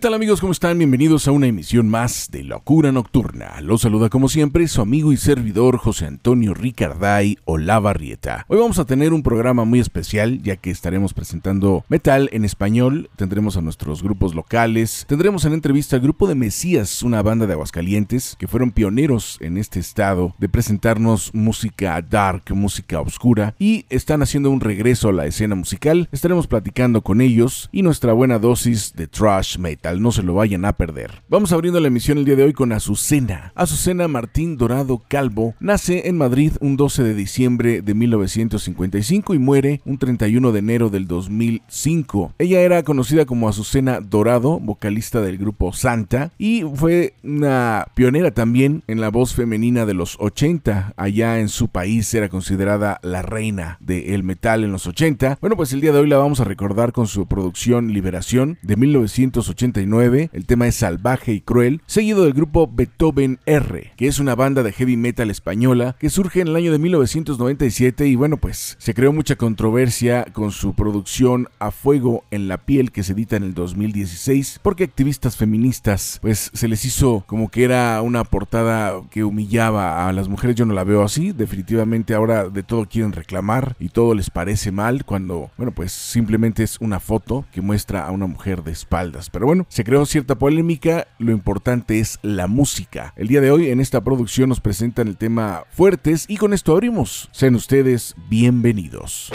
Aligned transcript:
Tal 0.00 0.14
amigos? 0.14 0.40
¿Cómo 0.40 0.52
están? 0.52 0.78
Bienvenidos 0.78 1.28
a 1.28 1.32
una 1.32 1.46
emisión 1.46 1.90
más 1.90 2.30
de 2.30 2.42
Locura 2.42 2.90
Nocturna. 2.90 3.60
Los 3.60 3.82
saluda 3.82 4.08
como 4.08 4.30
siempre 4.30 4.66
su 4.66 4.80
amigo 4.80 5.12
y 5.12 5.18
servidor 5.18 5.76
José 5.76 6.06
Antonio 6.06 6.54
Ricarday 6.54 7.36
Olavarrieta. 7.44 8.46
Hoy 8.48 8.58
vamos 8.58 8.78
a 8.78 8.86
tener 8.86 9.12
un 9.12 9.22
programa 9.22 9.66
muy 9.66 9.78
especial 9.78 10.40
ya 10.42 10.56
que 10.56 10.70
estaremos 10.70 11.12
presentando 11.12 11.84
metal 11.90 12.30
en 12.32 12.46
español, 12.46 13.10
tendremos 13.16 13.58
a 13.58 13.60
nuestros 13.60 14.02
grupos 14.02 14.34
locales, 14.34 15.04
tendremos 15.06 15.44
en 15.44 15.52
entrevista 15.52 15.96
al 15.96 16.02
grupo 16.02 16.26
de 16.26 16.34
Mesías, 16.34 17.02
una 17.02 17.20
banda 17.20 17.46
de 17.46 17.52
Aguascalientes 17.52 18.36
que 18.38 18.48
fueron 18.48 18.70
pioneros 18.70 19.36
en 19.42 19.58
este 19.58 19.80
estado 19.80 20.34
de 20.38 20.48
presentarnos 20.48 21.34
música 21.34 22.00
dark, 22.00 22.44
música 22.54 23.02
oscura 23.02 23.54
y 23.58 23.84
están 23.90 24.22
haciendo 24.22 24.48
un 24.48 24.60
regreso 24.60 25.10
a 25.10 25.12
la 25.12 25.26
escena 25.26 25.56
musical. 25.56 26.08
Estaremos 26.10 26.46
platicando 26.46 27.02
con 27.02 27.20
ellos 27.20 27.68
y 27.70 27.82
nuestra 27.82 28.14
buena 28.14 28.38
dosis 28.38 28.94
de 28.96 29.06
trash 29.06 29.58
metal 29.58 29.89
no 29.98 30.12
se 30.12 30.22
lo 30.22 30.34
vayan 30.34 30.64
a 30.64 30.74
perder. 30.74 31.22
Vamos 31.28 31.52
abriendo 31.52 31.80
la 31.80 31.88
emisión 31.88 32.18
el 32.18 32.24
día 32.24 32.36
de 32.36 32.44
hoy 32.44 32.52
con 32.52 32.72
Azucena. 32.72 33.52
Azucena 33.54 34.06
Martín 34.08 34.56
Dorado 34.56 35.02
Calvo 35.08 35.54
nace 35.58 36.08
en 36.08 36.18
Madrid 36.18 36.52
un 36.60 36.76
12 36.76 37.02
de 37.02 37.14
diciembre 37.14 37.82
de 37.82 37.94
1955 37.94 39.34
y 39.34 39.38
muere 39.38 39.80
un 39.84 39.98
31 39.98 40.52
de 40.52 40.58
enero 40.58 40.90
del 40.90 41.06
2005. 41.06 42.34
Ella 42.38 42.60
era 42.60 42.82
conocida 42.82 43.26
como 43.26 43.48
Azucena 43.48 44.00
Dorado, 44.00 44.60
vocalista 44.60 45.20
del 45.20 45.38
grupo 45.38 45.72
Santa, 45.72 46.32
y 46.38 46.64
fue 46.74 47.14
una 47.22 47.86
pionera 47.94 48.30
también 48.30 48.82
en 48.86 49.00
la 49.00 49.08
voz 49.08 49.34
femenina 49.34 49.86
de 49.86 49.94
los 49.94 50.16
80. 50.20 50.94
Allá 50.96 51.40
en 51.40 51.48
su 51.48 51.68
país 51.68 52.12
era 52.14 52.28
considerada 52.28 53.00
la 53.02 53.22
reina 53.22 53.78
del 53.80 54.22
metal 54.22 54.64
en 54.64 54.72
los 54.72 54.86
80. 54.86 55.38
Bueno, 55.40 55.56
pues 55.56 55.72
el 55.72 55.80
día 55.80 55.92
de 55.92 56.00
hoy 56.00 56.08
la 56.08 56.18
vamos 56.18 56.40
a 56.40 56.44
recordar 56.44 56.92
con 56.92 57.06
su 57.06 57.26
producción 57.26 57.92
Liberación 57.92 58.58
de 58.62 58.76
1980 58.76 59.79
el 59.80 60.46
tema 60.46 60.66
es 60.66 60.76
Salvaje 60.76 61.32
y 61.32 61.40
Cruel, 61.40 61.80
seguido 61.86 62.24
del 62.24 62.34
grupo 62.34 62.70
Beethoven 62.70 63.38
R, 63.46 63.92
que 63.96 64.06
es 64.06 64.18
una 64.18 64.34
banda 64.34 64.62
de 64.62 64.72
heavy 64.72 64.96
metal 64.96 65.30
española 65.30 65.96
que 65.98 66.10
surge 66.10 66.42
en 66.42 66.48
el 66.48 66.56
año 66.56 66.70
de 66.70 66.78
1997 66.78 68.06
y 68.06 68.14
bueno, 68.14 68.36
pues 68.36 68.76
se 68.78 68.92
creó 68.92 69.12
mucha 69.12 69.36
controversia 69.36 70.26
con 70.32 70.52
su 70.52 70.74
producción 70.74 71.48
A 71.58 71.70
Fuego 71.70 72.24
en 72.30 72.46
la 72.46 72.58
Piel 72.58 72.92
que 72.92 73.02
se 73.02 73.14
edita 73.14 73.36
en 73.36 73.42
el 73.42 73.54
2016, 73.54 74.60
porque 74.62 74.84
activistas 74.84 75.36
feministas 75.36 76.18
pues 76.20 76.50
se 76.52 76.68
les 76.68 76.84
hizo 76.84 77.24
como 77.26 77.48
que 77.48 77.64
era 77.64 78.02
una 78.02 78.24
portada 78.24 79.00
que 79.10 79.24
humillaba 79.24 80.08
a 80.08 80.12
las 80.12 80.28
mujeres, 80.28 80.56
yo 80.56 80.66
no 80.66 80.74
la 80.74 80.84
veo 80.84 81.02
así, 81.02 81.32
definitivamente 81.32 82.14
ahora 82.14 82.48
de 82.48 82.62
todo 82.62 82.86
quieren 82.86 83.12
reclamar 83.12 83.76
y 83.80 83.88
todo 83.88 84.14
les 84.14 84.30
parece 84.30 84.72
mal 84.72 85.04
cuando, 85.04 85.50
bueno, 85.56 85.72
pues 85.72 85.92
simplemente 85.92 86.62
es 86.62 86.78
una 86.80 87.00
foto 87.00 87.46
que 87.52 87.62
muestra 87.62 88.06
a 88.06 88.10
una 88.10 88.26
mujer 88.26 88.62
de 88.62 88.72
espaldas, 88.72 89.30
pero 89.30 89.46
bueno, 89.46 89.66
se 89.70 89.84
creó 89.84 90.04
cierta 90.04 90.34
polémica, 90.34 91.06
lo 91.18 91.30
importante 91.30 92.00
es 92.00 92.18
la 92.22 92.48
música. 92.48 93.14
El 93.16 93.28
día 93.28 93.40
de 93.40 93.52
hoy 93.52 93.70
en 93.70 93.80
esta 93.80 94.02
producción 94.02 94.48
nos 94.48 94.60
presentan 94.60 95.06
el 95.06 95.16
tema 95.16 95.62
Fuertes 95.70 96.24
y 96.28 96.38
con 96.38 96.52
esto 96.52 96.72
abrimos. 96.72 97.28
Sean 97.30 97.54
ustedes 97.54 98.16
bienvenidos. 98.28 99.30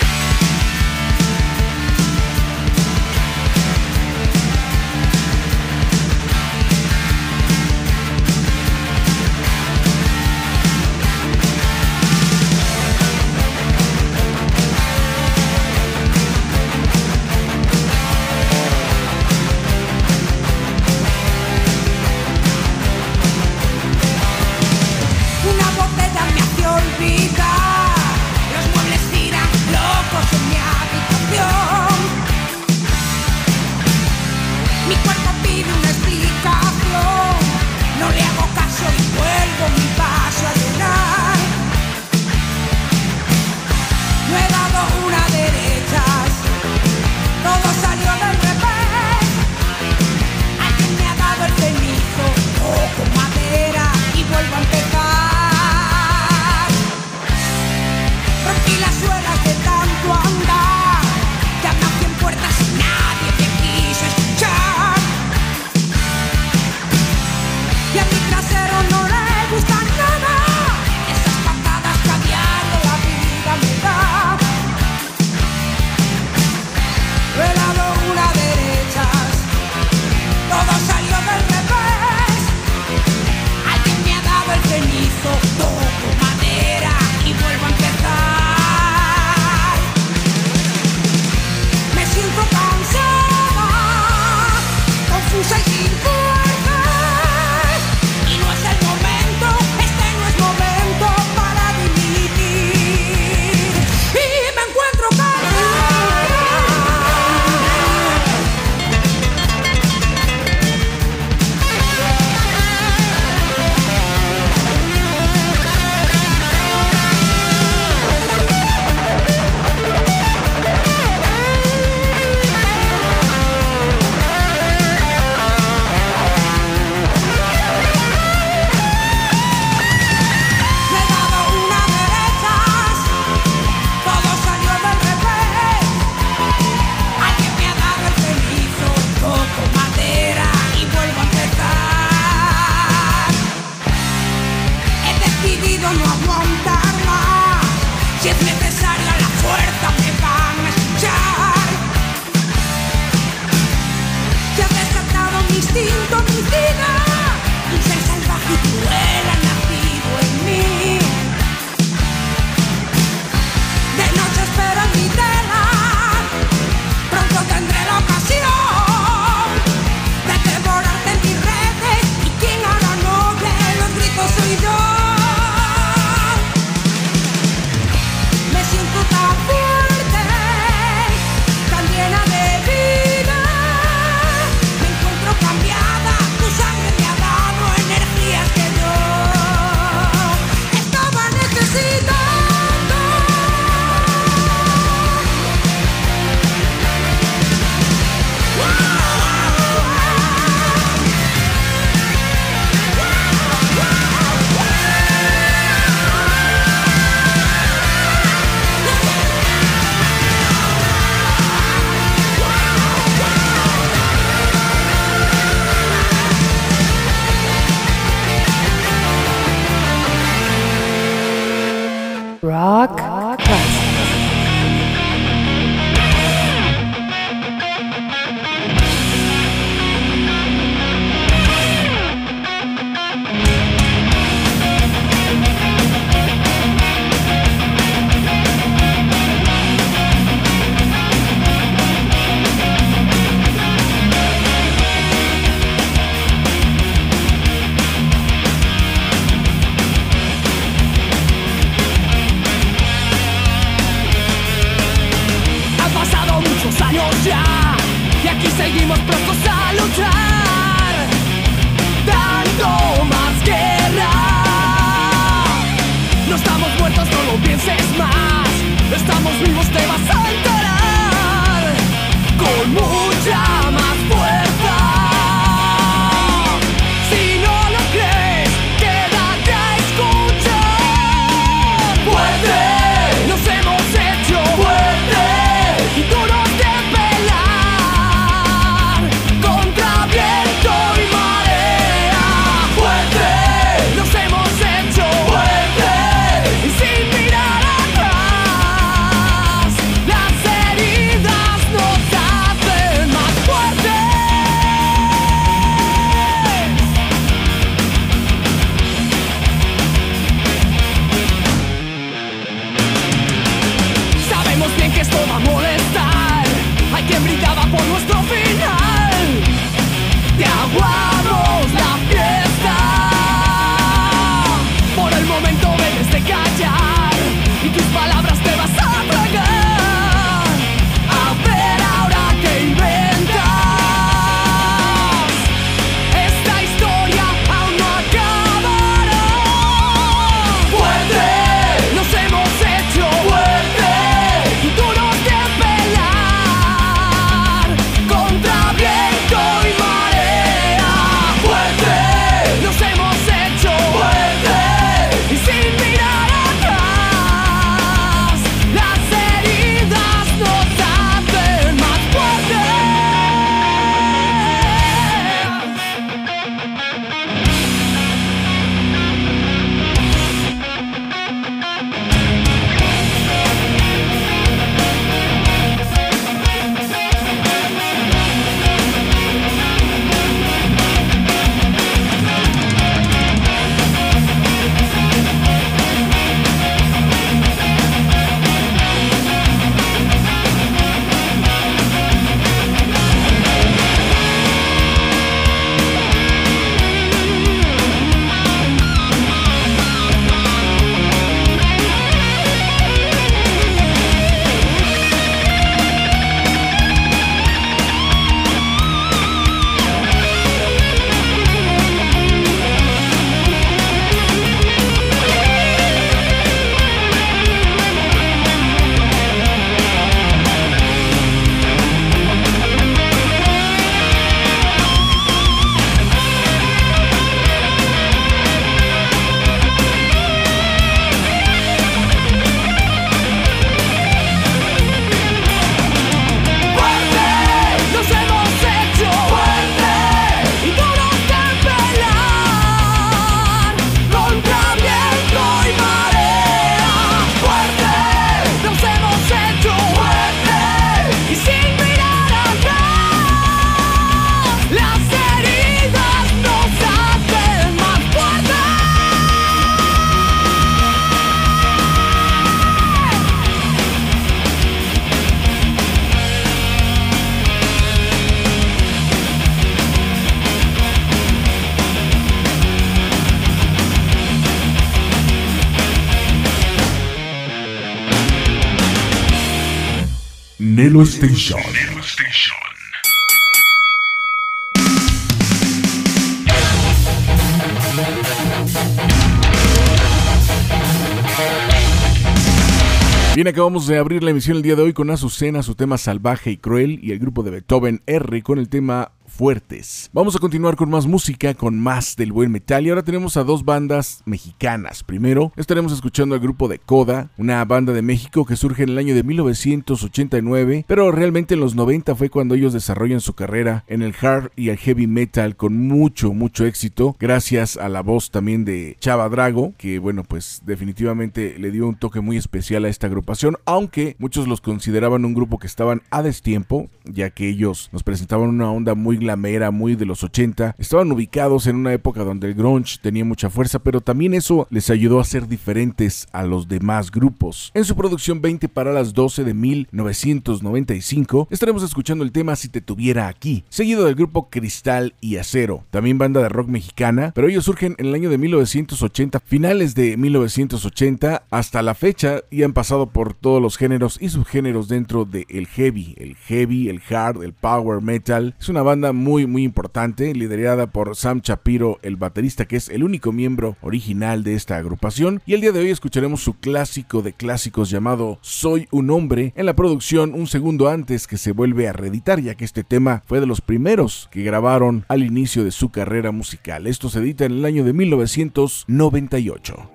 Bien, 493.36 493.48
acabamos 493.48 493.86
de 493.86 494.00
abrir 494.00 494.24
la 494.24 494.32
emisión 494.32 494.58
el 494.58 494.64
día 494.64 494.76
de 494.76 494.82
hoy 494.82 494.94
con 494.94 495.12
Azucena, 495.12 495.62
su 495.62 495.76
tema 495.76 496.00
salvaje 496.00 496.50
y 496.50 496.58
cruel, 496.58 497.00
y 497.04 497.12
el 497.12 497.20
grupo 497.20 497.44
de 497.44 497.52
Beethoven 497.52 498.02
R 498.08 498.42
con 498.42 498.58
el 498.58 498.68
tema 498.68 499.12
fuertes. 499.36 500.10
Vamos 500.14 500.36
a 500.36 500.40
continuar 500.40 500.78
con 500.78 500.90
más 500.90 501.08
música, 501.08 501.54
con 501.54 501.78
más 501.78 502.16
del 502.16 502.32
buen 502.32 502.52
metal 502.52 502.86
y 502.86 502.90
ahora 502.90 503.04
tenemos 503.04 503.36
a 503.36 503.44
dos 503.44 503.66
bandas 503.66 504.24
mexicanas. 504.26 505.04
Primero 505.04 505.52
estaremos 505.58 505.92
escuchando 505.92 506.36
al 506.36 506.42
grupo 506.42 506.70
de 506.70 506.80
Coda, 506.80 507.32
una 507.38 507.64
banda 507.66 507.92
de 507.92 508.02
México 508.02 508.46
que 508.46 508.56
surge 508.56 508.84
en 508.84 508.90
el 508.90 508.98
año 508.98 509.14
de 509.14 509.24
1989, 509.24 510.86
pero 510.88 511.12
realmente 511.12 511.56
en 511.56 511.60
los 511.60 511.76
90 511.76 512.16
fue 512.16 512.30
cuando 512.30 512.56
ellos 512.56 512.72
desarrollan 512.72 513.20
su 513.20 513.34
carrera 513.34 513.84
en 513.88 514.02
el 514.02 514.16
hard 514.20 514.52
y 514.56 514.70
el 514.70 514.78
heavy 514.78 515.06
metal 515.06 515.58
con 515.58 515.78
mucho, 515.78 516.34
mucho 516.34 516.66
éxito, 516.66 517.16
gracias 517.20 517.76
a 517.76 517.90
la 517.90 518.02
voz 518.02 518.32
también 518.32 518.64
de 518.64 518.96
Chava 519.02 519.28
Drago, 519.28 519.74
que 519.78 520.00
bueno, 520.00 520.24
pues 520.24 520.62
definitivamente 520.66 521.60
le 521.60 521.72
dio 521.72 521.90
un 521.90 521.96
toque 521.96 522.22
muy 522.22 522.38
especial 522.38 522.86
a 522.86 522.90
esta 522.90 523.08
agrupación, 523.08 523.58
aunque 523.66 524.16
muchos 524.18 524.48
los 524.48 524.62
consideraban 524.62 525.26
un 525.26 525.34
grupo 525.34 525.60
que 525.60 525.68
estaban 525.68 526.04
a 526.10 526.22
destiempo, 526.22 526.88
ya 527.04 527.32
que 527.32 527.50
ellos 527.50 527.90
nos 527.92 528.04
presentaban 528.04 528.48
una 528.48 528.72
onda 528.72 528.96
muy 528.96 529.18
glamera, 529.26 529.72
muy 529.72 529.96
de 529.96 530.06
los 530.06 530.24
80. 530.24 530.76
Estaban 530.78 531.12
ubicados 531.12 531.68
en 531.68 531.76
una 531.76 531.94
época 531.94 532.24
donde 532.24 532.48
el 532.48 532.54
grunge 532.54 533.00
tenía 533.02 533.26
mucha 533.26 533.50
fuerza, 533.50 533.80
pero 533.80 534.02
también 534.02 534.34
eso 534.34 534.68
les 534.70 534.90
ayudó 534.90 535.20
a 535.20 535.26
ser 535.26 535.48
diferentes 535.48 536.28
a 536.32 536.44
los 536.44 536.68
demás 536.68 537.12
grupos. 537.12 537.72
En 537.74 537.86
su 537.86 537.96
producción 537.96 538.42
20 538.42 538.70
para 538.70 538.94
las 538.94 539.14
12 539.14 539.44
de 539.44 539.54
1995, 539.54 541.48
estaremos 541.50 541.84
escuchando 541.84 542.24
el 542.24 542.32
tema 542.32 542.56
Si 542.56 542.70
te 542.70 542.82
tuviera 542.82 543.28
aquí, 543.28 543.64
seguido 543.70 544.06
del 544.06 544.16
grupo 544.16 544.50
Cristal 544.50 545.16
y 545.22 545.38
Acero, 545.38 545.84
también 545.90 546.18
banda 546.18 546.42
de 546.42 546.50
rock 546.50 546.68
mexicana, 546.68 547.32
pero 547.34 547.48
ellos 547.48 547.66
surgen 547.66 547.96
en 547.98 548.08
el 548.08 548.14
año 548.14 548.30
de 548.30 548.38
1980, 548.38 549.40
finales 549.40 549.96
de 549.96 550.18
1980 550.18 551.44
hasta 551.50 551.82
la 551.82 551.96
fecha 551.96 552.42
y 552.52 552.64
han 552.64 552.74
pasado 552.74 553.08
por 553.08 553.34
todos 553.34 553.62
los 553.62 553.78
géneros 553.78 554.18
y 554.22 554.30
subgéneros 554.30 554.88
dentro 554.88 555.26
del 555.26 555.46
el 555.50 555.68
heavy, 555.68 556.16
el 556.18 556.36
heavy, 556.36 556.90
el 556.90 557.02
hard, 557.10 557.44
el 557.44 557.54
power 557.54 558.02
metal. 558.02 558.56
Es 558.60 558.70
una 558.70 558.84
banda 558.84 559.14
muy 559.16 559.48
muy 559.48 559.64
importante, 559.64 560.34
liderada 560.34 560.88
por 560.88 561.16
Sam 561.16 561.42
Chapiro, 561.42 562.00
el 562.04 562.16
baterista 562.16 562.66
que 562.66 562.76
es 562.76 562.90
el 562.90 563.04
único 563.04 563.32
miembro 563.32 563.78
original 563.82 564.44
de 564.44 564.54
esta 564.54 564.78
agrupación. 564.78 565.42
Y 565.46 565.54
el 565.54 565.62
día 565.62 565.72
de 565.72 565.80
hoy 565.80 565.90
escucharemos 565.90 566.42
su 566.42 566.54
clásico 566.54 567.22
de 567.22 567.34
clásicos 567.34 567.90
llamado 567.90 568.40
Soy 568.42 568.88
un 568.92 569.10
hombre 569.10 569.54
en 569.56 569.66
la 569.66 569.76
producción 569.76 570.34
un 570.34 570.48
segundo 570.48 570.90
antes 570.90 571.28
que 571.28 571.38
se 571.38 571.52
vuelve 571.52 571.88
a 571.88 571.94
reeditar, 571.94 572.42
ya 572.42 572.56
que 572.56 572.66
este 572.66 572.84
tema 572.84 573.24
fue 573.26 573.40
de 573.40 573.48
los 573.48 573.62
primeros 573.62 574.30
que 574.32 574.44
grabaron 574.44 575.06
al 575.08 575.24
inicio 575.24 575.64
de 575.64 575.72
su 575.72 575.90
carrera 575.90 576.32
musical. 576.32 576.88
Esto 576.88 577.10
se 577.10 577.20
edita 577.20 577.46
en 577.46 577.54
el 577.54 577.66
año 577.66 577.84
de 577.84 577.94
1998. 577.94 579.95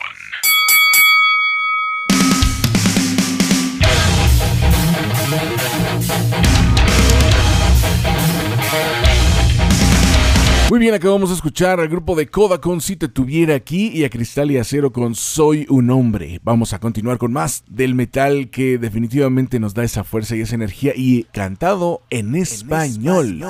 Muy 10.69 10.81
bien, 10.81 10.95
acabamos 10.95 11.29
de 11.29 11.37
escuchar 11.37 11.79
al 11.79 11.89
grupo 11.89 12.17
de 12.17 12.27
Coda 12.27 12.61
con 12.61 12.81
Si 12.81 12.97
te 12.97 13.07
tuviera 13.07 13.55
aquí 13.55 13.89
y 13.89 14.05
a 14.05 14.11
Cristal 14.11 14.51
y 14.51 14.59
Acero 14.59 14.93
con 14.93 15.15
Soy 15.15 15.67
un 15.69 15.91
hombre. 15.91 16.41
Vamos 16.43 16.73
a 16.73 16.81
continuar 16.81 17.19
con 17.19 17.33
más 17.33 17.63
del 17.69 17.95
metal 17.95 18.51
que 18.51 18.79
definitivamente 18.79 19.61
nos 19.61 19.75
da 19.75 19.85
esa 19.85 20.03
fuerza 20.03 20.35
y 20.35 20.41
esa 20.41 20.57
energía 20.57 20.93
y 20.97 21.23
cantado 21.33 22.03
en 22.11 22.35
español. 22.35 23.41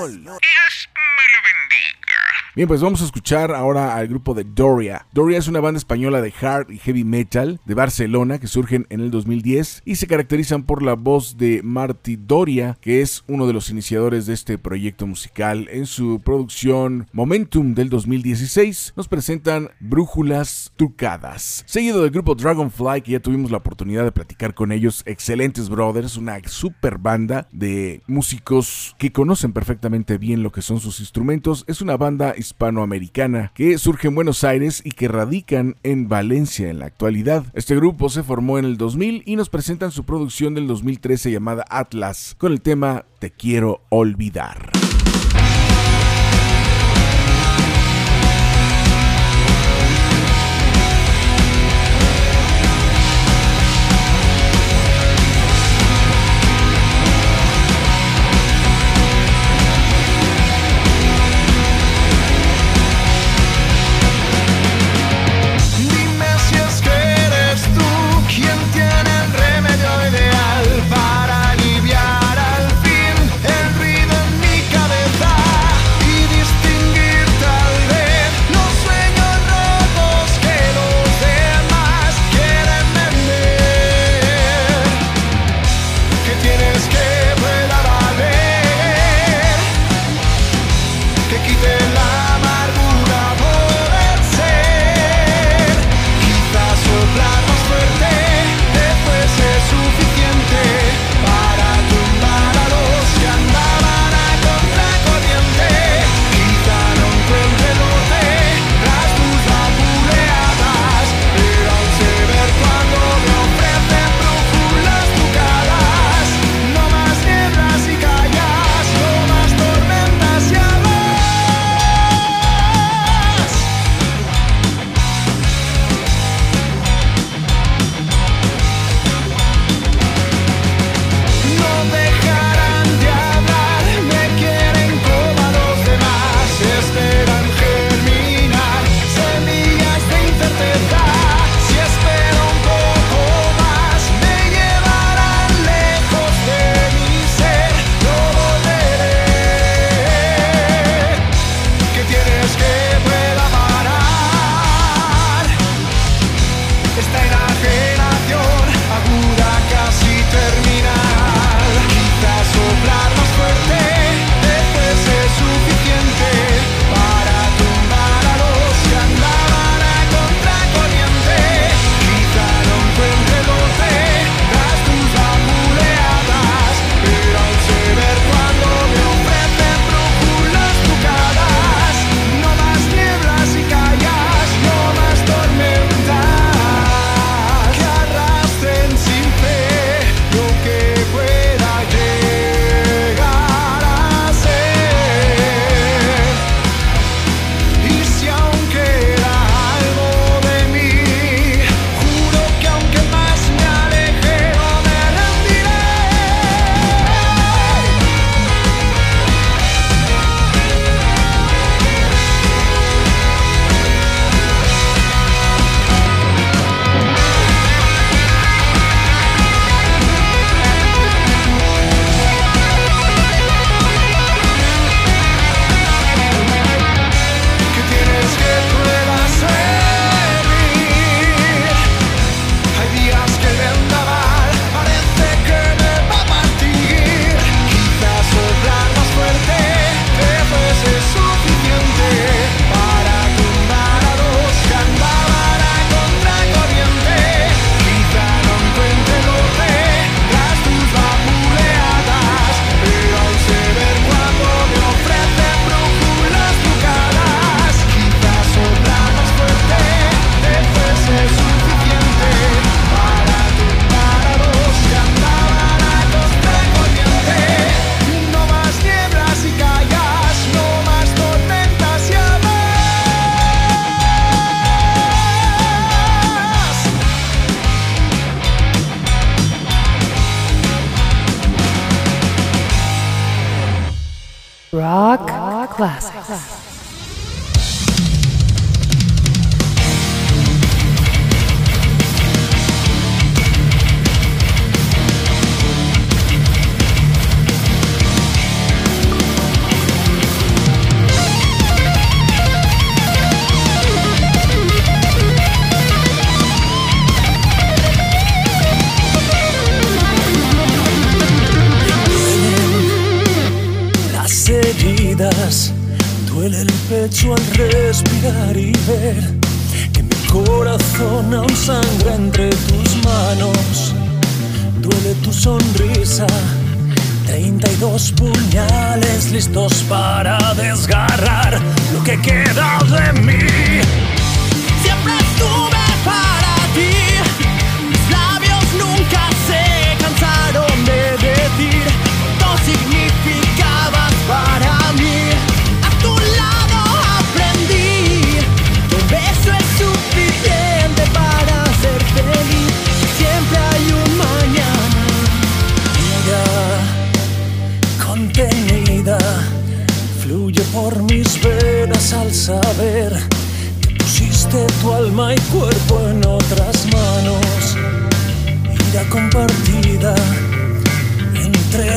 Bien, 2.56 2.68
pues 2.68 2.80
vamos 2.80 3.02
a 3.02 3.04
escuchar 3.04 3.52
ahora 3.52 3.96
al 3.96 4.08
grupo 4.08 4.32
de 4.32 4.42
Doria. 4.42 5.06
Doria 5.12 5.36
es 5.36 5.46
una 5.46 5.60
banda 5.60 5.76
española 5.76 6.22
de 6.22 6.32
hard 6.40 6.70
y 6.70 6.78
heavy 6.78 7.04
metal 7.04 7.60
de 7.66 7.74
Barcelona 7.74 8.38
que 8.38 8.46
surgen 8.46 8.86
en 8.88 9.00
el 9.00 9.10
2010 9.10 9.82
y 9.84 9.96
se 9.96 10.06
caracterizan 10.06 10.62
por 10.62 10.82
la 10.82 10.94
voz 10.94 11.36
de 11.36 11.60
Marty 11.62 12.16
Doria, 12.16 12.78
que 12.80 13.02
es 13.02 13.24
uno 13.28 13.46
de 13.46 13.52
los 13.52 13.68
iniciadores 13.68 14.24
de 14.24 14.32
este 14.32 14.56
proyecto 14.56 15.06
musical. 15.06 15.68
En 15.70 15.84
su 15.84 16.22
producción 16.24 17.08
Momentum 17.12 17.74
del 17.74 17.90
2016 17.90 18.94
nos 18.96 19.06
presentan 19.06 19.68
Brújulas 19.78 20.72
Trucadas, 20.76 21.62
seguido 21.66 22.00
del 22.00 22.10
grupo 22.10 22.34
Dragonfly, 22.34 23.02
que 23.02 23.12
ya 23.12 23.20
tuvimos 23.20 23.50
la 23.50 23.58
oportunidad 23.58 24.04
de 24.04 24.12
platicar 24.12 24.54
con 24.54 24.72
ellos. 24.72 25.02
Excelentes 25.04 25.68
brothers, 25.68 26.16
una 26.16 26.40
super 26.46 26.96
banda 26.96 27.48
de 27.52 28.00
músicos 28.06 28.96
que 28.98 29.12
conocen 29.12 29.52
perfectamente 29.52 30.16
bien 30.16 30.42
lo 30.42 30.52
que 30.52 30.62
son 30.62 30.80
sus 30.80 31.00
instrumentos. 31.00 31.62
Es 31.68 31.82
una 31.82 31.98
banda 31.98 32.32
hispanoamericana 32.46 33.52
que 33.54 33.78
surge 33.78 34.08
en 34.08 34.14
Buenos 34.14 34.44
Aires 34.44 34.82
y 34.84 34.92
que 34.92 35.08
radican 35.08 35.76
en 35.82 36.08
Valencia 36.08 36.70
en 36.70 36.78
la 36.78 36.86
actualidad. 36.86 37.44
Este 37.54 37.76
grupo 37.76 38.08
se 38.08 38.22
formó 38.22 38.58
en 38.58 38.64
el 38.64 38.76
2000 38.76 39.22
y 39.26 39.36
nos 39.36 39.48
presentan 39.48 39.90
su 39.90 40.04
producción 40.04 40.54
del 40.54 40.66
2013 40.66 41.30
llamada 41.30 41.64
Atlas 41.68 42.34
con 42.38 42.52
el 42.52 42.60
tema 42.60 43.04
Te 43.18 43.30
quiero 43.30 43.82
olvidar. 43.88 44.70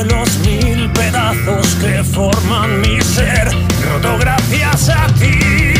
los 0.04 0.38
mil 0.40 0.90
pedazos 0.92 1.74
que 1.76 2.02
forman 2.04 2.80
mi 2.80 3.00
ser, 3.00 3.48
roto 3.82 4.18
gracias 4.18 4.88
a 4.88 5.06
ti. 5.14 5.79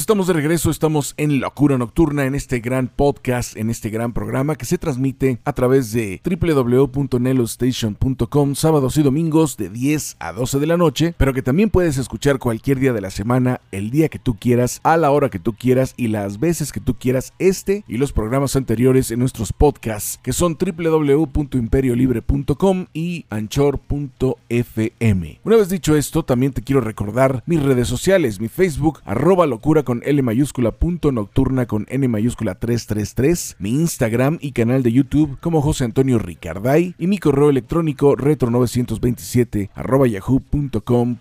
Estamos 0.00 0.26
de 0.26 0.32
regreso, 0.32 0.70
estamos 0.70 1.14
en 1.16 1.38
Locura 1.38 1.78
Nocturna, 1.78 2.24
en 2.24 2.34
este 2.34 2.58
gran 2.58 2.88
podcast, 2.88 3.56
en 3.56 3.70
este 3.70 3.90
gran 3.90 4.12
programa 4.12 4.56
que 4.56 4.64
se 4.64 4.76
transmite 4.76 5.38
a 5.44 5.52
través 5.52 5.92
de 5.92 6.20
www.nelostation.com 6.24 8.56
sábados 8.56 8.96
y 8.96 9.04
domingos 9.04 9.56
de 9.56 9.70
10 9.70 10.16
a 10.18 10.32
12 10.32 10.58
de 10.58 10.66
la 10.66 10.76
noche, 10.76 11.14
pero 11.16 11.32
que 11.32 11.42
también 11.42 11.70
puedes 11.70 11.96
escuchar 11.96 12.40
cualquier 12.40 12.80
día 12.80 12.92
de 12.92 13.00
la 13.00 13.10
semana, 13.10 13.60
el 13.70 13.92
día 13.92 14.08
que 14.08 14.18
tú 14.18 14.34
quieras, 14.34 14.80
a 14.82 14.96
la 14.96 15.12
hora 15.12 15.30
que 15.30 15.38
tú 15.38 15.52
quieras 15.52 15.94
y 15.96 16.08
las 16.08 16.40
veces 16.40 16.72
que 16.72 16.80
tú 16.80 16.94
quieras 16.94 17.32
este 17.38 17.84
y 17.86 17.96
los 17.96 18.12
programas 18.12 18.56
anteriores 18.56 19.12
en 19.12 19.20
nuestros 19.20 19.52
podcasts, 19.52 20.18
que 20.22 20.32
son 20.32 20.58
www.imperiolibre.com 20.58 22.86
y 22.92 23.26
anchor.fm. 23.30 25.40
Una 25.44 25.56
vez 25.56 25.68
dicho 25.68 25.94
esto, 25.96 26.24
también 26.24 26.52
te 26.52 26.62
quiero 26.62 26.80
recordar 26.80 27.44
mis 27.46 27.62
redes 27.62 27.86
sociales, 27.86 28.40
mi 28.40 28.48
Facebook, 28.48 28.98
arroba 29.04 29.46
locura 29.46 29.83
con 29.84 30.02
L 30.04 30.22
mayúscula, 30.22 30.72
punto 30.72 31.12
nocturna 31.12 31.66
con 31.66 31.86
N 31.88 32.08
mayúscula 32.08 32.56
333, 32.56 33.56
mi 33.58 33.70
Instagram 33.70 34.38
y 34.40 34.52
canal 34.52 34.82
de 34.82 34.92
YouTube 34.92 35.38
como 35.40 35.62
José 35.62 35.84
Antonio 35.84 36.18
Ricarday 36.18 36.94
y 36.98 37.06
mi 37.06 37.18
correo 37.18 37.50
electrónico 37.50 38.16
retro927 38.16 39.70
arroba 39.74 40.06
yahoo.com 40.06 41.16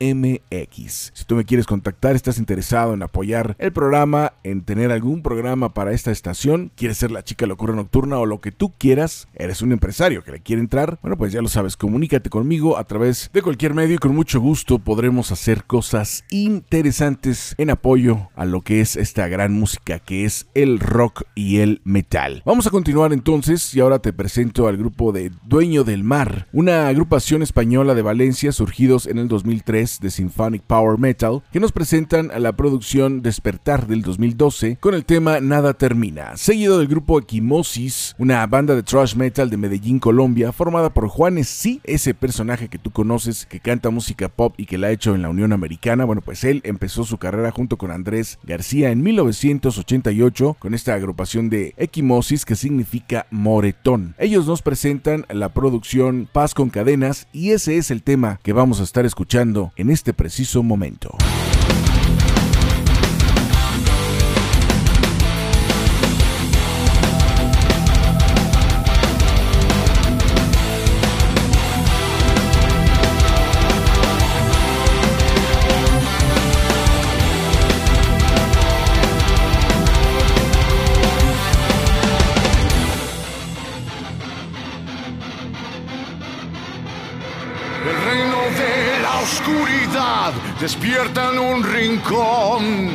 MX. 0.00 1.12
Si 1.14 1.24
tú 1.26 1.36
me 1.36 1.44
quieres 1.44 1.66
contactar, 1.66 2.16
estás 2.16 2.38
interesado 2.38 2.94
en 2.94 3.02
apoyar 3.02 3.56
el 3.58 3.72
programa, 3.72 4.32
en 4.42 4.62
tener 4.62 4.90
algún 4.90 5.22
programa 5.22 5.74
para 5.74 5.92
esta 5.92 6.10
estación, 6.10 6.72
quieres 6.74 6.98
ser 6.98 7.10
la 7.10 7.22
chica 7.22 7.46
locura 7.46 7.74
nocturna 7.74 8.18
o 8.18 8.26
lo 8.26 8.40
que 8.40 8.52
tú 8.52 8.72
quieras, 8.78 9.28
eres 9.34 9.62
un 9.62 9.72
empresario 9.72 10.24
que 10.24 10.32
le 10.32 10.40
quiere 10.40 10.60
entrar, 10.60 10.98
bueno, 11.02 11.16
pues 11.16 11.32
ya 11.32 11.42
lo 11.42 11.48
sabes, 11.48 11.76
comunícate 11.76 12.30
conmigo 12.30 12.78
a 12.78 12.84
través 12.84 13.30
de 13.32 13.42
cualquier 13.42 13.74
medio 13.74 13.96
y 13.96 13.98
con 13.98 14.14
mucho 14.14 14.40
gusto 14.40 14.78
podremos 14.78 15.32
hacer 15.32 15.64
cosas 15.64 16.24
interesantes 16.30 17.54
en 17.58 17.70
apoyo 17.70 18.30
a 18.36 18.44
lo 18.44 18.62
que 18.62 18.80
es 18.80 18.96
esta 18.96 19.28
gran 19.28 19.52
música 19.52 19.98
que 19.98 20.24
es 20.24 20.46
el 20.54 20.80
rock 20.80 21.24
y 21.34 21.58
el 21.58 21.80
metal. 21.84 22.42
Vamos 22.44 22.66
a 22.66 22.70
continuar 22.70 23.12
entonces 23.12 23.74
y 23.74 23.80
ahora 23.80 23.98
te 23.98 24.12
presento 24.12 24.68
al 24.68 24.76
grupo 24.76 25.12
de 25.12 25.30
Dueño 25.44 25.84
del 25.84 26.04
Mar, 26.04 26.48
una 26.52 26.88
agrupación 26.88 27.42
española 27.42 27.94
de 27.94 28.02
Valencia 28.02 28.52
surgidos 28.52 29.06
en 29.06 29.18
el 29.18 29.28
2003 29.58 30.00
de 30.00 30.10
Symphonic 30.10 30.62
Power 30.62 30.98
Metal, 30.98 31.42
que 31.52 31.60
nos 31.60 31.72
presentan 31.72 32.30
a 32.30 32.38
la 32.38 32.52
producción 32.52 33.22
Despertar 33.22 33.86
del 33.86 34.02
2012 34.02 34.76
con 34.76 34.94
el 34.94 35.04
tema 35.04 35.40
Nada 35.40 35.74
Termina, 35.74 36.36
seguido 36.36 36.78
del 36.78 36.88
grupo 36.88 37.18
Equimosis, 37.18 38.14
una 38.18 38.46
banda 38.46 38.74
de 38.74 38.82
thrash 38.82 39.16
metal 39.16 39.50
de 39.50 39.56
Medellín, 39.56 39.98
Colombia, 39.98 40.52
formada 40.52 40.92
por 40.92 41.08
Juanes 41.08 41.48
Sí, 41.48 41.80
ese 41.84 42.14
personaje 42.14 42.68
que 42.68 42.78
tú 42.78 42.90
conoces 42.90 43.46
que 43.46 43.60
canta 43.60 43.90
música 43.90 44.28
pop 44.28 44.54
y 44.56 44.66
que 44.66 44.78
la 44.78 44.88
ha 44.88 44.92
hecho 44.92 45.14
en 45.14 45.22
la 45.22 45.30
Unión 45.30 45.52
Americana. 45.52 46.04
Bueno, 46.04 46.22
pues 46.22 46.44
él 46.44 46.60
empezó 46.64 47.04
su 47.04 47.18
carrera 47.18 47.50
junto 47.50 47.76
con 47.78 47.90
Andrés 47.90 48.38
García 48.44 48.90
en 48.90 49.02
1988 49.02 50.56
con 50.58 50.74
esta 50.74 50.94
agrupación 50.94 51.48
de 51.50 51.74
Equimosis 51.76 52.44
que 52.44 52.54
significa 52.54 53.26
moretón. 53.30 54.14
Ellos 54.18 54.46
nos 54.46 54.62
presentan 54.62 55.24
la 55.30 55.52
producción 55.52 56.28
Paz 56.32 56.54
con 56.54 56.70
Cadenas 56.70 57.26
y 57.32 57.50
ese 57.50 57.76
es 57.78 57.90
el 57.90 58.02
tema 58.02 58.40
que 58.42 58.52
vamos 58.52 58.80
a 58.80 58.84
estar 58.84 59.04
escuchando 59.06 59.47
en 59.76 59.90
este 59.90 60.12
preciso 60.12 60.62
momento. 60.62 61.16
Despierta 90.60 91.30
en 91.32 91.38
un 91.38 91.62
rincón. 91.62 92.90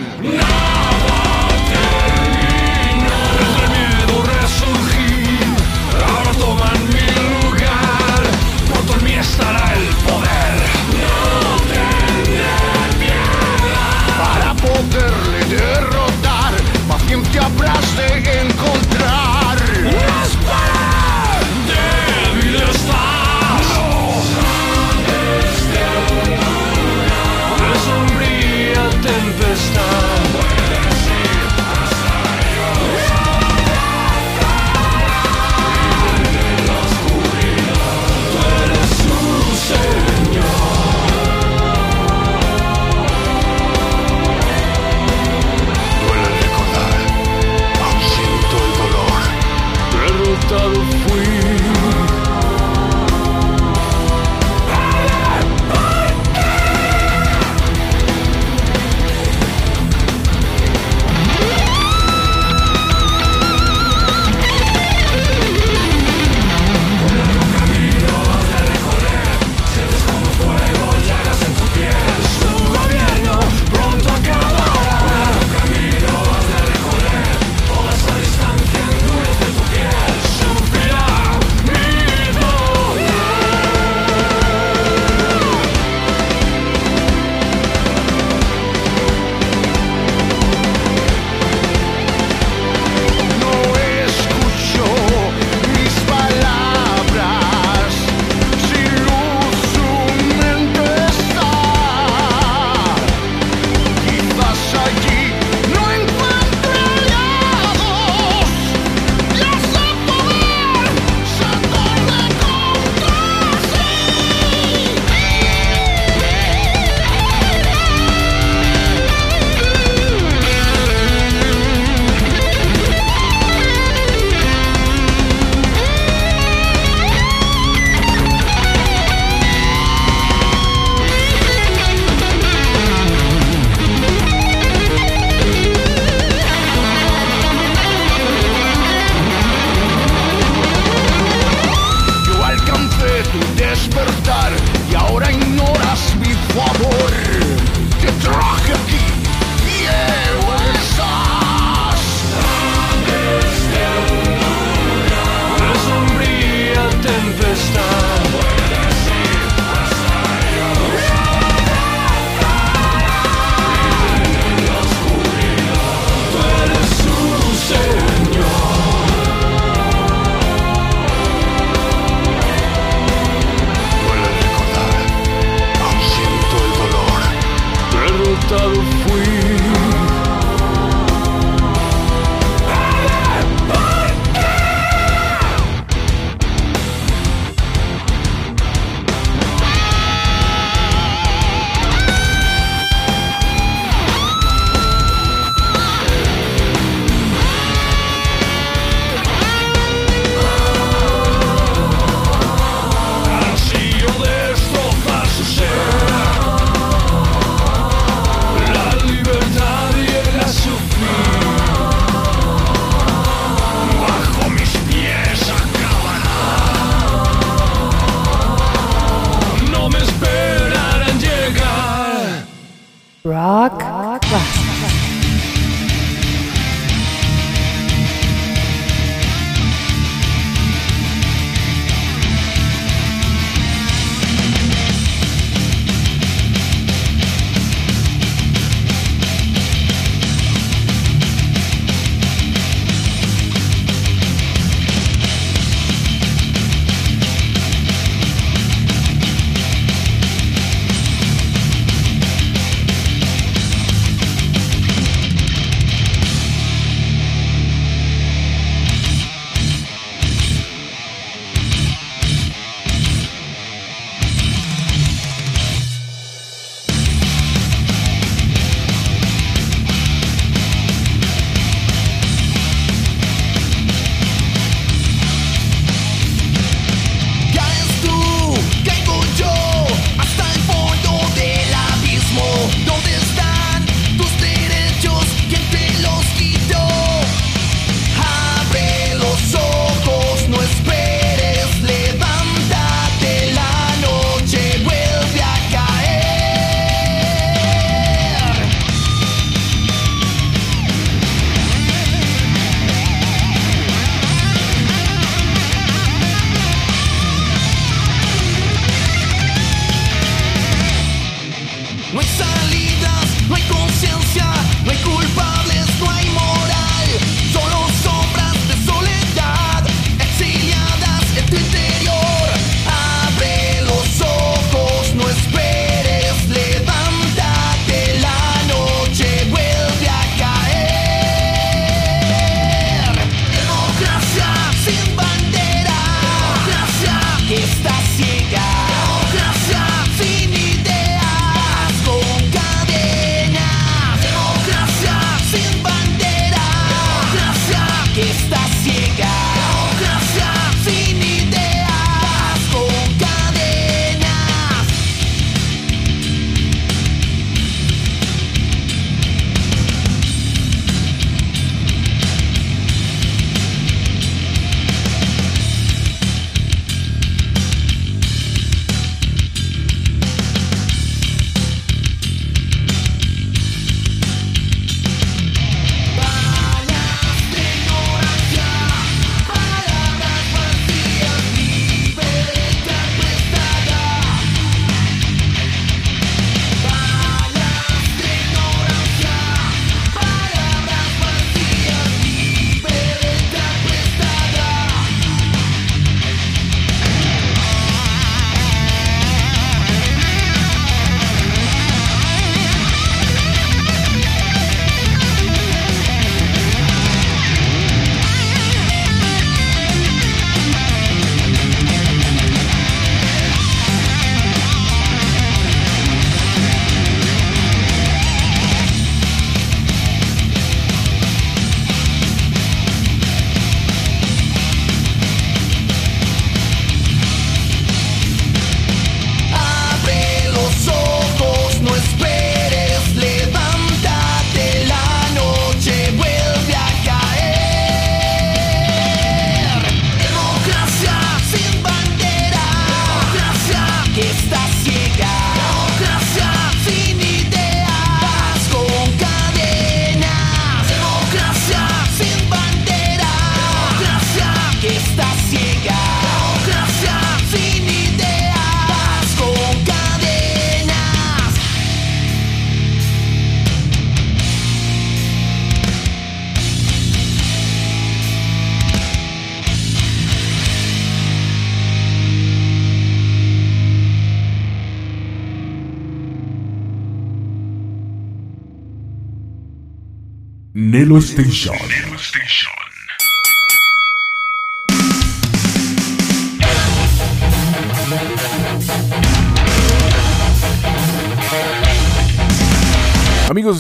Station. 481.33 482.12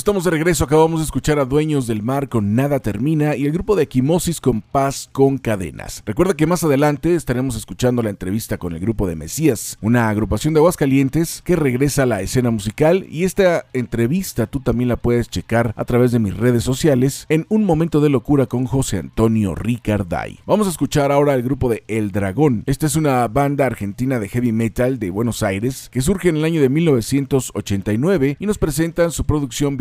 Estamos 0.03 0.25
de 0.25 0.31
regreso. 0.31 0.65
Acabamos 0.65 0.99
de 0.99 1.05
escuchar 1.05 1.39
a 1.39 1.45
Dueños 1.45 1.87
del 1.87 2.03
Mar 2.03 2.27
con 2.27 2.55
Nada 2.55 2.81
Termina 2.81 3.37
y 3.37 3.45
el 3.45 3.53
grupo 3.53 3.77
de 3.77 3.83
Equimosis 3.83 4.41
con 4.41 4.61
Paz 4.61 5.07
con 5.13 5.37
Cadenas. 5.37 6.03
Recuerda 6.05 6.33
que 6.33 6.45
más 6.45 6.61
adelante 6.65 7.15
estaremos 7.15 7.55
escuchando 7.55 8.03
la 8.03 8.09
entrevista 8.09 8.57
con 8.57 8.73
el 8.73 8.81
grupo 8.81 9.07
de 9.07 9.15
Mesías, 9.15 9.77
una 9.79 10.09
agrupación 10.09 10.53
de 10.53 10.59
Aguascalientes 10.59 11.41
que 11.45 11.55
regresa 11.55 12.03
a 12.03 12.05
la 12.05 12.19
escena 12.19 12.51
musical 12.51 13.07
y 13.09 13.23
esta 13.23 13.65
entrevista 13.71 14.45
tú 14.45 14.59
también 14.59 14.89
la 14.89 14.97
puedes 14.97 15.29
checar 15.29 15.73
a 15.77 15.85
través 15.85 16.11
de 16.11 16.19
mis 16.19 16.35
redes 16.35 16.65
sociales 16.65 17.25
en 17.29 17.45
Un 17.47 17.63
Momento 17.63 18.01
de 18.01 18.09
Locura 18.09 18.45
con 18.45 18.65
José 18.65 18.97
Antonio 18.97 19.55
Ricarday. 19.55 20.37
Vamos 20.45 20.67
a 20.67 20.71
escuchar 20.71 21.13
ahora 21.13 21.31
al 21.31 21.43
grupo 21.43 21.69
de 21.69 21.85
El 21.87 22.11
Dragón. 22.11 22.63
Esta 22.65 22.87
es 22.87 22.97
una 22.97 23.25
banda 23.29 23.65
argentina 23.65 24.19
de 24.19 24.27
heavy 24.27 24.51
metal 24.51 24.99
de 24.99 25.11
Buenos 25.11 25.43
Aires 25.43 25.87
que 25.93 26.01
surge 26.01 26.27
en 26.27 26.35
el 26.35 26.43
año 26.43 26.59
de 26.59 26.67
1989 26.67 28.35
y 28.37 28.45
nos 28.45 28.57
presentan 28.57 29.09
su 29.09 29.23
producción 29.23 29.77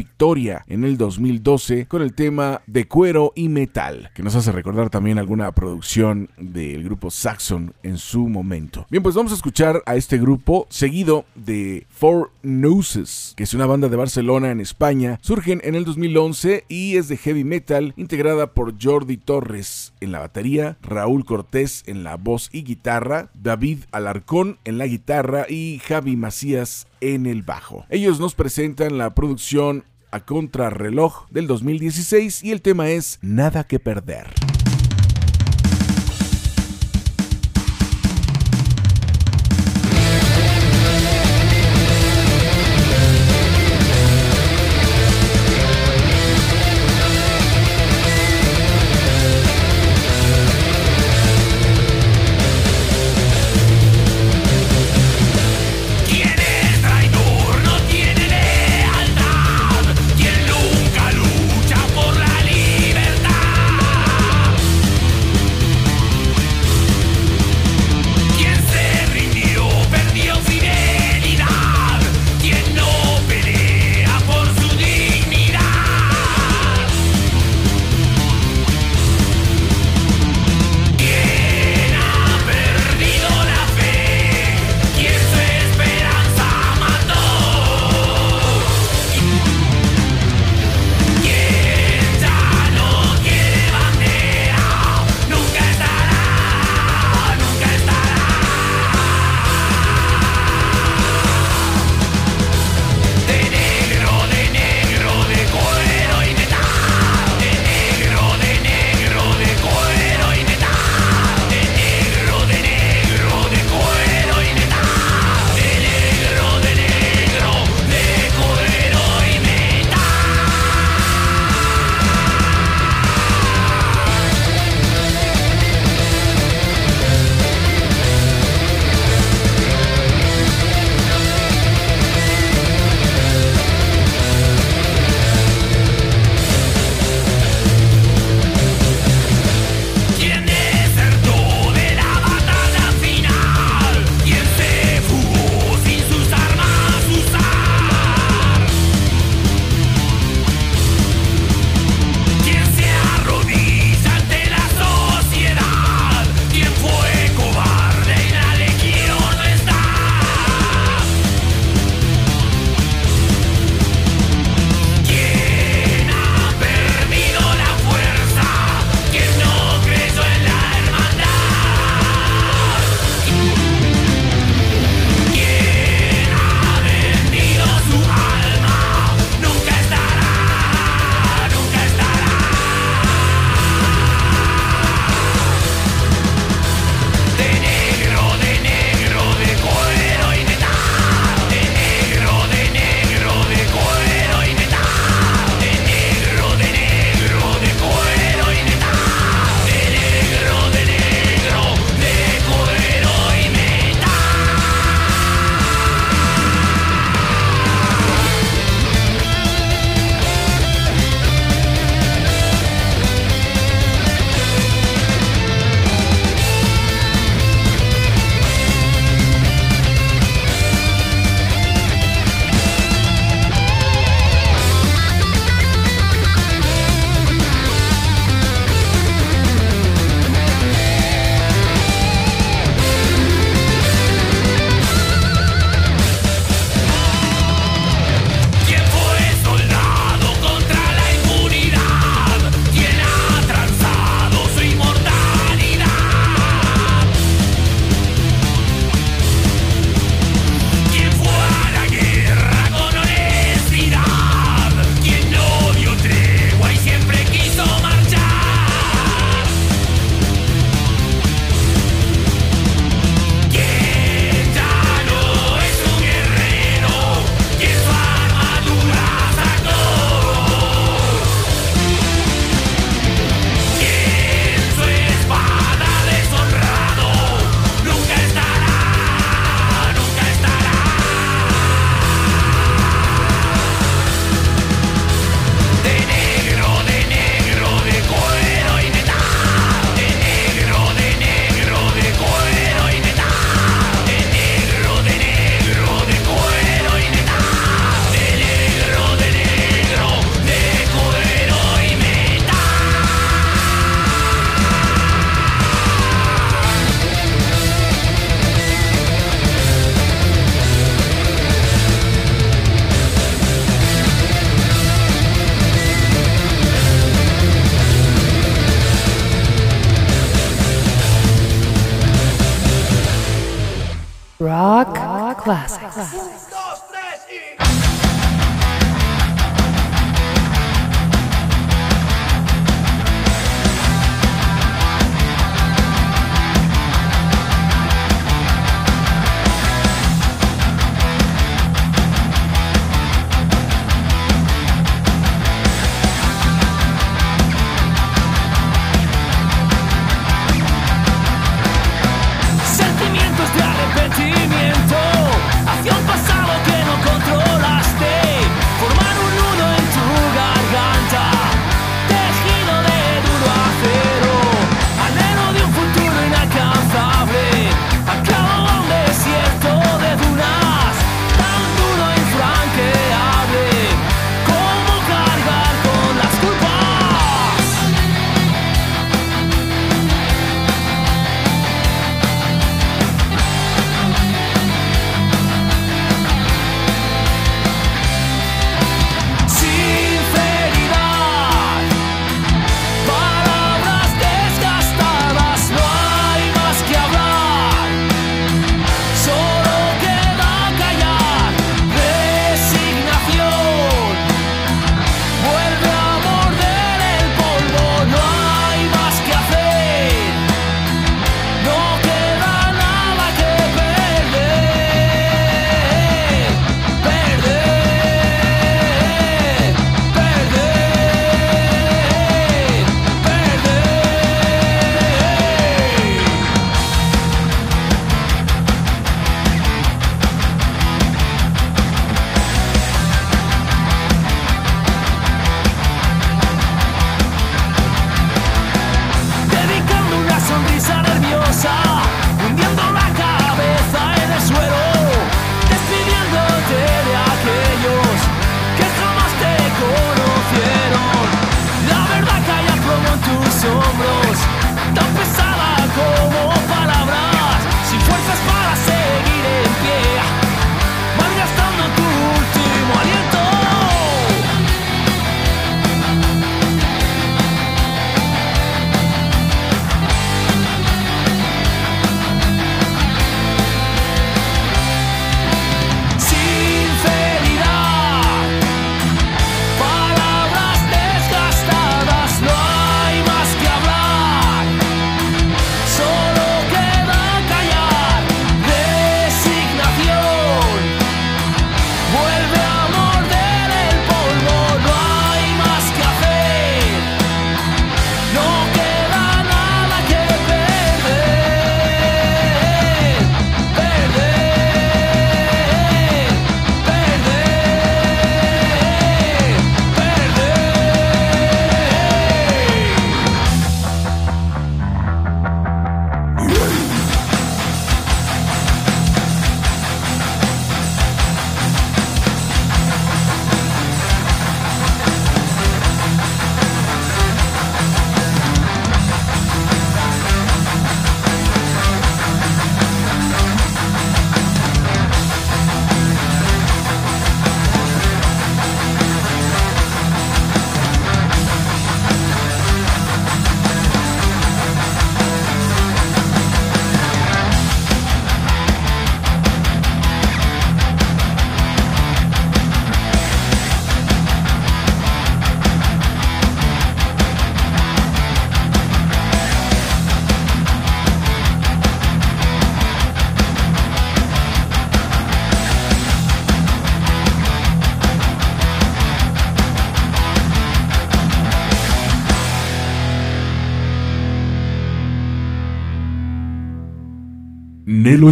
En 0.69 0.85
el 0.85 0.99
2012 0.99 1.87
con 1.87 2.01
el 2.01 2.15
tema 2.15 2.63
de 2.69 2.87
cuero 2.87 3.33
y 3.35 3.49
metal, 3.49 4.11
que 4.15 4.23
nos 4.23 4.37
hace 4.37 4.53
recordar 4.53 4.89
también 4.89 5.19
alguna 5.19 5.51
producción 5.51 6.31
del 6.39 6.85
grupo 6.85 7.11
Saxon 7.11 7.75
en 7.83 7.99
su 7.99 8.29
momento. 8.29 8.87
Bien, 8.89 9.03
pues 9.03 9.17
vamos 9.17 9.33
a 9.33 9.35
escuchar 9.35 9.83
a 9.85 9.97
este 9.97 10.19
grupo 10.19 10.69
seguido 10.71 11.25
de 11.35 11.89
Four 11.91 12.31
Noses, 12.45 13.35
que 13.37 13.43
es 13.43 13.53
una 13.53 13.67
banda 13.67 13.89
de 13.89 13.97
Barcelona 13.97 14.53
en 14.53 14.61
España. 14.61 15.19
Surgen 15.23 15.61
en 15.65 15.75
el 15.75 15.85
2011 15.85 16.67
y 16.69 16.99
es 16.99 17.09
de 17.09 17.17
heavy 17.17 17.43
metal, 17.43 17.93
integrada 17.97 18.55
por 18.55 18.81
Jordi 18.81 19.17
Torres 19.17 19.93
en 20.01 20.13
la 20.13 20.21
batería, 20.21 20.77
Raúl 20.83 21.25
Cortés 21.25 21.83
en 21.87 22.05
la 22.05 22.17
voz 22.17 22.49
y 22.53 22.63
guitarra, 22.63 23.31
David 23.35 23.81
Alarcón 23.91 24.59
en 24.65 24.79
la 24.79 24.87
guitarra 24.87 25.47
y 25.49 25.81
Javi 25.85 26.17
Macías 26.17 26.87
en 27.03 27.27
el 27.27 27.43
bajo. 27.43 27.85
Ellos 27.91 28.21
nos 28.21 28.35
presentan 28.35 28.97
la 28.97 29.15
producción 29.15 29.85
a 30.13 30.21
contrarreloj 30.25 31.29
del 31.31 31.47
2016 31.47 32.45
y 32.45 32.53
el 32.53 32.63
tema 32.63 32.91
es 32.91 33.19
Nada 33.23 33.65
que 33.65 33.81
perder. 33.81 34.29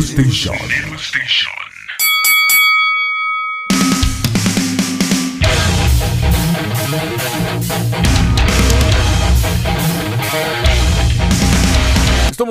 PlayStation. 0.00 0.99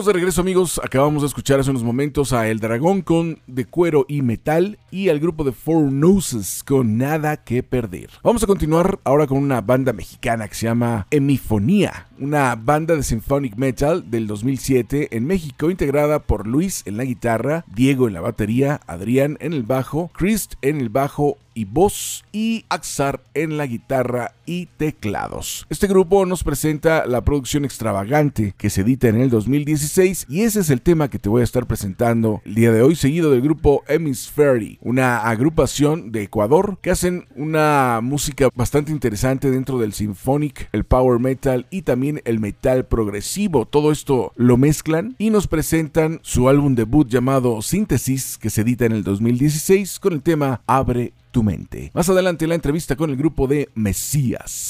de 0.09 0.13
regreso 0.13 0.41
amigos, 0.41 0.81
acabamos 0.83 1.21
de 1.21 1.27
escuchar 1.27 1.59
hace 1.59 1.69
unos 1.69 1.83
momentos 1.83 2.33
a 2.33 2.47
El 2.47 2.59
Dragón 2.59 3.03
con 3.03 3.41
De 3.45 3.65
Cuero 3.65 4.05
y 4.07 4.23
Metal 4.23 4.79
y 4.89 5.09
al 5.09 5.19
grupo 5.19 5.43
de 5.43 5.51
Four 5.51 5.91
Noses 5.91 6.63
con 6.63 6.97
Nada 6.97 7.37
que 7.37 7.61
Perder. 7.61 8.09
Vamos 8.23 8.41
a 8.41 8.47
continuar 8.47 8.99
ahora 9.03 9.27
con 9.27 9.37
una 9.37 9.61
banda 9.61 9.93
mexicana 9.93 10.47
que 10.47 10.55
se 10.55 10.65
llama 10.65 11.05
Emifonía, 11.11 12.07
una 12.17 12.55
banda 12.55 12.95
de 12.95 13.03
symphonic 13.03 13.55
metal 13.55 14.09
del 14.09 14.25
2007 14.25 15.15
en 15.15 15.27
México 15.27 15.69
integrada 15.69 16.17
por 16.23 16.47
Luis 16.47 16.81
en 16.87 16.97
la 16.97 17.03
guitarra, 17.03 17.63
Diego 17.67 18.07
en 18.07 18.15
la 18.15 18.21
batería, 18.21 18.81
Adrián 18.87 19.37
en 19.41 19.53
el 19.53 19.61
bajo, 19.61 20.09
Chris 20.15 20.49
en 20.63 20.81
el 20.81 20.89
bajo 20.89 21.37
y 21.59 21.65
voz 21.65 22.23
y 22.31 22.63
Axar 22.69 23.21
en 23.33 23.57
la 23.57 23.67
guitarra 23.67 24.33
y 24.45 24.67
teclados. 24.77 25.67
Este 25.69 25.87
grupo 25.87 26.25
nos 26.25 26.45
presenta 26.45 27.05
la 27.05 27.25
producción 27.25 27.65
extravagante 27.65 28.53
que 28.57 28.69
se 28.69 28.81
edita 28.81 29.09
en 29.09 29.19
el 29.19 29.29
2016 29.29 30.27
y 30.29 30.43
ese 30.43 30.61
es 30.61 30.69
el 30.69 30.81
tema 30.81 31.09
que 31.09 31.19
te 31.19 31.27
voy 31.27 31.41
a 31.41 31.43
estar 31.43 31.67
presentando 31.67 32.41
el 32.45 32.55
día 32.55 32.71
de 32.71 32.81
hoy 32.81 32.95
seguido 32.95 33.29
del 33.31 33.41
grupo 33.41 33.83
Hemisphere, 33.89 34.77
una 34.79 35.17
agrupación 35.17 36.13
de 36.13 36.23
Ecuador 36.23 36.77
que 36.81 36.91
hacen 36.91 37.25
una 37.35 37.99
música 38.01 38.47
bastante 38.55 38.93
interesante 38.93 39.51
dentro 39.51 39.79
del 39.79 39.91
symphonic, 39.91 40.69
el 40.71 40.85
power 40.85 41.19
metal 41.19 41.67
y 41.69 41.81
también 41.81 42.21
el 42.23 42.39
metal 42.39 42.85
progresivo. 42.85 43.65
Todo 43.65 43.91
esto 43.91 44.31
lo 44.37 44.55
mezclan 44.55 45.13
y 45.17 45.29
nos 45.29 45.47
presentan 45.47 46.21
su 46.23 46.47
álbum 46.47 46.75
debut 46.75 47.09
llamado 47.09 47.61
Síntesis 47.61 48.37
que 48.37 48.49
se 48.49 48.61
edita 48.61 48.85
en 48.85 48.93
el 48.93 49.03
2016 49.03 49.99
con 49.99 50.13
el 50.13 50.23
tema 50.23 50.61
Abre 50.65 51.11
tu 51.31 51.43
mente. 51.43 51.91
Más 51.93 52.09
adelante 52.09 52.47
la 52.47 52.55
entrevista 52.55 52.95
con 52.95 53.09
el 53.09 53.17
grupo 53.17 53.47
de 53.47 53.69
Mesías. 53.75 54.69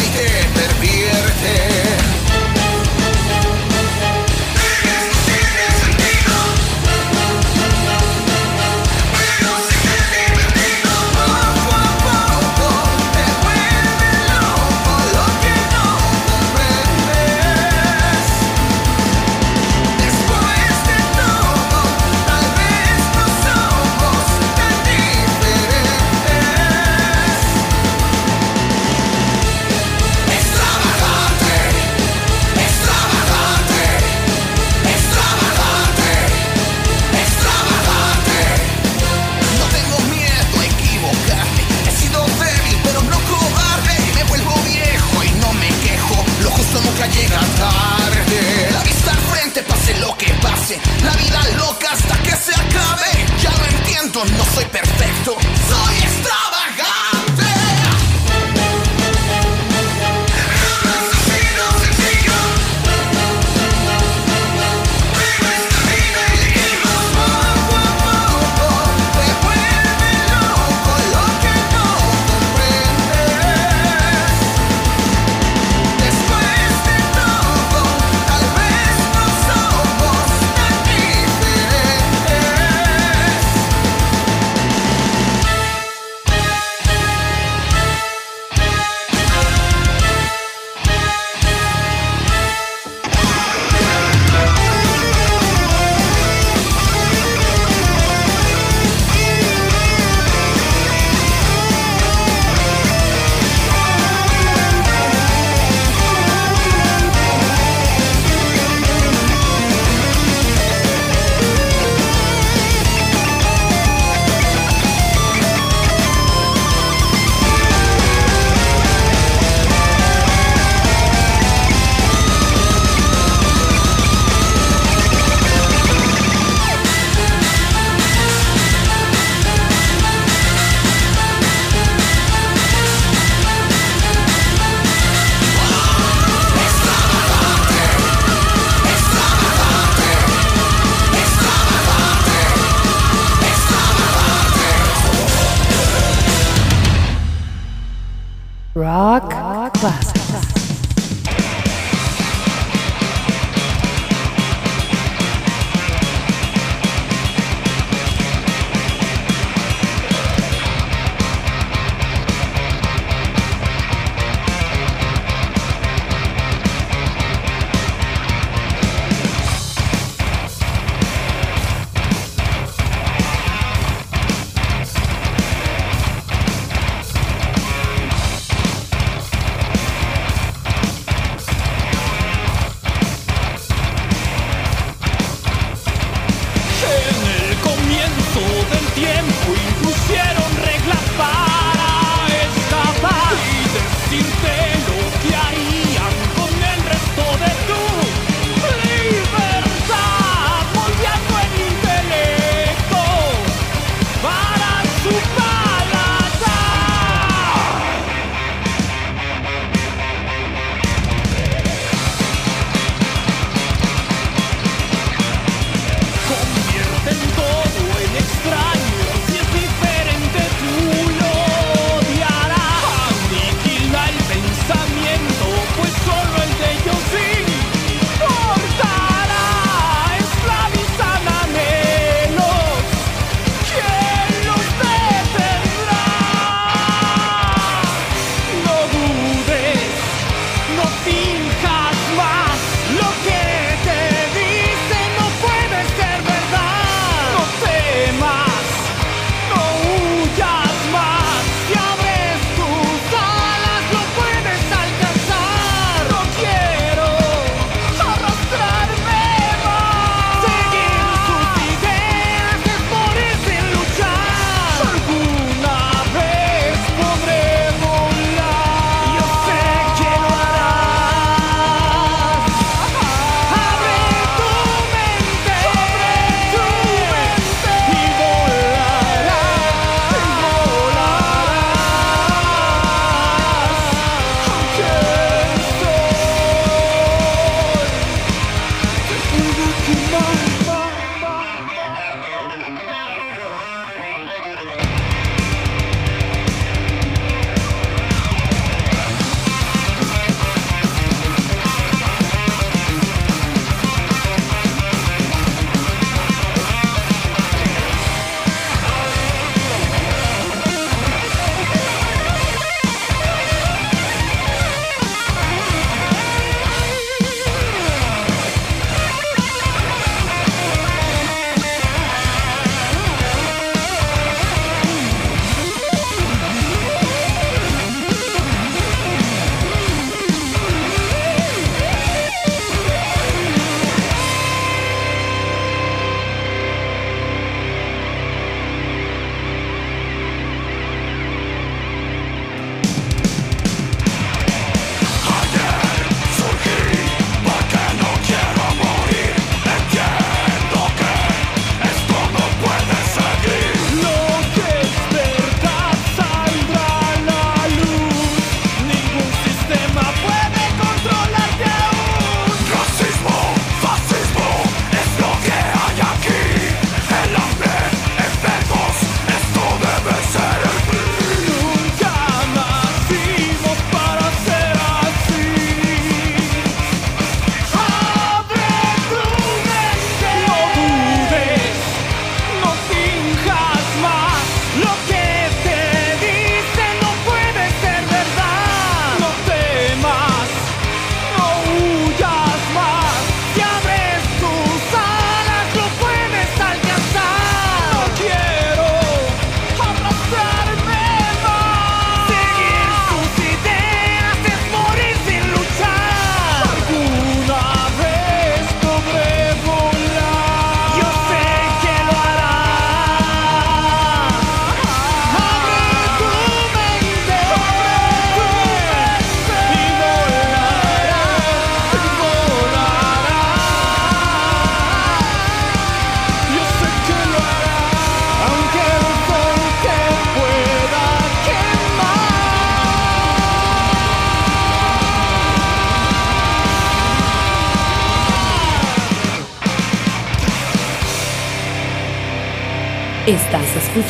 Y 0.00 0.08
te 0.08 0.60
pervierte. 0.60 1.73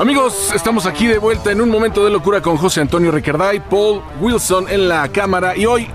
Amigos, 0.00 0.50
estamos 0.54 0.86
aquí 0.86 1.06
de 1.06 1.18
vuelta 1.18 1.52
en 1.52 1.60
un 1.60 1.68
momento 1.68 2.02
de 2.02 2.10
locura 2.10 2.40
con 2.40 2.56
José 2.56 2.80
Antonio 2.80 3.10
Ricarday, 3.10 3.60
Paul 3.60 4.00
Wilson 4.18 4.66
en 4.70 4.88
la 4.88 5.06
cámara 5.08 5.54
y 5.54 5.66
hoy, 5.66 5.88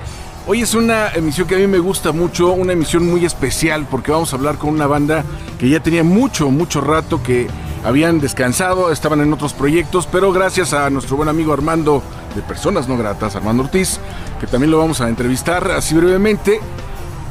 hoy 0.46 0.62
es 0.62 0.76
una 0.76 1.10
emisión 1.10 1.48
que 1.48 1.56
a 1.56 1.58
mí 1.58 1.66
me 1.66 1.80
gusta 1.80 2.12
mucho, 2.12 2.52
una 2.52 2.74
emisión 2.74 3.10
muy 3.10 3.26
especial 3.26 3.88
porque 3.90 4.12
vamos 4.12 4.32
a 4.32 4.36
hablar 4.36 4.60
con 4.60 4.70
una 4.70 4.86
banda 4.86 5.24
que 5.58 5.70
ya 5.70 5.80
tenía 5.80 6.04
mucho, 6.04 6.52
mucho 6.52 6.82
rato 6.82 7.24
que 7.24 7.48
habían 7.84 8.20
descansado, 8.20 8.92
estaban 8.92 9.22
en 9.22 9.34
otros 9.34 9.54
proyectos, 9.54 10.08
pero 10.12 10.32
gracias 10.32 10.74
a 10.74 10.88
nuestro 10.92 11.18
buen 11.18 11.28
amigo 11.28 11.52
Armando 11.52 12.04
de 12.36 12.44
Personas 12.44 12.88
No 12.88 13.00
Gratas, 13.00 13.36
Armando 13.36 13.64
Ortiz, 13.64 14.00
que 14.40 14.46
también 14.46 14.70
lo 14.70 14.78
vamos 14.78 15.02
a 15.02 15.10
entrevistar 15.10 15.72
así 15.72 15.96
brevemente, 15.96 16.60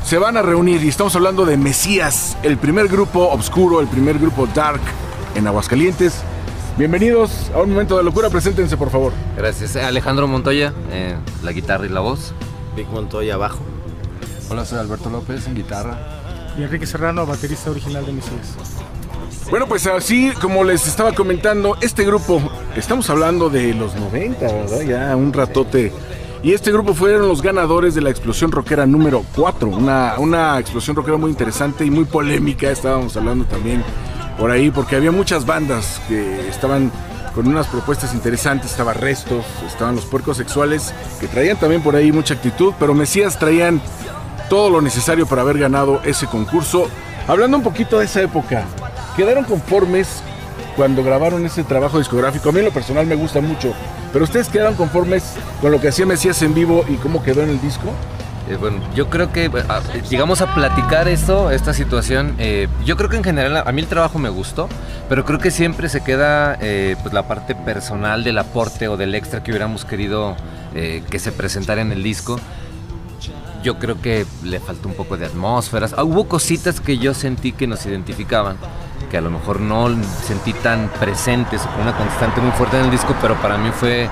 se 0.05 0.19
van 0.19 0.37
a 0.37 0.43
reunir 0.43 0.83
y 0.83 0.89
estamos 0.89 1.15
hablando 1.15 1.47
de 1.47 1.57
Mesías, 1.57 2.37
el 2.43 2.59
primer 2.59 2.89
grupo 2.89 3.29
oscuro, 3.29 3.79
el 3.79 3.87
primer 3.87 4.19
grupo 4.19 4.49
dark 4.49 4.81
en 5.37 5.47
Aguascalientes. 5.47 6.25
Bienvenidos 6.77 7.53
a 7.55 7.63
un 7.63 7.71
momento 7.71 7.97
de 7.97 8.03
locura, 8.03 8.31
preséntense 8.31 8.77
por 8.77 8.91
favor. 8.91 9.13
Gracias. 9.37 9.77
Alejandro 9.77 10.27
Montoya, 10.27 10.73
eh, 10.91 11.15
la 11.45 11.53
guitarra 11.53 11.87
y 11.87 11.89
la 11.89 12.01
voz. 12.01 12.35
Vic 12.75 12.89
Montoya 12.89 13.35
abajo. 13.35 13.61
Hola, 14.51 14.65
soy 14.65 14.81
Alberto 14.81 15.09
López 15.09 15.47
en 15.47 15.55
guitarra. 15.55 15.97
Y 16.59 16.65
Enrique 16.65 16.85
Serrano, 16.85 17.27
baterista 17.27 17.71
original 17.71 18.05
de 18.05 18.15
Mesías. 18.15 18.57
Bueno, 19.51 19.69
pues 19.69 19.87
así 19.87 20.33
como 20.43 20.65
les 20.65 20.89
estaba 20.89 21.13
comentando, 21.13 21.77
este 21.81 22.05
grupo, 22.05 22.43
estamos 22.75 23.09
hablando 23.09 23.51
de 23.51 23.73
los 23.73 23.95
90, 23.95 24.41
¿verdad? 24.45 24.81
Ya 24.81 25.15
un 25.15 25.33
ratote. 25.33 25.93
Y 26.43 26.55
este 26.55 26.73
grupo 26.73 26.93
fueron 26.93 27.29
los 27.29 27.41
ganadores 27.41 27.95
de 27.95 28.01
la 28.01 28.11
explosión 28.11 28.51
rockera 28.51 28.85
número 28.85 29.25
4, 29.37 29.69
una, 29.69 30.15
una 30.19 30.59
explosión 30.59 30.97
rockera 30.97 31.19
muy 31.19 31.31
interesante 31.31 31.85
y 31.85 31.91
muy 31.93 32.05
polémica, 32.05 32.69
estábamos 32.69 33.17
hablando 33.17 33.45
también 33.45 33.85
por 34.39 34.51
ahí, 34.51 34.71
porque 34.71 34.97
había 34.97 35.13
muchas 35.13 35.47
bandas 35.47 36.01
que 36.09 36.49
estaban 36.49 36.91
con 37.35 37.49
unas 37.49 37.67
propuestas 37.67 38.15
interesantes, 38.15 38.71
estaba 38.71 38.93
Restos, 38.93 39.45
estaban 39.67 39.97
los 39.97 40.05
puercos 40.05 40.37
sexuales, 40.37 40.95
que 41.21 41.27
traían 41.27 41.57
también 41.57 41.83
por 41.83 41.97
ahí 41.97 42.13
mucha 42.13 42.35
actitud, 42.35 42.73
pero 42.79 42.95
Mesías 42.95 43.39
traían 43.39 43.81
todo 44.49 44.71
lo 44.71 44.81
necesario 44.81 45.27
para 45.27 45.43
haber 45.43 45.59
ganado 45.59 46.01
ese 46.05 46.27
concurso. 46.27 46.89
Hablando 47.27 47.57
un 47.57 47.63
poquito 47.63 47.99
de 47.99 48.05
esa 48.05 48.23
época, 48.23 48.65
¿quedaron 49.17 49.45
conformes 49.45 50.23
cuando 50.77 51.03
grabaron 51.03 51.45
ese 51.45 51.65
trabajo 51.65 51.99
discográfico? 51.99 52.49
A 52.49 52.53
mí 52.53 52.61
en 52.61 52.67
lo 52.67 52.71
personal 52.71 53.07
me 53.07 53.17
gusta 53.17 53.41
mucho, 53.41 53.73
pero 54.13 54.25
¿ustedes 54.25 54.49
quedaron 54.49 54.75
conformes 54.75 55.35
con 55.61 55.73
lo 55.73 55.81
que 55.81 55.89
hacía 55.89 56.07
Mesías 56.07 56.41
en 56.43 56.55
vivo 56.55 56.85
y 56.89 56.95
cómo 56.97 57.23
quedó 57.23 57.43
en 57.43 57.51
el 57.51 57.61
disco? 57.61 57.93
Eh, 58.49 58.57
bueno, 58.57 58.79
yo 58.95 59.09
creo 59.09 59.33
que 59.33 59.51
ah, 59.69 59.81
llegamos 60.11 60.43
a 60.43 60.55
platicar 60.55 61.09
esto, 61.09 61.51
esta 61.51 61.73
situación. 61.73 62.35
eh, 62.39 62.69
yo 62.85 62.97
creo 62.97 63.09
que 63.09 63.17
en 63.17 63.25
general 63.25 63.63
a 63.67 63.73
mí 63.73 63.81
el 63.81 63.87
trabajo 63.87 64.19
me 64.19 64.29
gustó, 64.29 64.69
pero 65.09 65.25
creo 65.25 65.39
que 65.39 65.51
siempre 65.51 65.89
se 65.89 66.03
queda 66.03 66.59
eh, 66.61 66.97
pues 67.03 67.15
la 67.15 67.27
parte 67.27 67.55
personal 67.55 68.23
del 68.23 68.37
aporte 68.39 68.89
o 68.89 68.97
del 68.99 69.15
extra 69.15 69.43
que 69.43 69.51
hubiéramos 69.51 69.85
querido 69.87 70.37
eh, 70.75 71.03
que 71.09 71.19
se 71.19 71.33
presentara 71.33 71.81
en 71.81 71.93
el 71.93 72.03
disco. 72.03 72.39
Yo 73.63 73.79
creo 73.79 73.99
que 74.03 74.27
le 74.43 74.61
faltó 74.61 74.89
un 74.89 74.95
poco 74.95 75.17
de 75.17 75.25
atmósferas. 75.25 75.95
Ah, 75.97 76.05
hubo 76.05 76.29
cositas 76.29 76.83
que 76.83 76.99
yo 76.99 77.15
sentí 77.15 77.53
que 77.53 77.67
nos 77.67 77.87
identificaban, 77.87 78.59
que 79.11 79.17
a 79.17 79.23
lo 79.23 79.31
mejor 79.31 79.61
no 79.61 79.89
sentí 80.27 80.53
tan 80.53 80.91
presentes 81.01 81.63
una 81.81 81.97
constante 81.97 82.43
muy 82.43 82.51
fuerte 82.53 82.79
en 82.79 82.85
el 82.85 82.91
disco, 82.91 83.17
pero 83.23 83.37
para 83.37 83.57
mí 83.57 83.71
fue 83.73 84.11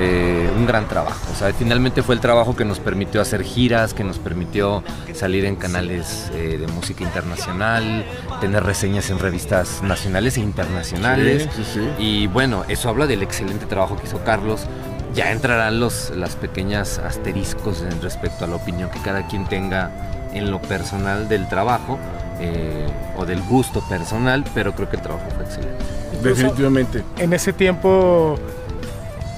eh, 0.00 0.50
un 0.56 0.66
gran 0.66 0.86
trabajo. 0.86 1.20
O 1.32 1.34
sea, 1.34 1.52
finalmente 1.52 2.02
fue 2.02 2.14
el 2.14 2.20
trabajo 2.20 2.54
que 2.54 2.64
nos 2.64 2.78
permitió 2.78 3.20
hacer 3.20 3.42
giras, 3.42 3.94
que 3.94 4.04
nos 4.04 4.18
permitió 4.18 4.82
salir 5.14 5.44
en 5.44 5.56
canales 5.56 6.30
eh, 6.34 6.56
de 6.58 6.66
música 6.68 7.02
internacional, 7.02 8.04
tener 8.40 8.62
reseñas 8.62 9.10
en 9.10 9.18
revistas 9.18 9.82
nacionales 9.82 10.36
e 10.36 10.40
internacionales. 10.40 11.48
Sí, 11.54 11.64
sí, 11.64 11.70
sí. 11.74 11.88
Y 11.98 12.26
bueno, 12.28 12.64
eso 12.68 12.88
habla 12.88 13.06
del 13.06 13.22
excelente 13.22 13.66
trabajo 13.66 13.96
que 13.96 14.06
hizo 14.06 14.22
Carlos. 14.24 14.66
Ya 15.14 15.32
entrarán 15.32 15.80
los 15.80 16.10
las 16.10 16.36
pequeñas 16.36 16.98
asteriscos 16.98 17.82
en 17.82 18.00
respecto 18.02 18.44
a 18.44 18.48
la 18.48 18.56
opinión 18.56 18.90
que 18.90 19.00
cada 19.00 19.26
quien 19.26 19.46
tenga 19.48 19.90
en 20.32 20.50
lo 20.50 20.60
personal 20.60 21.28
del 21.28 21.48
trabajo 21.48 21.98
eh, 22.40 22.86
o 23.16 23.26
del 23.26 23.42
gusto 23.42 23.80
personal, 23.88 24.44
pero 24.54 24.74
creo 24.74 24.88
que 24.88 24.96
el 24.96 25.02
trabajo 25.02 25.26
fue 25.34 25.44
excelente. 25.44 25.84
Definitivamente. 26.22 27.02
En 27.16 27.32
ese 27.32 27.52
tiempo 27.52 28.38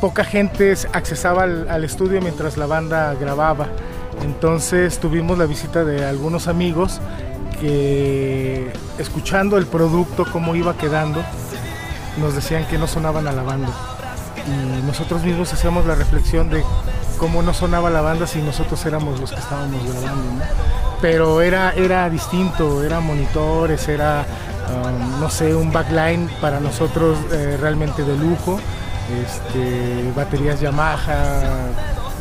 poca 0.00 0.24
gente 0.24 0.74
accesaba 0.92 1.42
al, 1.42 1.84
estudio 1.84 2.20
mientras 2.22 2.56
la 2.56 2.66
banda 2.66 3.14
grababa. 3.14 3.68
Entonces 4.22 4.98
tuvimos 4.98 5.38
la 5.38 5.46
visita 5.46 5.84
de 5.84 6.04
algunos 6.04 6.48
amigos 6.48 7.00
que 7.60 8.72
escuchando 8.98 9.58
el 9.58 9.66
producto, 9.66 10.26
cómo 10.32 10.54
iba 10.54 10.76
quedando, 10.76 11.22
nos 12.18 12.34
decían 12.34 12.66
que 12.66 12.78
no 12.78 12.86
sonaban 12.86 13.28
a 13.28 13.32
la 13.32 13.42
banda. 13.42 13.68
Y 14.46 14.86
nosotros 14.86 15.22
mismos 15.22 15.52
hacíamos 15.52 15.84
la 15.86 15.94
reflexión 15.94 16.48
de 16.48 16.64
cómo 17.18 17.42
no 17.42 17.52
sonaba 17.52 17.90
la 17.90 18.00
banda 18.00 18.26
si 18.26 18.40
nosotros 18.40 18.84
éramos 18.86 19.20
los 19.20 19.30
que 19.30 19.38
estábamos 19.38 19.82
grabando. 19.84 20.24
¿no? 20.24 20.42
Pero 21.02 21.42
era, 21.42 21.72
era 21.72 22.08
distinto, 22.08 22.82
eran 22.82 23.04
monitores, 23.04 23.86
era, 23.88 24.24
um, 24.70 25.20
no 25.20 25.28
sé, 25.28 25.54
un 25.54 25.70
backline 25.72 26.28
para 26.40 26.60
nosotros 26.60 27.18
eh, 27.32 27.58
realmente 27.60 28.02
de 28.02 28.16
lujo 28.16 28.58
este, 29.24 30.12
baterías 30.14 30.60
Yamaha, 30.60 31.68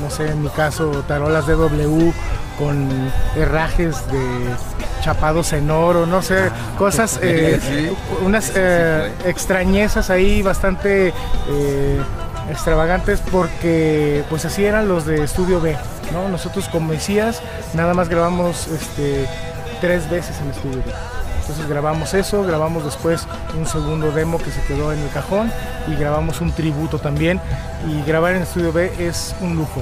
no 0.01 0.09
sé, 0.09 0.29
en 0.31 0.43
mi 0.43 0.49
caso 0.49 1.03
tarolas 1.07 1.45
DW 1.47 2.11
con 2.57 2.89
herrajes 3.35 4.05
de 4.11 4.49
chapados 5.01 5.53
en 5.53 5.71
oro, 5.71 6.05
no 6.05 6.21
sé, 6.21 6.49
cosas, 6.77 7.19
eh, 7.23 7.59
Sí. 7.61 7.89
unas 8.25 8.51
eh, 8.55 9.11
extrañezas 9.25 10.09
ahí 10.09 10.41
bastante 10.41 11.13
eh, 11.49 12.01
extravagantes 12.51 13.21
porque 13.31 14.23
pues 14.29 14.43
así 14.45 14.65
eran 14.65 14.87
los 14.87 15.05
de 15.05 15.23
Estudio 15.23 15.61
B, 15.61 15.77
¿no? 16.11 16.27
Nosotros 16.29 16.67
como 16.69 16.91
decías, 16.91 17.41
nada 17.73 17.93
más 17.93 18.09
grabamos 18.09 18.67
este, 18.67 19.25
tres 19.81 20.09
veces 20.09 20.35
en 20.41 20.49
Estudio 20.49 20.77
B. 20.85 20.91
Entonces 21.49 21.67
grabamos 21.67 22.13
eso, 22.13 22.43
grabamos 22.43 22.85
después 22.85 23.25
un 23.57 23.65
segundo 23.65 24.11
demo 24.11 24.37
que 24.37 24.51
se 24.51 24.61
quedó 24.67 24.93
en 24.93 24.99
el 24.99 25.09
cajón 25.09 25.51
y 25.87 25.95
grabamos 25.95 26.41
un 26.41 26.51
tributo 26.51 26.99
también. 26.99 27.41
Y 27.89 28.03
grabar 28.07 28.35
en 28.35 28.43
Estudio 28.43 28.71
B 28.71 28.93
es 28.99 29.35
un 29.41 29.55
lujo, 29.55 29.81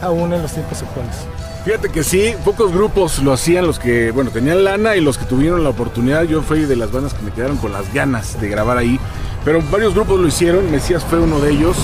aún 0.00 0.32
en 0.32 0.40
los 0.40 0.52
tiempos 0.52 0.80
actuales. 0.80 1.16
Fíjate 1.64 1.88
que 1.88 2.04
sí, 2.04 2.32
pocos 2.44 2.72
grupos 2.72 3.18
lo 3.24 3.32
hacían, 3.32 3.66
los 3.66 3.80
que, 3.80 4.12
bueno, 4.12 4.30
tenían 4.30 4.62
lana 4.62 4.94
y 4.94 5.00
los 5.00 5.18
que 5.18 5.24
tuvieron 5.24 5.64
la 5.64 5.70
oportunidad. 5.70 6.22
Yo 6.22 6.42
fui 6.42 6.60
de 6.60 6.76
las 6.76 6.92
bandas 6.92 7.12
que 7.12 7.22
me 7.24 7.32
quedaron 7.32 7.56
con 7.56 7.72
las 7.72 7.92
ganas 7.92 8.40
de 8.40 8.48
grabar 8.48 8.78
ahí. 8.78 9.00
Pero 9.44 9.60
varios 9.72 9.94
grupos 9.94 10.20
lo 10.20 10.28
hicieron, 10.28 10.70
Mesías 10.70 11.02
fue 11.02 11.18
uno 11.18 11.40
de 11.40 11.50
ellos. 11.50 11.76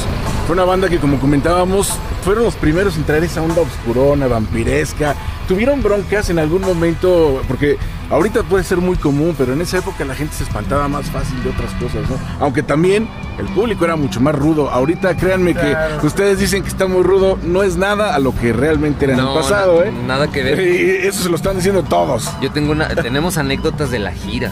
Fue 0.46 0.52
una 0.54 0.64
banda 0.64 0.90
que, 0.90 0.98
como 0.98 1.18
comentábamos, 1.18 1.90
fueron 2.22 2.44
los 2.44 2.54
primeros 2.54 2.96
en 2.96 3.04
traer 3.04 3.24
esa 3.24 3.40
onda 3.40 3.62
oscurona, 3.62 4.26
vampiresca. 4.26 5.14
Tuvieron 5.48 5.82
broncas 5.82 6.28
en 6.28 6.38
algún 6.38 6.60
momento, 6.60 7.42
porque 7.48 7.78
ahorita 8.10 8.42
puede 8.42 8.62
ser 8.62 8.78
muy 8.78 8.96
común, 8.96 9.34
pero 9.38 9.54
en 9.54 9.62
esa 9.62 9.78
época 9.78 10.04
la 10.04 10.14
gente 10.14 10.34
se 10.34 10.44
espantaba 10.44 10.86
más 10.86 11.06
fácil 11.10 11.42
de 11.42 11.48
otras 11.50 11.70
cosas, 11.74 12.08
¿no? 12.10 12.18
Aunque 12.40 12.62
también 12.62 13.08
el 13.38 13.46
público 13.46 13.86
era 13.86 13.96
mucho 13.96 14.20
más 14.20 14.34
rudo. 14.34 14.68
Ahorita 14.70 15.16
créanme 15.16 15.54
Claro. 15.54 16.00
que 16.00 16.06
ustedes 16.06 16.38
dicen 16.38 16.62
que 16.62 16.68
está 16.68 16.86
muy 16.86 17.02
rudo, 17.02 17.38
no 17.42 17.62
es 17.62 17.76
nada 17.78 18.14
a 18.14 18.18
lo 18.18 18.34
que 18.34 18.52
realmente 18.52 19.06
era 19.06 19.14
en 19.14 19.20
el 19.20 19.26
pasado, 19.34 19.80
na- 19.80 19.86
¿eh? 19.86 19.92
Nada 20.06 20.30
que 20.30 20.42
ver. 20.42 20.60
Y 20.60 21.06
eso 21.06 21.22
se 21.22 21.30
lo 21.30 21.36
están 21.36 21.56
diciendo 21.56 21.82
todos. 21.84 22.30
Yo 22.42 22.50
tengo 22.52 22.72
una, 22.72 22.88
tenemos 22.88 23.38
anécdotas 23.38 23.90
de 23.90 23.98
la 23.98 24.12
gira, 24.12 24.50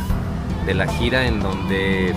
de 0.65 0.73
la 0.73 0.87
gira 0.87 1.27
en 1.27 1.41
donde 1.41 2.15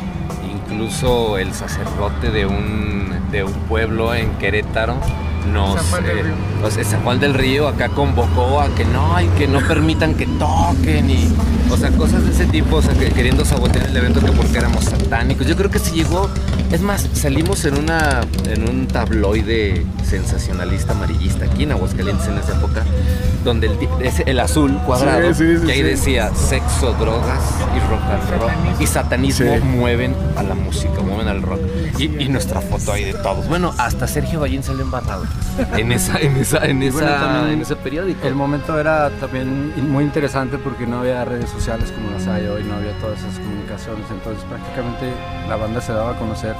incluso 0.50 1.38
el 1.38 1.54
sacerdote 1.54 2.32
de 2.32 2.46
un, 2.46 3.05
de 3.36 3.44
un 3.44 3.52
pueblo 3.68 4.14
en 4.14 4.30
Querétaro 4.38 4.98
nos 5.46 5.76
San 5.82 5.86
Juan 5.92 6.06
eh, 6.06 6.24
o 6.64 6.72
sea, 6.72 6.84
San 6.84 7.02
Juan 7.04 7.20
del 7.20 7.34
Río 7.34 7.68
acá 7.68 7.90
convocó 7.90 8.62
a 8.62 8.68
que 8.70 8.86
no 8.86 9.20
y 9.22 9.28
que 9.38 9.48
no 9.48 9.60
permitan 9.60 10.16
que 10.16 10.26
toquen 10.26 11.10
y 11.10 11.28
o 11.70 11.78
sea 11.78 11.92
cosas 11.92 12.24
de 12.26 12.32
ese 12.32 12.46
tipo 12.46 12.78
o 12.78 12.82
sea 12.82 12.94
que 12.94 13.10
queriendo 13.12 13.46
sabotear 13.46 13.88
el 13.88 13.96
evento 13.98 14.20
que 14.22 14.32
porque 14.32 14.58
éramos 14.58 14.84
satánicos. 14.86 15.48
Yo 15.48 15.56
creo 15.56 15.70
que 15.70 15.80
se 15.80 15.92
llegó 15.94 16.30
es 16.72 16.82
más 16.82 17.08
salimos 17.14 17.64
en 17.66 17.78
una 17.78 18.22
en 18.50 18.68
un 18.70 18.88
tabloide 18.88 19.86
sensacionalista 20.04 20.94
amarillista 20.94 21.46
aquí 21.46 21.64
en 21.64 21.72
Aguascalientes 21.72 22.28
en 22.28 22.38
esa 22.38 22.54
época 22.58 22.84
donde 23.44 23.68
el, 23.68 23.78
ese- 24.02 24.24
el 24.26 24.40
azul 24.40 24.76
cuadrado 24.86 25.34
Sí, 25.34 25.46
sí, 25.46 25.58
sí, 25.60 25.68
y 25.68 25.72
ahí 25.72 25.82
decía 25.84 26.32
sexo 26.34 26.94
drogas 26.94 27.40
y 27.76 27.80
rock 27.92 28.02
and 28.12 28.42
roll 28.42 28.52
y 28.82 28.88
satanismo 28.88 29.58
mueven 29.60 30.16
a 30.36 30.44
la 30.44 30.56
música 30.56 31.02
mueven 31.02 31.28
al 31.28 31.42
rock. 31.44 31.60
Y, 32.00 32.06
y 32.24 32.30
nuestra 32.30 32.60
foto 32.62 32.92
ahí 32.92 33.04
de 33.06 33.14
todos. 33.14 33.48
Bueno 33.48 33.74
hasta 33.78 34.08
Sergio 34.08 34.40
Ballín 34.40 34.64
salió 34.64 34.82
embarrado 34.84 35.24
en 35.78 35.92
esa 35.92 36.20
en 36.20 36.36
esa 36.38 36.66
en 36.66 36.84
esa 36.84 36.98
bueno, 36.98 37.48
en 37.48 37.62
ese 37.62 37.76
periódico 37.76 38.28
El 38.28 38.36
momento 38.36 38.78
era 38.80 39.10
también 39.22 39.74
muy 39.90 40.04
interesante 40.04 40.58
porque 40.58 40.86
no 40.86 41.00
había 41.00 41.24
redes 41.24 41.50
sociales 41.50 41.92
como 41.92 42.12
las 42.12 42.28
hay 42.28 42.46
hoy, 42.48 42.64
no 42.64 42.76
había 42.76 42.92
todas 43.00 43.20
esas 43.20 43.40
comunicaciones, 43.40 44.06
entonces 44.10 44.44
prácticamente 44.46 45.14
la 45.48 45.56
banda 45.56 45.80
se 45.82 45.94
daba 45.94 46.12
a 46.12 46.20
conocer 46.20 46.56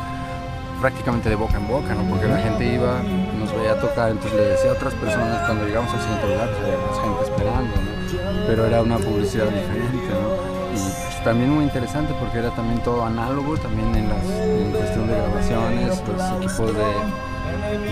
prácticamente 0.80 1.30
de 1.30 1.36
boca 1.36 1.58
en 1.58 1.68
boca, 1.68 1.96
¿no? 1.96 2.04
Porque 2.04 2.28
la 2.28 2.38
gente 2.38 2.74
iba, 2.74 3.02
nos 3.40 3.52
veía 3.56 3.80
tocar, 3.80 4.12
entonces 4.12 4.40
le 4.40 4.46
decía 4.48 4.72
a 4.72 4.74
otras 4.74 4.94
personas, 4.94 5.46
cuando 5.46 5.66
llegamos 5.66 5.92
al 5.94 6.02
siguiente 6.02 6.28
lugar, 6.28 6.50
pues 6.50 6.62
había 6.62 6.86
más 6.86 7.00
gente 7.00 7.24
esperando, 7.24 7.76
¿no? 7.76 8.48
Pero 8.48 8.66
era 8.66 8.82
una 8.82 8.98
publicidad 8.98 9.46
diferente, 9.46 10.14
¿no? 10.14 10.56
Y 10.72 10.78
pues, 10.78 11.24
también 11.24 11.50
muy 11.50 11.64
interesante 11.64 12.14
porque 12.20 12.40
era 12.40 12.52
también 12.52 12.80
todo 12.84 13.04
análogo, 13.06 13.58
también 13.58 13.96
en, 13.96 14.10
las, 14.10 14.24
en 14.26 14.72
cuestión 14.72 15.08
de 15.08 15.16
grabaciones, 15.16 16.04
los 16.08 16.44
equipos 16.44 16.76
de, 16.76 16.86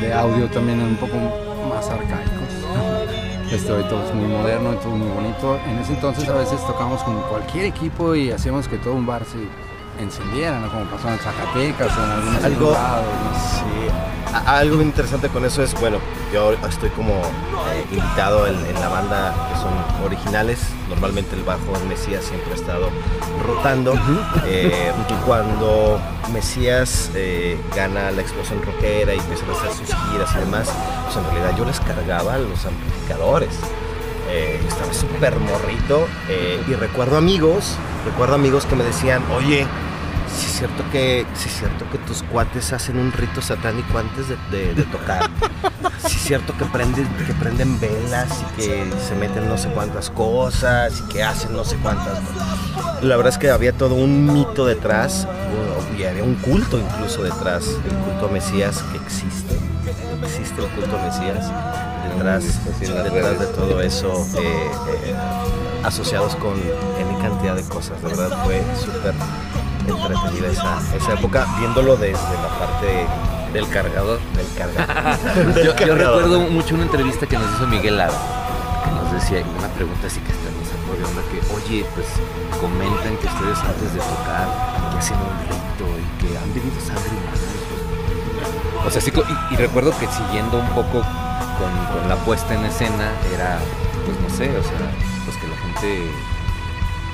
de 0.02 0.14
audio 0.14 0.48
también 0.48 0.82
un 0.82 0.96
poco 0.96 1.16
más 1.70 1.88
arcaicos. 1.90 3.52
Este, 3.52 3.72
hoy 3.72 3.84
todo 3.84 4.04
es 4.08 4.16
muy 4.16 4.28
moderno 4.28 4.74
y 4.74 4.78
todo 4.78 4.96
muy 4.96 5.08
bonito. 5.10 5.60
En 5.70 5.78
ese 5.80 5.94
entonces 5.94 6.28
a 6.28 6.34
veces 6.34 6.60
tocábamos 6.66 7.04
con 7.04 7.20
cualquier 7.24 7.66
equipo 7.66 8.16
y 8.16 8.32
hacíamos 8.32 8.68
que 8.68 8.78
todo 8.78 8.94
un 8.96 9.06
bar 9.06 9.24
se 9.26 9.38
encendiera, 10.04 10.60
¿no? 10.60 10.70
Como 10.72 10.86
pasó 10.86 11.08
en 11.10 11.18
Zacatecas 11.20 11.96
o 11.98 12.04
en 12.04 12.10
algunos 12.12 12.44
Algo, 12.44 12.68
otros 12.70 12.82
lados, 12.84 13.06
¿no? 13.06 13.40
sí, 13.40 13.90
a- 13.92 14.23
algo 14.34 14.82
interesante 14.82 15.30
con 15.30 15.46
eso 15.46 15.64
es, 15.64 15.74
bueno, 15.80 16.00
yo 16.34 16.54
estoy 16.68 16.90
como 16.92 17.14
eh, 17.14 17.86
invitado 17.92 18.48
en, 18.48 18.56
en 18.66 18.74
la 18.80 18.90
banda 18.90 19.34
que 19.50 19.60
son 19.60 20.06
originales. 20.06 20.60
Normalmente 20.90 21.36
el 21.36 21.44
bajo 21.44 21.76
en 21.82 21.88
Mesías 21.90 22.24
siempre 22.26 22.52
ha 22.52 22.56
estado 22.56 22.90
rotando. 23.46 23.94
Eh, 24.46 24.92
cuando 25.26 26.00
Mesías 26.32 27.12
eh, 27.16 27.60
gana 27.76 28.12
la 28.12 28.22
explosión 28.22 28.62
rockera 28.64 29.14
y 29.14 29.20
empiezan 29.20 29.50
a 29.50 29.54
hacer 29.54 29.72
sus 29.72 29.88
giras 29.88 30.30
y 30.36 30.40
demás, 30.40 30.70
pues 31.06 31.18
en 31.18 31.24
realidad 31.32 31.58
yo 31.58 31.66
les 31.66 31.80
cargaba 31.80 32.38
los 32.38 32.66
amplificadores. 32.66 33.52
Eh, 34.30 34.60
estaba 34.68 34.94
súper 34.94 35.38
morrito 35.38 36.08
y 36.68 36.74
recuerdo 36.74 37.18
amigos, 37.18 37.76
recuerdo 38.06 38.36
amigos 38.36 38.66
que 38.66 38.76
me 38.76 38.84
decían, 38.84 39.22
oye, 39.36 39.68
si 40.36 40.46
es 40.48 40.52
cierto 40.58 40.84
que, 40.92 41.26
sí 41.36 41.50
es 41.50 41.58
cierto 41.60 41.86
que 41.92 41.98
tus 42.00 42.24
cuates 42.24 42.74
hacen 42.74 42.98
un 42.98 43.12
rito 43.12 43.42
satánico 43.42 43.98
antes 43.98 44.28
de, 44.30 44.38
de- 44.52 44.74
de 44.74 44.84
tocar. 44.84 45.30
Si 46.08 46.18
es 46.18 46.24
cierto 46.24 46.56
que 46.58 46.66
prenden, 46.66 47.08
que 47.26 47.34
prenden 47.34 47.80
velas 47.80 48.30
y 48.42 48.62
que 48.62 48.86
se 49.08 49.16
meten 49.16 49.48
no 49.48 49.58
sé 49.58 49.70
cuántas 49.70 50.10
cosas 50.10 51.02
y 51.06 51.14
que 51.14 51.24
hacen 51.24 51.54
no 51.54 51.64
sé 51.64 51.78
cuántas. 51.78 52.18
La 53.02 53.16
verdad 53.16 53.32
es 53.34 53.38
que 53.38 53.50
había 53.52 53.74
todo 53.74 53.96
un 53.96 54.32
mito 54.34 54.66
detrás 54.66 55.28
y 55.98 56.04
había 56.04 56.24
un 56.24 56.36
culto 56.36 56.78
incluso 56.80 57.24
detrás, 57.24 57.66
el 57.68 57.96
culto 57.98 58.28
a 58.28 58.32
Mesías 58.32 58.84
que 58.92 58.98
existe. 58.98 59.56
Existe 60.24 60.62
el 60.62 60.68
culto 60.70 60.98
a 60.98 61.04
Mesías 61.06 61.52
detrás, 62.14 62.44
detrás 62.80 63.40
de 63.40 63.46
todo 63.48 63.82
eso. 63.82 64.26
eh, 64.38 64.72
eh, 65.06 65.16
asociados 65.84 66.36
con 66.38 66.54
N 66.54 67.18
cantidad 67.22 67.56
de 67.56 67.64
cosas. 67.64 68.02
De 68.02 68.08
verdad 68.08 68.44
fue 68.46 68.64
súper 68.80 69.14
entretenida 69.92 70.48
esa, 70.48 70.96
esa 70.96 71.14
época, 71.14 71.48
viéndolo 71.60 71.96
desde 71.96 72.34
la 72.42 72.50
parte 72.60 73.08
del 73.54 73.68
cargador 73.70 74.20
del 74.36 74.48
cargador. 74.58 75.54
Del 75.54 75.66
yo, 75.66 75.74
recuerdo 75.96 76.40
mucho 76.50 76.76
una 76.76 76.84
entrevista 76.84 77.28
que 77.28 77.38
nos 77.38 77.52
hizo 77.56 77.68
Miguel 77.68 77.98
Lara 77.98 78.14
que 78.84 78.92
nos 78.92 79.12
decía 79.14 79.44
una 79.58 79.68
pregunta 79.70 80.08
así 80.08 80.20
que 80.22 80.32
está 80.32 80.50
en 80.50 80.60
esa 80.62 80.74
de 80.74 81.06
onda 81.06 81.22
que 81.30 81.40
oye 81.54 81.86
pues 81.94 82.08
comentan 82.60 83.16
que 83.18 83.28
ustedes 83.28 83.60
antes 83.60 83.94
de 83.94 84.00
tocar 84.00 84.48
que 84.92 84.98
hacen 84.98 85.18
un 85.18 85.38
rito 85.46 85.86
y 86.02 86.06
que 86.20 86.38
han 86.38 86.54
bebido 86.54 86.80
sangre 86.82 87.12
humana 87.12 87.54
o 88.86 88.92
sea, 88.92 89.02
sí, 89.02 89.14
y, 89.16 89.54
y 89.54 89.58
recuerdo 89.58 89.98
que 89.98 90.08
siguiendo 90.08 90.60
un 90.60 90.68
poco 90.70 91.02
con, 91.02 91.72
con 91.94 92.10
la 92.10 92.18
puesta 92.26 92.54
en 92.54 92.66
escena 92.66 93.14
era, 93.34 93.58
pues 94.06 94.20
no 94.20 94.30
sé, 94.30 94.50
o 94.58 94.64
sea, 94.64 94.92
pues 95.24 95.38
que 95.38 95.48
la 95.48 95.56
gente, 95.56 96.12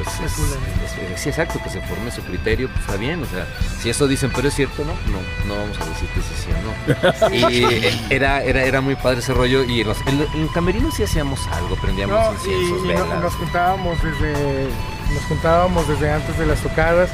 pues 0.03 0.31
es- 0.31 0.39
es- 0.39 1.11
es- 1.13 1.19
sí, 1.21 1.29
exacto, 1.29 1.59
que 1.63 1.69
se 1.69 1.81
forme 1.81 2.11
su 2.11 2.21
criterio, 2.21 2.67
pues 2.69 2.79
está 2.81 2.95
bien, 2.97 3.23
o 3.23 3.25
sea, 3.25 3.45
si 3.81 3.89
eso 3.89 4.07
dicen, 4.07 4.31
pero 4.35 4.47
es 4.47 4.53
cierto, 4.55 4.83
¿no? 4.85 4.93
No, 5.11 5.19
no 5.47 5.61
vamos 5.61 5.77
a 5.79 5.85
decir 5.85 6.07
que 6.09 6.21
sí, 6.21 6.33
sí 6.45 6.49
o 6.51 7.27
no. 7.27 7.29
Y 7.35 7.63
eh, 7.63 8.01
era, 8.09 8.41
era, 8.43 8.63
era 8.63 8.81
muy 8.81 8.95
padre 8.95 9.19
ese 9.19 9.33
rollo 9.33 9.63
y 9.63 9.81
en, 9.81 9.87
los, 9.87 9.97
en, 10.07 10.21
en 10.33 10.41
el 10.43 10.51
camerino 10.51 10.89
sí 10.91 11.03
hacíamos 11.03 11.45
algo, 11.47 11.75
prendíamos 11.75 12.15
No, 12.17 12.33
inciensos, 12.33 12.85
y, 12.85 12.87
velas. 12.87 13.21
nos 13.21 13.33
juntábamos 13.35 13.97
desde 14.03 14.67
nos 15.13 15.23
juntábamos 15.27 15.87
desde 15.87 16.11
antes 16.11 16.37
de 16.37 16.45
las 16.45 16.59
tocadas. 16.59 17.09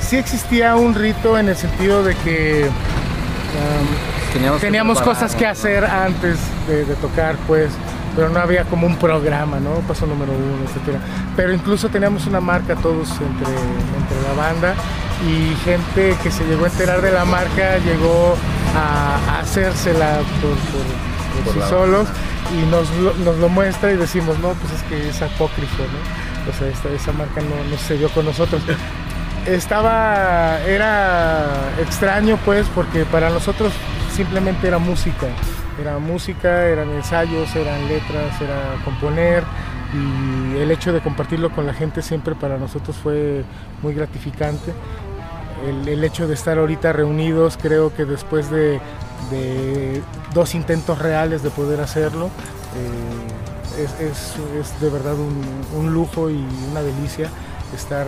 Sí 0.00 0.16
existía 0.16 0.76
un 0.76 0.94
rito 0.94 1.38
en 1.38 1.48
el 1.48 1.56
sentido 1.56 2.02
de 2.02 2.14
que 2.16 2.68
um, 2.68 4.32
Teníamos 4.34 4.60
teníamos, 4.60 4.98
que 4.98 5.04
cosas 5.04 5.34
que 5.34 5.46
hacer 5.46 5.84
antes 5.84 6.38
de, 6.68 6.84
de 6.84 6.94
tocar, 6.96 7.36
pues, 7.46 7.70
pero 8.16 8.28
no 8.28 8.40
había 8.40 8.64
como 8.64 8.86
un 8.86 8.96
programa, 8.96 9.58
¿no? 9.60 9.74
Paso 9.88 10.06
número 10.06 10.32
uno, 10.32 10.64
etcétera. 10.68 10.98
Pero 11.36 11.52
incluso 11.52 11.88
teníamos 11.88 12.26
una 12.26 12.40
marca 12.40 12.74
todos 12.76 13.10
entre, 13.10 13.52
entre 13.52 14.22
la 14.28 14.34
banda 14.36 14.74
y 15.28 15.54
gente 15.64 16.16
que 16.22 16.30
se 16.30 16.44
llegó 16.44 16.64
a 16.64 16.68
enterar 16.68 17.00
de 17.02 17.10
la 17.12 17.24
marca 17.24 17.78
llegó 17.78 18.36
a, 18.76 19.36
a 19.36 19.40
hacérsela 19.40 20.18
por, 20.40 20.50
por- 20.50 21.44
por 21.44 21.54
Por 21.54 21.62
sí 21.64 21.68
solos 21.68 22.08
y 22.52 22.70
nos 22.70 22.88
lo, 22.96 23.14
nos 23.24 23.36
lo 23.38 23.48
muestra 23.48 23.90
y 23.92 23.96
decimos, 23.96 24.38
no, 24.38 24.50
pues 24.50 24.72
es 24.74 24.82
que 24.84 25.08
es 25.08 25.20
apócrifo, 25.22 25.82
¿no? 25.82 26.50
O 26.50 26.56
sea, 26.56 26.68
esta- 26.68 26.90
esa 26.90 27.12
marca 27.12 27.40
no, 27.40 27.70
no 27.70 27.76
se 27.78 27.96
dio 27.98 28.08
con 28.10 28.24
nosotros. 28.26 28.62
Estaba, 29.46 30.58
era 30.66 31.46
extraño 31.80 32.38
pues 32.44 32.66
porque 32.74 33.04
para 33.04 33.28
nosotros 33.30 33.72
simplemente 34.14 34.66
era 34.68 34.78
música, 34.78 35.26
era 35.80 35.98
música, 35.98 36.66
eran 36.66 36.90
ensayos, 36.90 37.54
eran 37.56 37.88
letras, 37.88 38.40
era 38.40 38.76
componer 38.84 39.44
y 39.92 40.58
el 40.58 40.70
hecho 40.70 40.92
de 40.92 41.00
compartirlo 41.00 41.50
con 41.50 41.66
la 41.66 41.74
gente 41.74 42.02
siempre 42.02 42.34
para 42.34 42.58
nosotros 42.58 42.96
fue 42.96 43.44
muy 43.82 43.94
gratificante. 43.94 44.72
El, 45.66 46.04
hecho 46.04 46.26
de 46.26 46.34
estar 46.34 46.58
ahorita 46.58 46.92
reunidos, 46.92 47.56
creo 47.56 47.94
que 47.94 48.04
después 48.04 48.50
de, 48.50 48.80
dos 50.34 50.54
intentos 50.54 50.98
reales 50.98 51.42
de 51.42 51.50
poder 51.50 51.80
hacerlo, 51.80 52.28
eh, 52.76 54.00
es 54.00 54.80
de 54.80 54.90
verdad 54.90 55.14
un, 55.14 55.42
un 55.78 55.94
lujo 55.94 56.28
y 56.28 56.44
una 56.70 56.82
delicia 56.82 57.30
estar, 57.74 58.06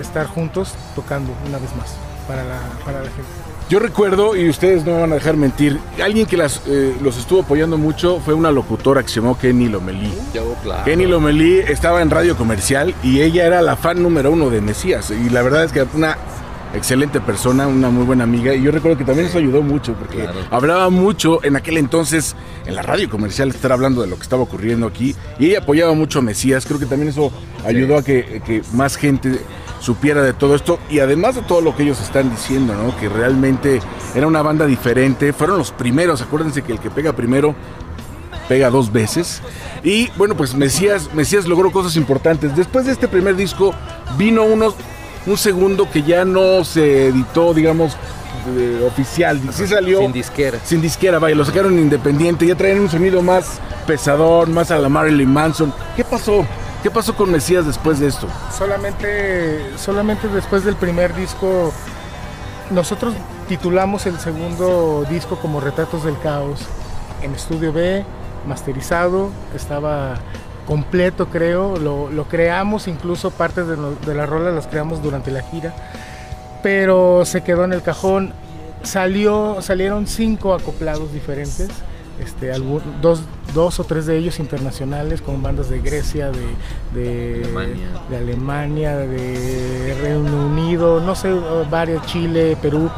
estar 0.00 0.26
juntos 0.26 0.74
tocando 0.94 1.32
una 1.46 1.58
vez 1.58 1.74
más 1.76 2.09
para 2.30 2.44
la, 2.44 2.58
para 2.84 2.98
la 3.02 3.08
gente. 3.10 3.28
Yo 3.68 3.78
recuerdo, 3.78 4.34
y 4.36 4.48
ustedes 4.48 4.84
no 4.84 4.94
me 4.94 5.00
van 5.02 5.12
a 5.12 5.14
dejar 5.16 5.36
mentir, 5.36 5.78
alguien 6.02 6.26
que 6.26 6.36
las, 6.36 6.62
eh, 6.66 6.94
los 7.02 7.16
estuvo 7.18 7.42
apoyando 7.42 7.78
mucho 7.78 8.20
fue 8.24 8.34
una 8.34 8.50
locutora 8.50 9.02
que 9.02 9.08
se 9.08 9.16
llamó 9.20 9.38
Kenny 9.38 9.68
Lomelí. 9.68 10.12
Yo, 10.34 10.54
claro. 10.62 10.84
Kenny 10.84 11.06
Lomelí 11.06 11.58
estaba 11.58 12.02
en 12.02 12.10
radio 12.10 12.36
comercial 12.36 12.94
y 13.04 13.20
ella 13.20 13.46
era 13.46 13.62
la 13.62 13.76
fan 13.76 14.02
número 14.02 14.32
uno 14.32 14.50
de 14.50 14.60
Mesías. 14.60 15.10
Y 15.12 15.30
la 15.30 15.42
verdad 15.42 15.62
es 15.64 15.70
que 15.72 15.86
una 15.94 16.18
excelente 16.74 17.20
persona, 17.20 17.68
una 17.68 17.90
muy 17.90 18.04
buena 18.04 18.24
amiga. 18.24 18.52
Y 18.54 18.62
yo 18.62 18.72
recuerdo 18.72 18.98
que 18.98 19.04
también 19.04 19.28
eso 19.28 19.38
ayudó 19.38 19.62
mucho 19.62 19.94
porque 19.94 20.18
Claro. 20.18 20.38
hablaba 20.50 20.90
mucho 20.90 21.38
en 21.44 21.54
aquel 21.54 21.76
entonces 21.78 22.34
en 22.66 22.74
la 22.74 22.82
radio 22.82 23.08
comercial, 23.08 23.50
estar 23.50 23.70
hablando 23.70 24.02
de 24.02 24.08
lo 24.08 24.16
que 24.16 24.22
estaba 24.22 24.42
ocurriendo 24.42 24.86
aquí. 24.88 25.14
Y 25.38 25.46
ella 25.46 25.60
apoyaba 25.60 25.92
mucho 25.94 26.18
a 26.18 26.22
Mesías. 26.22 26.66
Creo 26.66 26.80
que 26.80 26.86
también 26.86 27.08
eso 27.10 27.30
ayudó 27.64 27.98
a 27.98 28.02
que, 28.02 28.42
que 28.44 28.62
más 28.72 28.96
gente 28.96 29.40
supiera 29.80 30.22
de 30.22 30.32
todo 30.32 30.54
esto 30.54 30.78
y 30.88 31.00
además 31.00 31.34
de 31.34 31.42
todo 31.42 31.60
lo 31.60 31.74
que 31.74 31.82
ellos 31.82 32.00
están 32.00 32.30
diciendo, 32.30 32.74
¿no? 32.74 32.96
Que 32.98 33.08
realmente 33.08 33.80
era 34.14 34.26
una 34.26 34.42
banda 34.42 34.66
diferente, 34.66 35.32
fueron 35.32 35.58
los 35.58 35.72
primeros, 35.72 36.22
acuérdense 36.22 36.62
que 36.62 36.72
el 36.72 36.78
que 36.78 36.90
pega 36.90 37.12
primero 37.12 37.54
pega 38.48 38.68
dos 38.68 38.92
veces. 38.92 39.42
Y 39.84 40.10
bueno, 40.16 40.36
pues 40.36 40.54
Mesías, 40.54 41.14
Mesías 41.14 41.46
logró 41.46 41.70
cosas 41.70 41.94
importantes. 41.96 42.56
Después 42.56 42.84
de 42.84 42.92
este 42.92 43.06
primer 43.06 43.36
disco 43.36 43.72
vino 44.18 44.42
unos, 44.42 44.74
un 45.26 45.36
segundo 45.38 45.88
que 45.88 46.02
ya 46.02 46.24
no 46.24 46.64
se 46.64 47.06
editó, 47.06 47.54
digamos, 47.54 47.96
eh, 48.58 48.84
oficial. 48.84 49.40
Sí 49.52 49.68
salió 49.68 50.00
Sin 50.00 50.12
disquera. 50.12 50.58
sin 50.64 50.82
disquera, 50.82 51.20
vaya, 51.20 51.36
lo 51.36 51.44
sacaron 51.44 51.78
independiente, 51.78 52.44
ya 52.44 52.56
traían 52.56 52.80
un 52.80 52.88
sonido 52.90 53.22
más 53.22 53.60
pesador, 53.86 54.48
más 54.48 54.72
a 54.72 54.78
la 54.78 54.88
Marilyn 54.88 55.32
Manson. 55.32 55.72
¿Qué 55.94 56.02
pasó? 56.02 56.44
¿Qué 56.82 56.90
pasó 56.90 57.14
con 57.14 57.30
Mesías 57.30 57.66
después 57.66 58.00
de 58.00 58.06
esto? 58.06 58.26
Solamente, 58.56 59.60
solamente 59.76 60.28
después 60.28 60.64
del 60.64 60.76
primer 60.76 61.14
disco, 61.14 61.72
nosotros 62.70 63.14
titulamos 63.48 64.06
el 64.06 64.18
segundo 64.18 65.04
disco 65.10 65.36
como 65.36 65.60
Retratos 65.60 66.04
del 66.04 66.18
Caos. 66.20 66.60
en 67.22 67.34
estudio 67.34 67.70
B, 67.70 68.02
masterizado, 68.46 69.28
estaba 69.54 70.14
completo 70.66 71.26
creo, 71.26 71.76
lo, 71.76 72.24
creamos, 72.30 72.88
incluso 72.88 73.30
partes 73.30 73.66
de, 73.66 73.76
de 73.76 74.14
las 74.14 74.26
rolas 74.26 74.54
las 74.54 74.66
creamos 74.66 75.02
durante 75.02 75.30
la 75.30 75.42
gira, 75.42 75.74
pero 76.62 77.26
se 77.26 77.42
quedó 77.42 77.64
en 77.64 77.74
el 77.74 77.82
cajón. 77.82 78.32
Salió, 78.82 79.60
salieron 79.60 80.06
cinco 80.06 80.54
acoplados 80.54 81.12
diferentes, 81.12 81.68
este, 82.22 82.52
algún- 82.52 82.82
dos, 83.00 83.22
dos 83.54 83.80
o 83.80 83.84
tres 83.84 84.06
de 84.06 84.16
ellos 84.16 84.38
internacionales 84.38 85.20
con 85.22 85.42
bandas 85.42 85.68
de 85.70 85.80
Grecia, 85.80 86.30
de, 86.30 87.00
de 87.00 87.42
Alemania. 87.44 87.88
de, 88.10 88.16
Alemania, 88.16 88.96
de 88.96 89.98
Reino 90.02 90.46
Unido, 90.46 91.00
no 91.00 91.14
sé, 91.14 91.32
varios, 91.70 92.04
Chile, 92.06 92.56
Perú. 92.60 92.90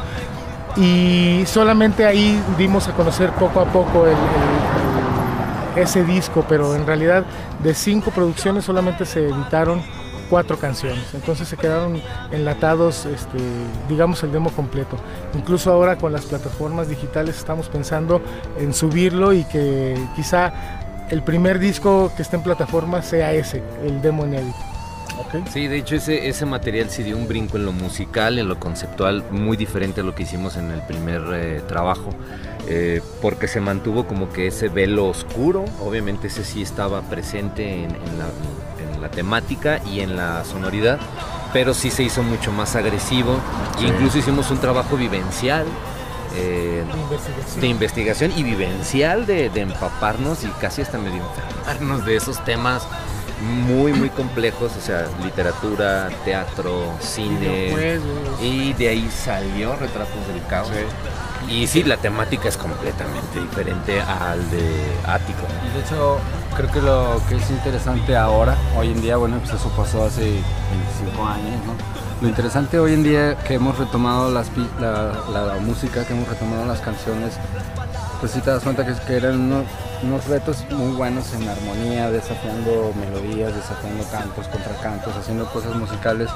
Y 0.76 1.42
solamente 1.46 2.06
ahí 2.06 2.40
dimos 2.56 2.88
a 2.88 2.92
conocer 2.92 3.30
poco 3.32 3.60
a 3.60 3.66
poco 3.66 4.06
el- 4.06 4.12
el- 4.12 5.76
el- 5.76 5.82
ese 5.82 6.04
disco, 6.04 6.44
pero 6.48 6.74
en 6.74 6.86
realidad 6.86 7.24
de 7.62 7.74
cinco 7.74 8.10
producciones 8.10 8.64
solamente 8.64 9.04
se 9.06 9.28
editaron 9.28 9.82
cuatro 10.32 10.58
canciones. 10.58 11.12
Entonces 11.12 11.46
se 11.46 11.58
quedaron 11.58 12.00
enlatados, 12.30 13.04
este, 13.04 13.36
digamos, 13.86 14.22
el 14.22 14.32
demo 14.32 14.48
completo. 14.50 14.96
Incluso 15.34 15.70
ahora 15.70 15.98
con 15.98 16.10
las 16.10 16.24
plataformas 16.24 16.88
digitales 16.88 17.36
estamos 17.36 17.68
pensando 17.68 18.22
en 18.58 18.72
subirlo 18.72 19.34
y 19.34 19.44
que 19.44 19.94
quizá 20.16 20.54
el 21.10 21.22
primer 21.22 21.58
disco 21.58 22.10
que 22.16 22.22
esté 22.22 22.36
en 22.36 22.44
plataforma 22.44 23.02
sea 23.02 23.34
ese, 23.34 23.62
el 23.84 24.00
demo 24.00 24.24
inédito. 24.24 24.56
¿ok? 25.18 25.46
Sí, 25.50 25.66
de 25.66 25.76
hecho 25.76 25.96
ese, 25.96 26.26
ese 26.26 26.46
material 26.46 26.88
sí 26.88 27.02
dio 27.02 27.18
un 27.18 27.28
brinco 27.28 27.58
en 27.58 27.66
lo 27.66 27.72
musical, 27.72 28.38
en 28.38 28.48
lo 28.48 28.58
conceptual, 28.58 29.22
muy 29.30 29.58
diferente 29.58 30.00
a 30.00 30.04
lo 30.04 30.14
que 30.14 30.22
hicimos 30.22 30.56
en 30.56 30.70
el 30.70 30.80
primer 30.80 31.20
eh, 31.34 31.60
trabajo, 31.68 32.08
eh, 32.68 33.02
porque 33.20 33.48
se 33.48 33.60
mantuvo 33.60 34.06
como 34.06 34.32
que 34.32 34.46
ese 34.46 34.70
velo 34.70 35.08
oscuro, 35.08 35.66
obviamente 35.84 36.28
ese 36.28 36.42
sí 36.42 36.62
estaba 36.62 37.02
presente 37.02 37.84
en, 37.84 37.90
en 37.90 38.18
la, 38.18 38.24
en 38.24 38.61
la 39.02 39.10
temática 39.10 39.80
y 39.84 40.00
en 40.00 40.16
la 40.16 40.44
sonoridad, 40.44 40.98
pero 41.52 41.74
sí 41.74 41.90
se 41.90 42.02
hizo 42.02 42.22
mucho 42.22 42.52
más 42.52 42.74
agresivo, 42.76 43.36
Sí. 43.78 43.86
incluso 43.86 44.18
hicimos 44.18 44.50
un 44.50 44.58
trabajo 44.58 44.96
vivencial. 44.96 45.66
eh, 46.34 46.82
investigación. 46.96 47.60
de 47.60 47.66
investigación 47.66 48.32
y 48.34 48.42
vivencial 48.42 49.26
de, 49.26 49.50
de 49.50 49.60
empaparnos 49.60 50.44
y 50.44 50.48
casi 50.62 50.80
hasta 50.80 50.96
medio 50.96 51.20
enfermarnos 51.22 52.06
de 52.06 52.16
esos 52.16 52.42
temas 52.46 52.86
muy 53.42 53.92
muy 53.92 54.08
complejos, 54.08 54.72
o 54.78 54.80
sea, 54.80 55.04
literatura, 55.22 56.08
teatro, 56.24 56.84
cine. 57.00 57.98
Y 58.40 58.72
de 58.72 58.88
ahí 58.88 59.10
salió 59.10 59.76
Retratos 59.76 60.26
del 60.32 60.42
Caos. 60.48 60.70
Y 61.50 61.66
sí, 61.66 61.82
la 61.82 61.98
temática 61.98 62.48
es 62.48 62.56
completamente 62.56 63.38
diferente 63.40 64.00
al 64.00 64.48
de 64.50 64.64
Ático. 65.06 65.42
Y 65.68 65.76
de 65.76 65.84
hecho, 65.84 66.18
creo 66.56 66.70
que 66.70 66.80
lo 66.80 67.20
que 67.28 67.36
es 67.36 67.50
interesante 67.50 68.16
ahora, 68.16 68.56
hoy 68.76 68.88
en 68.88 69.00
día, 69.00 69.16
bueno, 69.16 69.38
pues 69.38 69.52
eso 69.52 69.70
pasó 69.76 70.04
hace 70.04 70.20
25 71.00 71.26
años, 71.26 71.66
¿no? 71.66 71.74
Lo 72.20 72.28
interesante 72.28 72.78
hoy 72.78 72.94
en 72.94 73.02
día 73.02 73.36
que 73.38 73.54
hemos 73.54 73.78
retomado 73.78 74.30
las, 74.30 74.48
la, 74.80 75.56
música, 75.60 76.04
que 76.04 76.12
hemos 76.12 76.28
retomado 76.28 76.64
las 76.66 76.80
canciones, 76.80 77.34
pues 78.20 78.32
sí 78.32 78.40
te 78.40 78.50
das 78.50 78.62
cuenta 78.62 78.86
que, 78.86 78.94
que 79.06 79.16
eran 79.16 79.40
unos, 80.02 80.26
retos 80.26 80.64
muy 80.70 80.94
buenos 80.94 81.32
en 81.34 81.48
armonía, 81.48 82.10
desafiando 82.10 82.92
melodías, 82.98 83.54
desafiando 83.54 84.04
cantos, 84.04 84.46
contracantos, 84.48 85.16
haciendo 85.16 85.46
cosas 85.46 85.74
musicales 85.74 86.28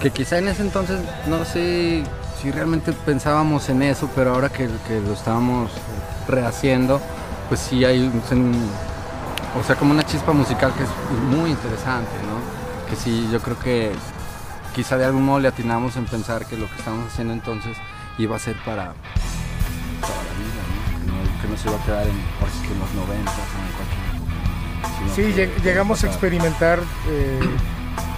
que 0.00 0.10
quizá 0.10 0.38
en 0.38 0.48
ese 0.48 0.62
entonces 0.62 1.00
no 1.26 1.44
sé 1.44 2.04
si 2.40 2.50
realmente 2.52 2.92
pensábamos 2.92 3.68
en 3.68 3.82
eso, 3.82 4.08
pero 4.14 4.34
ahora 4.34 4.48
que, 4.48 4.68
que 4.86 5.00
lo 5.00 5.12
estábamos 5.12 5.72
rehaciendo, 6.28 7.00
pues 7.48 7.60
sí 7.60 7.84
hay 7.84 8.00
un- 8.00 8.68
o 9.58 9.62
sea, 9.64 9.76
como 9.76 9.92
una 9.92 10.04
chispa 10.04 10.32
musical 10.32 10.72
que 10.74 10.84
es 10.84 10.90
muy 11.30 11.50
interesante, 11.50 12.10
¿no? 12.26 12.88
Que 12.90 12.96
sí, 12.96 13.28
yo 13.32 13.40
creo 13.40 13.58
que 13.58 13.92
quizá 14.74 14.96
de 14.96 15.04
algún 15.04 15.24
modo 15.24 15.40
le 15.40 15.48
atinamos 15.48 15.96
en 15.96 16.04
pensar 16.06 16.46
que 16.46 16.56
lo 16.56 16.66
que 16.68 16.76
estamos 16.76 17.06
haciendo 17.12 17.32
entonces 17.32 17.76
iba 18.18 18.36
a 18.36 18.38
ser 18.38 18.56
para 18.64 18.92
toda 20.00 20.22
la 20.24 20.34
vida, 20.38 20.62
¿no? 20.68 21.00
Que 21.00 21.06
no, 21.06 21.42
que 21.42 21.48
no 21.48 21.56
se 21.56 21.68
iba 21.68 21.76
a 21.78 21.84
quedar 21.84 22.06
en, 22.06 22.16
los 22.78 22.94
90 22.94 23.30
o 23.30 23.34
en 23.34 23.72
cualquier 23.76 24.04
época. 24.14 25.14
Sí, 25.14 25.32
que 25.34 25.52
llegamos 25.62 26.04
a 26.04 26.06
experimentar 26.06 26.80
eh, 27.08 27.40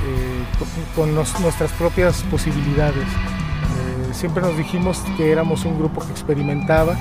eh, 0.05 0.45
con, 0.59 0.69
con 1.07 1.15
nos- 1.15 1.39
nuestras 1.41 1.71
propias 1.73 2.23
posibilidades. 2.25 3.07
Eh, 4.11 4.15
siempre 4.15 4.43
nos 4.43 4.57
dijimos 4.57 4.99
que 5.17 5.31
éramos 5.33 5.65
un 5.65 5.79
grupo 5.79 6.01
que 6.05 6.11
experimentaba 6.11 6.95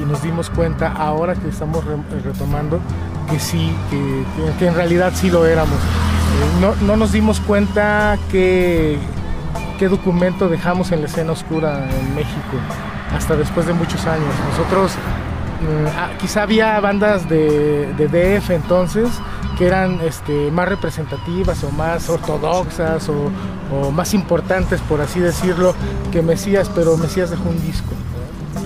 y 0.00 0.04
nos 0.04 0.22
dimos 0.22 0.50
cuenta 0.50 0.92
ahora 0.92 1.34
que 1.34 1.48
estamos 1.48 1.84
re- 1.84 2.20
retomando 2.24 2.78
que 3.30 3.38
sí, 3.40 3.72
que 4.58 4.66
en 4.66 4.74
realidad 4.74 5.12
sí 5.14 5.30
lo 5.30 5.46
éramos. 5.46 5.74
Eh, 5.78 6.60
no, 6.60 6.74
no 6.86 6.96
nos 6.96 7.12
dimos 7.12 7.40
cuenta 7.40 8.18
que 8.30 8.98
qué 9.78 9.88
documento 9.88 10.48
dejamos 10.48 10.92
en 10.92 11.00
la 11.00 11.06
escena 11.06 11.32
oscura 11.32 11.86
en 11.90 12.14
México 12.14 12.56
hasta 13.14 13.36
después 13.36 13.66
de 13.66 13.72
muchos 13.72 14.04
años. 14.06 14.32
Nosotros, 14.50 14.92
mm, 14.92 15.86
ah, 15.98 16.08
quizá 16.20 16.42
había 16.42 16.78
bandas 16.80 17.28
de, 17.28 17.92
de 17.96 18.08
DF 18.38 18.50
entonces 18.50 19.08
que 19.58 19.66
eran 19.66 20.00
este, 20.02 20.50
más 20.50 20.68
representativas 20.68 21.64
o 21.64 21.70
más 21.70 22.10
ortodoxas 22.10 23.08
o, 23.08 23.30
o 23.72 23.90
más 23.90 24.14
importantes, 24.14 24.80
por 24.82 25.00
así 25.00 25.20
decirlo, 25.20 25.74
que 26.12 26.22
Mesías, 26.22 26.70
pero 26.74 26.96
Mesías 26.96 27.30
dejó 27.30 27.48
un 27.48 27.60
disco 27.62 27.90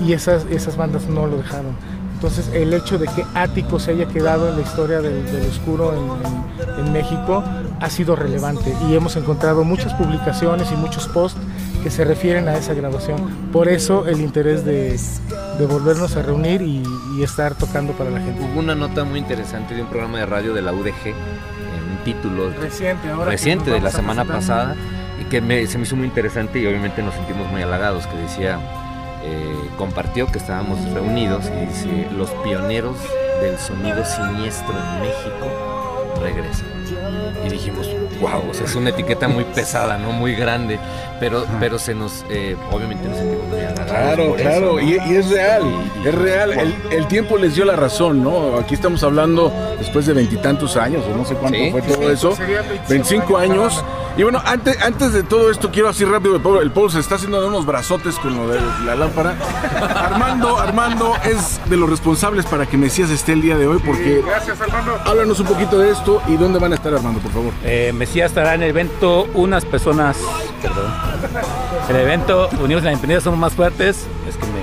y 0.05 0.13
esas, 0.13 0.45
esas 0.51 0.77
bandas 0.77 1.07
no 1.09 1.27
lo 1.27 1.37
dejaron. 1.39 1.75
Entonces 2.15 2.51
el 2.53 2.75
hecho 2.75 2.99
de 2.99 3.07
que 3.07 3.25
Ático 3.35 3.79
se 3.81 3.93
haya 3.93 4.07
quedado 4.07 4.49
en 4.51 4.57
la 4.57 4.63
historia 4.63 5.01
del, 5.01 5.25
del 5.33 5.49
oscuro 5.49 5.93
en, 5.95 6.27
en- 6.27 6.41
en 6.87 6.93
México 6.93 7.43
ha 7.81 7.89
sido 7.91 8.15
relevante 8.15 8.75
y 8.89 8.95
hemos 8.95 9.17
encontrado 9.17 9.65
muchas 9.65 9.95
publicaciones 9.95 10.71
y 10.71 10.77
muchos 10.77 11.09
posts 11.09 11.41
que 11.83 11.91
se 11.91 12.05
refieren 12.05 12.47
a 12.49 12.57
esa 12.57 12.75
grabación. 12.75 13.17
Por 13.53 13.69
eso 13.69 14.07
el 14.07 14.21
interés 14.21 14.65
de, 14.67 14.99
de 15.59 15.67
volvernos 15.67 16.15
a 16.17 16.23
reunir 16.23 16.61
y, 16.61 16.83
y 17.19 17.23
estar 17.23 17.55
tocando 17.55 17.95
para 17.95 18.11
la 18.11 18.21
gente. 18.21 18.43
Hubo 18.53 18.61
una 18.61 18.75
nota 18.75 19.05
muy 19.05 19.19
interesante 19.19 19.75
de 19.75 19.81
un 19.83 19.89
programa 19.89 20.19
de 20.19 20.27
radio 20.27 20.53
de 20.53 20.61
la 20.61 20.73
UDG, 20.75 21.15
título 22.05 22.51
Reciente, 22.61 23.11
ahora 23.11 23.31
reciente 23.31 23.71
de 23.71 23.81
la 23.81 23.91
semana 23.91 24.25
pasada 24.25 24.75
y 25.21 25.25
que 25.25 25.41
me- 25.41 25.67
se 25.67 25.79
me 25.79 25.85
hizo 25.85 25.97
muy 25.97 26.07
interesante 26.07 26.59
y 26.61 26.67
obviamente 26.67 27.03
nos 27.03 27.15
sentimos 27.15 27.51
muy 27.51 27.63
halagados, 27.63 28.07
que 28.07 28.17
decía, 28.17 28.59
eh, 29.23 29.55
compartió 29.77 30.27
que 30.27 30.39
estábamos 30.39 30.79
reunidos 30.93 31.45
y 31.47 31.67
dice, 31.67 32.09
los 32.17 32.31
pioneros 32.43 32.97
del 33.43 33.59
sonido 33.59 34.05
siniestro 34.05 34.75
en 34.75 35.01
México 35.03 36.17
regresan. 36.23 36.67
Y 37.47 37.49
dijimos, 37.51 37.87
wow, 38.21 38.51
o 38.51 38.55
sea, 38.55 38.67
es 38.67 38.75
una 38.75 38.91
etiqueta 38.91 39.29
muy 39.29 39.45
pesada, 39.55 39.99
¿no? 39.99 40.13
Muy 40.13 40.35
grande, 40.35 40.79
pero, 41.19 41.45
pero 41.59 41.79
se 41.79 41.95
nos, 41.95 42.25
eh, 42.31 42.57
obviamente 42.71 43.09
nos 43.09 43.19
sentimos. 43.19 43.45
Claro, 43.87 44.35
claro, 44.37 44.37
eso, 44.37 44.61
¿no? 44.77 44.81
y, 44.81 45.13
y 45.13 45.17
es 45.17 45.31
real, 45.31 45.63
es 46.05 46.15
real. 46.15 46.53
El, 46.53 46.75
el 46.91 47.07
tiempo 47.09 47.37
les 47.39 47.55
dio 47.55 47.65
la 47.65 47.77
razón, 47.77 48.23
¿no? 48.23 48.57
Aquí 48.59 48.75
estamos 48.75 49.03
hablando 49.03 49.53
después 49.79 50.07
de 50.07 50.13
veintitantos 50.15 50.77
años, 50.77 51.05
o 51.13 51.17
no 51.17 51.25
sé 51.25 51.35
cuánto 51.35 51.59
Sí, 51.59 51.71
fue 51.71 51.83
todo 51.83 52.11
eso. 52.11 52.37
sería 52.37 52.63
25 52.63 52.89
25 52.89 53.37
años 53.39 53.51
años. 53.51 53.85
Y 54.17 54.23
bueno, 54.23 54.43
antes, 54.45 54.81
antes 54.83 55.13
de 55.13 55.23
todo 55.23 55.51
esto, 55.51 55.71
quiero 55.71 55.89
así 55.89 56.05
rápido, 56.05 56.37
el 56.37 56.43
Pablo, 56.43 56.61
el 56.61 56.71
Pablo 56.71 56.91
se 56.91 56.99
está 57.01 57.15
haciendo 57.15 57.41
de 57.41 57.47
unos 57.47 57.65
brazotes 57.65 58.17
con 58.17 58.37
lo 58.37 58.49
de 58.49 58.61
la 58.85 58.95
lámpara. 58.97 59.35
Armando, 59.97 60.59
Armando 60.59 61.15
es 61.25 61.61
de 61.71 61.77
los 61.77 61.89
responsables 61.89 62.45
para 62.45 62.67
que 62.67 62.77
Mesías 62.77 63.09
esté 63.11 63.33
el 63.33 63.41
día 63.41 63.57
de 63.57 63.67
hoy, 63.67 63.79
porque 63.79 64.23
Gracias, 64.27 64.61
Armando. 64.61 64.99
háblanos 65.07 65.41
un 65.41 65.47
poquito 65.47 65.79
de 65.79 65.91
esto 65.93 66.21
y 66.29 66.37
dónde 66.37 66.59
van 66.59 66.73
a 66.73 66.75
estar, 66.75 66.93
Armando, 66.93 67.21
por 67.21 67.33
favor. 67.33 67.53
Eh, 67.65 67.93
Mesías 67.95 68.31
estará 68.31 68.55
en 68.55 68.63
el 68.63 68.71
evento 68.71 69.27
Unas 69.33 69.65
Personas, 69.65 70.17
perdón, 70.61 70.93
el 71.89 71.97
evento 71.97 72.49
Unidos 72.61 72.81
en 72.81 72.87
la 72.87 72.93
Independencia 72.93 73.25
Somos 73.25 73.39
Más 73.39 73.53
Fuertes, 73.55 74.07
es 74.29 74.37
que 74.37 74.45
me, 74.47 74.61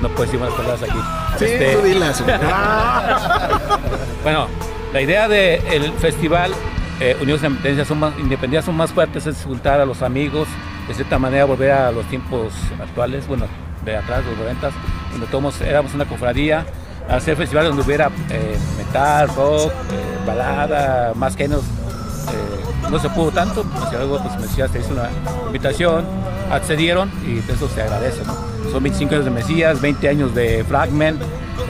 no 0.00 0.08
puedo 0.10 0.22
decir 0.24 0.40
más 0.40 0.52
palabras 0.52 0.82
aquí. 0.84 0.98
Sí, 1.38 1.44
Este, 1.44 1.74
tú 1.74 1.82
dilas. 1.82 2.22
bueno, 4.22 4.46
la 4.92 5.00
idea 5.02 5.28
del 5.28 5.92
festival 5.94 6.52
eh, 7.00 7.16
Unidos 7.20 7.42
en 7.42 7.52
la 7.52 7.58
Independencia 7.58 7.84
Somos, 7.84 8.12
Independencia 8.18 8.62
Somos 8.62 8.78
Más 8.78 8.92
Fuertes 8.92 9.26
es 9.26 9.42
juntar 9.44 9.80
a 9.80 9.86
los 9.86 10.02
amigos, 10.02 10.48
de 10.86 10.94
cierta 10.94 11.18
manera 11.18 11.44
volver 11.44 11.72
a 11.72 11.92
los 11.92 12.04
tiempos 12.06 12.52
actuales, 12.80 13.26
bueno, 13.26 13.46
de 13.84 13.96
atrás, 13.96 14.24
los 14.24 14.36
90, 14.38 14.70
donde 15.12 15.26
todos 15.26 15.60
éramos 15.60 15.94
una 15.94 16.04
cofradía, 16.04 16.66
hacer 17.08 17.36
festivales 17.36 17.70
donde 17.70 17.84
hubiera 17.84 18.10
eh, 18.30 18.56
metal, 18.76 19.28
rock, 19.28 19.70
eh, 19.70 20.26
balada, 20.26 21.14
más 21.14 21.36
géneros. 21.36 21.64
Eh, 21.64 22.90
no 22.90 22.98
se 22.98 23.08
pudo 23.10 23.30
tanto, 23.30 23.62
pues 23.64 23.92
luego 23.92 24.18
pues 24.22 24.38
Mesías 24.40 24.70
te 24.70 24.80
hizo 24.80 24.92
una 24.92 25.08
invitación, 25.46 26.04
accedieron 26.50 27.10
y 27.26 27.38
eso 27.50 27.68
se 27.68 27.82
agradece. 27.82 28.22
Son 28.70 28.82
25 28.82 29.14
años 29.14 29.24
de 29.24 29.30
Mesías, 29.30 29.80
20 29.80 30.08
años 30.08 30.34
de 30.34 30.64
Fragment, 30.64 31.20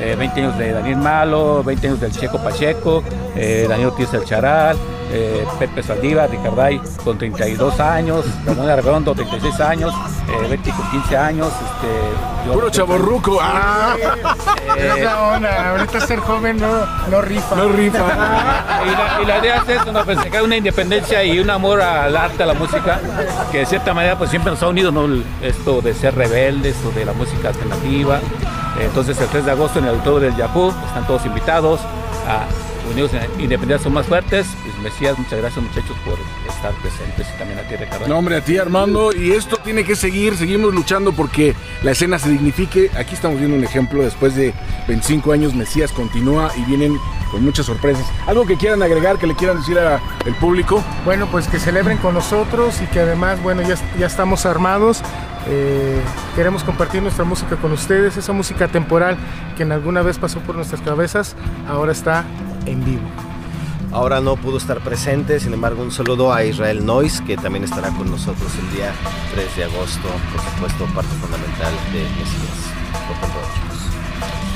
eh, 0.00 0.16
20 0.18 0.40
años 0.40 0.58
de 0.58 0.72
Daniel 0.72 0.96
Malo, 0.96 1.62
20 1.64 1.88
años 1.88 2.00
del 2.00 2.12
Checo 2.12 2.38
Pacheco, 2.38 3.02
eh, 3.36 3.66
Daniel 3.68 3.88
Ortiz 3.88 4.10
del 4.12 4.24
Charal, 4.24 4.76
eh, 5.10 5.46
Pepe 5.58 5.82
Saldiva, 5.82 6.26
Ricarday 6.26 6.80
con 7.04 7.16
32 7.18 7.80
años, 7.80 8.24
Ramón 8.46 8.68
Arredondo 8.68 9.14
36 9.14 9.60
años, 9.60 9.94
eh, 10.28 10.46
Betty 10.48 10.70
con 10.70 10.90
15 10.90 11.16
años. 11.16 11.48
Este, 11.48 12.46
yo- 12.46 12.52
Puro 12.54 12.70
chaborruco. 12.70 13.38
Ah. 13.40 13.94
Es 14.76 15.02
la 15.02 15.22
onda, 15.34 15.70
ahorita 15.70 16.00
ser 16.00 16.18
joven 16.20 16.58
no, 16.58 16.86
no 17.10 17.20
rifa. 17.22 17.56
No 17.56 17.68
rifa. 17.68 17.98
y, 18.86 18.90
la, 18.90 19.22
y 19.22 19.26
la 19.26 19.38
idea 19.38 19.56
es 19.66 19.80
eso, 19.80 19.92
¿no? 19.92 20.04
Pues, 20.04 20.18
una 20.42 20.56
independencia 20.56 21.22
y 21.24 21.38
un 21.40 21.50
amor 21.50 21.80
al 21.82 22.16
arte, 22.16 22.42
a 22.42 22.46
la 22.46 22.54
música, 22.54 23.00
que 23.50 23.58
de 23.58 23.66
cierta 23.66 23.92
manera 23.94 24.16
pues 24.16 24.30
siempre 24.30 24.50
nos 24.52 24.62
ha 24.62 24.68
unido, 24.68 24.90
¿no? 24.92 25.04
El- 25.06 25.24
Esto 25.42 25.80
de 25.80 25.94
ser 25.94 26.14
rebeldes 26.14 26.76
o 26.86 26.90
de 26.96 27.04
la 27.04 27.12
música 27.12 27.48
alternativa. 27.48 28.20
Entonces 28.80 29.20
el 29.20 29.26
3 29.28 29.44
de 29.46 29.50
agosto 29.50 29.78
en 29.80 29.86
el 29.86 29.90
auditorio 29.90 30.28
del 30.28 30.36
Yahoo 30.36 30.72
están 30.86 31.04
todos 31.06 31.24
invitados 31.26 31.80
a 32.28 32.44
Unidos 32.88 33.12
en 33.14 33.40
Independencia 33.40 33.84
son 33.84 33.94
más 33.94 34.06
fuertes. 34.06 34.46
Pues, 34.62 34.78
Mesías, 34.78 35.18
muchas 35.18 35.38
gracias 35.38 35.64
muchachos 35.64 35.96
por 36.04 36.18
estar 36.48 36.72
presentes 36.74 37.26
y 37.34 37.38
también 37.38 37.58
a 37.58 37.62
ti 37.62 37.76
Ricardo. 37.76 38.08
No, 38.08 38.18
hombre, 38.18 38.36
a 38.36 38.40
ti 38.40 38.56
Armando. 38.58 39.12
Y 39.12 39.32
esto 39.32 39.56
tiene 39.58 39.84
que 39.84 39.96
seguir. 39.96 40.36
Seguimos 40.36 40.74
luchando 40.74 41.12
porque 41.12 41.54
la 41.82 41.92
escena 41.92 42.18
se 42.18 42.30
dignifique. 42.30 42.90
Aquí 42.96 43.14
estamos 43.14 43.38
viendo 43.38 43.56
un 43.56 43.64
ejemplo. 43.64 44.02
Después 44.02 44.34
de 44.34 44.54
25 44.86 45.32
años, 45.32 45.54
Mesías 45.54 45.92
continúa 45.92 46.50
y 46.56 46.62
vienen 46.62 46.98
con 47.30 47.44
muchas 47.44 47.66
sorpresas. 47.66 48.04
¿Algo 48.26 48.46
que 48.46 48.56
quieran 48.56 48.82
agregar, 48.82 49.18
que 49.18 49.26
le 49.26 49.34
quieran 49.34 49.58
decir 49.58 49.78
al 49.78 50.00
público? 50.40 50.82
Bueno, 51.04 51.26
pues 51.30 51.46
que 51.48 51.58
celebren 51.58 51.98
con 51.98 52.14
nosotros 52.14 52.80
y 52.82 52.86
que 52.86 53.00
además, 53.00 53.42
bueno, 53.42 53.62
ya, 53.62 53.76
ya 53.98 54.06
estamos 54.06 54.46
armados. 54.46 55.02
Eh, 55.50 56.00
queremos 56.36 56.62
compartir 56.62 57.02
nuestra 57.02 57.24
música 57.24 57.56
con 57.56 57.72
ustedes, 57.72 58.16
esa 58.16 58.32
música 58.32 58.68
temporal 58.68 59.16
que 59.56 59.62
en 59.62 59.72
alguna 59.72 60.02
vez 60.02 60.18
pasó 60.18 60.40
por 60.40 60.54
nuestras 60.54 60.82
cabezas, 60.82 61.36
ahora 61.68 61.92
está 61.92 62.24
en 62.68 62.84
vivo. 62.84 63.08
Ahora 63.92 64.20
no 64.20 64.36
pudo 64.36 64.58
estar 64.58 64.80
presente, 64.80 65.40
sin 65.40 65.54
embargo 65.54 65.82
un 65.82 65.90
saludo 65.90 66.32
a 66.32 66.44
Israel 66.44 66.84
Nois, 66.84 67.22
que 67.22 67.36
también 67.36 67.64
estará 67.64 67.88
con 67.90 68.10
nosotros 68.10 68.52
el 68.60 68.76
día 68.76 68.92
3 69.32 69.56
de 69.56 69.64
agosto, 69.64 70.08
por 70.30 70.42
supuesto 70.42 70.84
parte 70.94 71.14
fundamental 71.16 71.72
de 71.92 72.00
Mesías. 72.00 72.58
Por 73.06 73.16
favor, 73.16 73.44
chicos. 73.54 73.78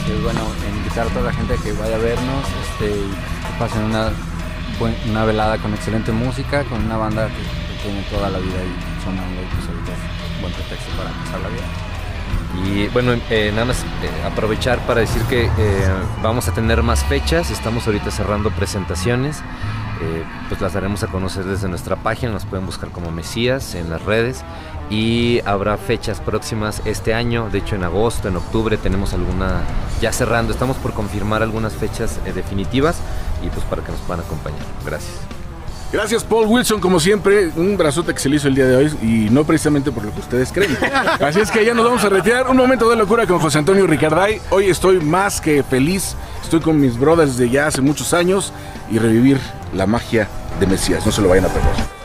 Y 0.06 0.22
bueno, 0.22 0.40
invitar 0.76 1.06
a 1.06 1.10
toda 1.10 1.26
la 1.26 1.32
gente 1.32 1.54
a 1.54 1.56
que 1.56 1.72
vaya 1.72 1.96
a 1.96 1.98
vernos 1.98 2.44
este, 2.62 2.90
y 2.90 3.10
que 3.10 3.58
pasen 3.58 3.84
una, 3.84 4.10
una 5.08 5.24
velada 5.24 5.56
con 5.58 5.72
excelente 5.72 6.12
música, 6.12 6.64
con 6.64 6.84
una 6.84 6.98
banda 6.98 7.28
que, 7.28 7.42
que 7.42 7.82
tiene 7.82 8.02
toda 8.10 8.28
la 8.28 8.38
vida 8.38 8.60
ahí 8.60 8.74
sonando 9.02 9.40
y 9.40 9.46
pues 9.46 9.66
ahorita 9.66 9.92
es 9.92 10.36
un 10.36 10.42
buen 10.42 10.52
pretexto 10.52 10.90
para 10.96 11.10
pasarla 11.10 11.48
bien. 11.48 11.91
Y 12.60 12.88
bueno, 12.88 13.12
eh, 13.30 13.50
nada 13.52 13.66
más 13.66 13.82
eh, 13.82 14.26
aprovechar 14.26 14.78
para 14.86 15.00
decir 15.00 15.22
que 15.22 15.44
eh, 15.44 15.50
vamos 16.22 16.48
a 16.48 16.52
tener 16.52 16.82
más 16.82 17.02
fechas, 17.04 17.50
estamos 17.50 17.86
ahorita 17.86 18.10
cerrando 18.10 18.50
presentaciones, 18.50 19.42
pues 20.48 20.60
las 20.60 20.72
daremos 20.72 21.04
a 21.04 21.06
conocer 21.06 21.44
desde 21.44 21.68
nuestra 21.68 21.94
página, 21.94 22.32
nos 22.32 22.44
pueden 22.44 22.66
buscar 22.66 22.88
como 22.90 23.12
Mesías 23.12 23.76
en 23.76 23.88
las 23.88 24.02
redes. 24.02 24.42
Y 24.90 25.40
habrá 25.46 25.76
fechas 25.76 26.20
próximas 26.20 26.82
este 26.84 27.14
año, 27.14 27.48
de 27.50 27.58
hecho 27.58 27.76
en 27.76 27.84
agosto, 27.84 28.26
en 28.26 28.34
octubre 28.34 28.76
tenemos 28.76 29.14
alguna, 29.14 29.62
ya 30.00 30.12
cerrando, 30.12 30.52
estamos 30.52 30.76
por 30.78 30.92
confirmar 30.92 31.44
algunas 31.44 31.72
fechas 31.74 32.18
definitivas. 32.34 33.00
Y 33.44 33.48
pues 33.48 33.64
para 33.66 33.82
que 33.82 33.92
nos 33.92 34.00
puedan 34.00 34.24
acompañar. 34.24 34.60
Gracias. 34.84 35.31
Gracias, 35.92 36.24
Paul 36.24 36.46
Wilson, 36.46 36.80
como 36.80 36.98
siempre. 36.98 37.50
Un 37.54 37.76
brazote 37.76 38.14
que 38.14 38.18
se 38.18 38.30
le 38.30 38.36
hizo 38.36 38.48
el 38.48 38.54
día 38.54 38.66
de 38.66 38.76
hoy 38.76 38.86
y 39.02 39.28
no 39.30 39.44
precisamente 39.44 39.92
por 39.92 40.04
lo 40.04 40.12
que 40.14 40.20
ustedes 40.20 40.50
creen. 40.50 40.76
Así 41.20 41.40
es 41.40 41.50
que 41.50 41.64
ya 41.64 41.74
nos 41.74 41.84
vamos 41.84 42.02
a 42.02 42.08
retirar. 42.08 42.48
Un 42.48 42.56
momento 42.56 42.88
de 42.88 42.96
locura 42.96 43.26
con 43.26 43.38
José 43.38 43.58
Antonio 43.58 43.86
Ricarday. 43.86 44.40
Hoy 44.48 44.70
estoy 44.70 45.00
más 45.00 45.40
que 45.40 45.62
feliz. 45.62 46.16
Estoy 46.42 46.60
con 46.60 46.80
mis 46.80 46.98
brothers 46.98 47.36
de 47.36 47.50
ya 47.50 47.66
hace 47.66 47.82
muchos 47.82 48.14
años 48.14 48.54
y 48.90 48.98
revivir 48.98 49.38
la 49.74 49.86
magia 49.86 50.28
de 50.58 50.66
Mesías. 50.66 51.04
No 51.04 51.12
se 51.12 51.20
lo 51.20 51.28
vayan 51.28 51.44
a 51.44 51.48
perder. 51.48 52.01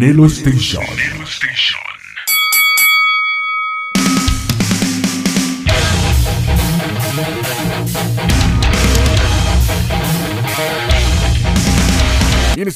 Nelo 0.00 0.24
Station. 0.30 0.82
Bien, 0.96 1.26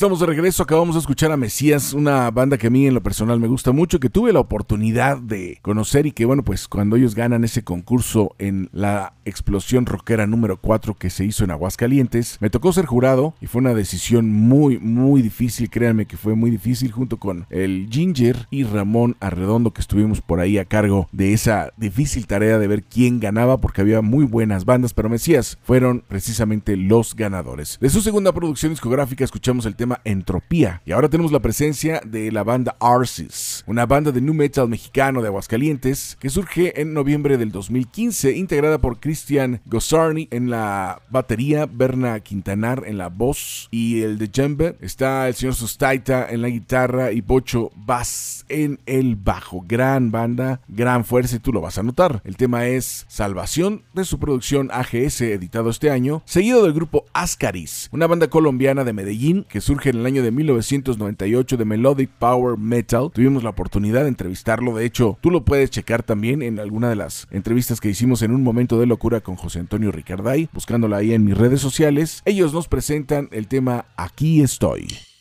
estamos 0.04 0.20
de 0.20 0.26
regreso. 0.26 0.62
Acabamos 0.62 0.96
de 0.96 1.00
escuchar 1.00 1.32
a 1.32 1.38
Mesías, 1.38 1.94
una 1.94 2.30
banda 2.30 2.58
que 2.58 2.66
a 2.66 2.70
mí 2.70 2.86
en 2.86 2.92
lo 2.92 3.02
personal 3.02 3.40
me 3.40 3.48
gusta 3.48 3.72
mucho, 3.72 4.00
que 4.00 4.10
tuve 4.10 4.34
la 4.34 4.40
oportunidad 4.40 5.16
de 5.16 5.58
conocer 5.62 6.04
y 6.04 6.12
que, 6.12 6.26
bueno, 6.26 6.42
pues 6.42 6.68
cuando 6.68 6.96
ellos 6.96 7.14
ganan 7.14 7.42
ese 7.42 7.64
concurso 7.64 8.34
en 8.38 8.68
la 8.72 9.14
explosión 9.24 9.86
rockera 9.86 10.26
número 10.26 10.58
4 10.58 10.92
que 10.92 11.08
se 11.08 11.24
hizo 11.24 11.42
en 11.42 11.52
Aguascalientes, 11.52 12.36
me 12.40 12.50
tocó 12.50 12.70
ser 12.74 12.84
jurado 12.84 13.32
y 13.40 13.46
fue 13.46 13.60
una 13.60 13.72
decisión 13.72 14.30
muy, 14.30 14.78
muy 14.78 15.22
difícil. 15.22 15.70
Créanme 15.70 16.04
que 16.04 16.18
fue 16.18 16.34
muy 16.34 16.50
difícil 16.50 16.92
junto 16.92 17.16
con 17.16 17.46
el 17.48 17.88
Ginger 17.90 18.46
y 18.50 18.64
Ramón 18.64 19.16
Arredondo 19.20 19.72
que 19.72 19.80
estuvimos 19.80 20.20
por 20.20 20.38
ahí 20.38 20.58
a 20.58 20.66
cargo 20.66 21.08
de 21.12 21.32
esa 21.32 21.72
difícil 21.78 22.26
tarea 22.26 22.58
de 22.58 22.66
ver 22.66 22.82
quién 22.82 23.20
ganaba 23.20 23.56
porque 23.56 23.80
había 23.80 24.02
muy 24.02 24.26
buenas 24.26 24.66
bandas, 24.66 24.92
pero 24.92 25.08
Mesías 25.08 25.56
fueron 25.62 26.04
precisamente 26.06 26.76
los 26.76 27.16
ganadores. 27.16 27.78
De 27.80 27.88
su 27.88 28.02
segunda 28.02 28.32
producción 28.32 28.70
discográfica 28.70 29.24
escuchamos 29.24 29.64
el 29.64 29.76
tema 29.76 29.93
Entropía 30.04 30.82
y 30.84 30.92
ahora 30.92 31.08
tenemos 31.08 31.32
la 31.32 31.40
presencia 31.40 32.00
de 32.04 32.32
la 32.32 32.42
banda 32.42 32.76
Arsis, 32.80 33.64
una 33.66 33.86
banda 33.86 34.12
de 34.12 34.20
nu 34.20 34.34
metal 34.34 34.68
mexicano 34.68 35.22
de 35.22 35.28
Aguascalientes 35.28 36.16
que 36.20 36.30
surge 36.30 36.80
en 36.80 36.92
noviembre 36.94 37.38
del 37.38 37.52
2015, 37.52 38.32
integrada 38.32 38.78
por 38.78 39.00
Christian 39.00 39.60
Gossarni 39.66 40.28
en 40.30 40.50
la 40.50 41.02
batería, 41.10 41.66
Berna 41.66 42.20
Quintanar 42.20 42.84
en 42.86 42.98
la 42.98 43.08
voz 43.08 43.68
y 43.70 44.02
el 44.02 44.18
de 44.18 44.28
djembe 44.28 44.76
está 44.80 45.28
el 45.28 45.34
señor 45.34 45.54
Sustaita 45.54 46.28
en 46.28 46.42
la 46.42 46.48
guitarra 46.48 47.12
y 47.12 47.20
Bocho 47.20 47.70
Bass 47.74 48.44
en 48.48 48.80
el 48.86 49.16
bajo. 49.16 49.64
Gran 49.66 50.10
banda, 50.10 50.60
gran 50.68 51.04
fuerza 51.04 51.36
y 51.36 51.38
tú 51.38 51.52
lo 51.52 51.60
vas 51.60 51.78
a 51.78 51.82
notar. 51.82 52.20
El 52.24 52.36
tema 52.36 52.66
es 52.66 53.04
Salvación 53.08 53.82
de 53.94 54.04
su 54.04 54.18
producción 54.18 54.70
AGS 54.72 55.20
editado 55.22 55.70
este 55.70 55.90
año, 55.90 56.22
seguido 56.24 56.62
del 56.62 56.72
grupo 56.72 57.04
Ascaris, 57.12 57.88
una 57.92 58.06
banda 58.06 58.28
colombiana 58.28 58.84
de 58.84 58.92
Medellín 58.92 59.44
que 59.48 59.60
surge 59.60 59.83
en 59.90 59.96
el 59.96 60.06
año 60.06 60.22
de 60.22 60.30
1998 60.30 61.56
de 61.56 61.64
Melodic 61.64 62.10
Power 62.10 62.58
Metal. 62.58 63.10
Tuvimos 63.12 63.42
la 63.42 63.50
oportunidad 63.50 64.02
de 64.02 64.08
entrevistarlo, 64.08 64.74
de 64.76 64.84
hecho 64.84 65.18
tú 65.20 65.30
lo 65.30 65.44
puedes 65.44 65.70
checar 65.70 66.02
también 66.02 66.42
en 66.42 66.58
alguna 66.58 66.88
de 66.88 66.96
las 66.96 67.26
entrevistas 67.30 67.80
que 67.80 67.90
hicimos 67.90 68.22
en 68.22 68.32
un 68.32 68.42
momento 68.42 68.78
de 68.78 68.86
locura 68.86 69.20
con 69.20 69.36
José 69.36 69.60
Antonio 69.60 69.92
Ricarday, 69.92 70.48
buscándola 70.52 70.98
ahí 70.98 71.12
en 71.12 71.24
mis 71.24 71.36
redes 71.36 71.60
sociales. 71.60 72.22
Ellos 72.24 72.52
nos 72.52 72.68
presentan 72.68 73.28
el 73.32 73.48
tema 73.48 73.86
Aquí 73.96 74.40
estoy. 74.42 75.13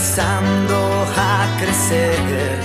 Empezando 0.00 1.06
a 1.16 1.46
crecer. 1.58 2.58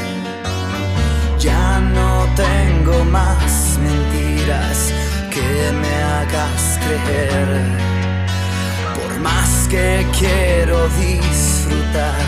Ya 1.37 1.79
no 1.81 2.25
tengo 2.33 3.03
más 3.05 3.77
mentiras 3.77 4.93
que 5.29 5.71
me 5.81 5.93
hagas 6.15 6.79
creer. 6.85 7.47
Por 8.95 9.19
más 9.19 9.67
que 9.69 10.07
quiero 10.17 10.87
disfrutar, 10.97 12.25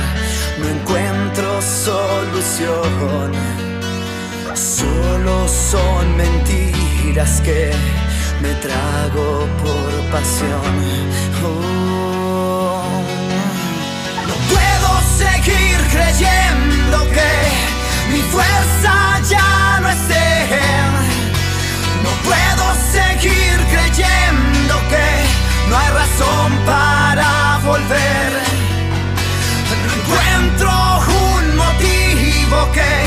no 0.59 0.67
encuentro 0.67 1.61
solución. 1.61 3.31
Solo 4.53 5.47
son 5.47 6.17
mentiras 6.17 7.39
que 7.41 7.71
me 8.41 8.53
trago 8.55 9.47
por 9.63 10.11
pasión. 10.11 10.73
Oh. 11.45 11.86
Seguir 15.33 15.77
creyendo 15.91 17.09
que 17.11 17.31
mi 18.11 18.21
fuerza 18.33 19.19
ya 19.29 19.79
no 19.81 19.89
es 19.89 20.09
él. 20.09 20.93
No 22.03 22.11
puedo 22.27 22.65
seguir 22.91 23.57
creyendo 23.73 24.75
que 24.91 25.07
no 25.69 25.77
hay 25.77 25.89
razón 26.01 26.51
para 26.65 27.59
volver. 27.63 28.31
No 29.83 29.93
encuentro 29.99 30.69
un 31.31 31.55
motivo 31.55 32.71
que 32.73 33.06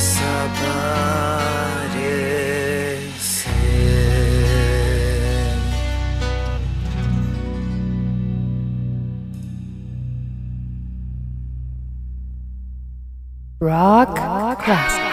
desaparecer. 0.00 0.40
Rock, 13.60 14.16
Rock. 14.16 14.64
Classic. 14.64 15.09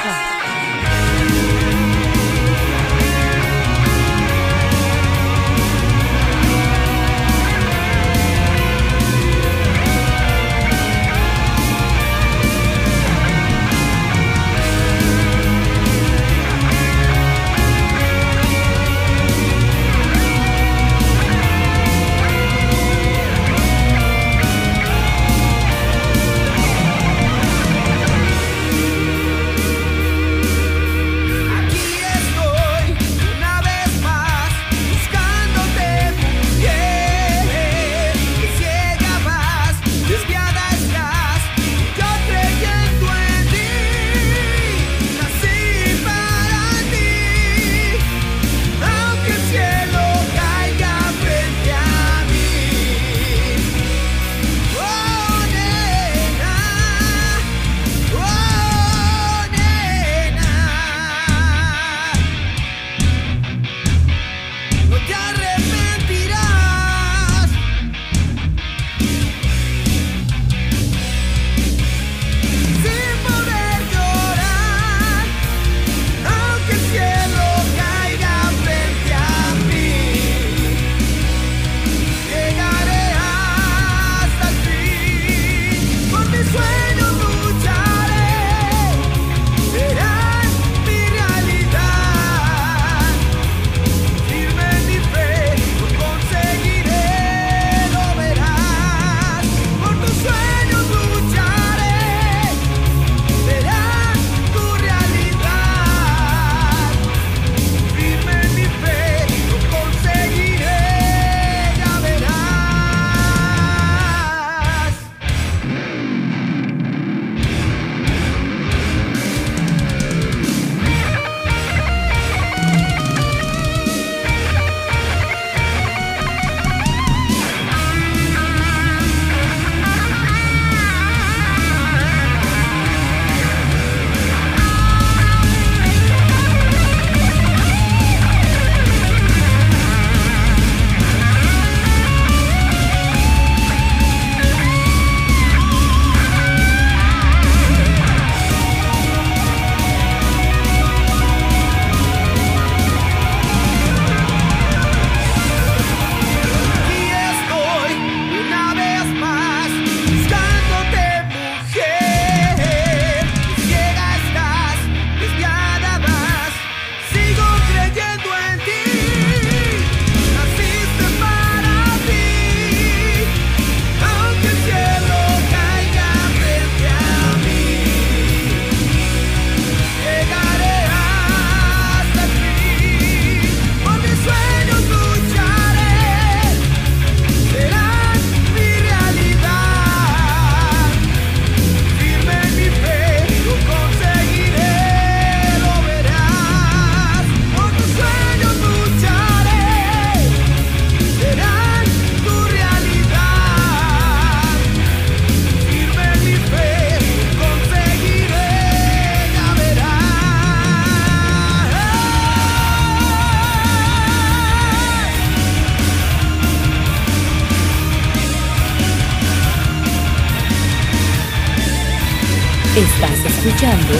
Estás 222.77 223.25
escuchando 223.25 223.93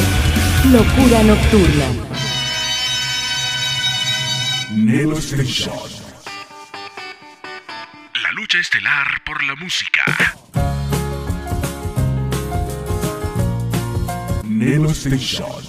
Locura 0.71 1.23
Nocturna. 1.23 1.85
Neo 4.69 5.17
Station. 5.17 5.73
La 8.21 8.31
lucha 8.33 8.59
estelar 8.59 9.07
por 9.25 9.43
la 9.45 9.55
música. 9.55 10.03
Neo 14.43 14.91
Station. 14.91 15.63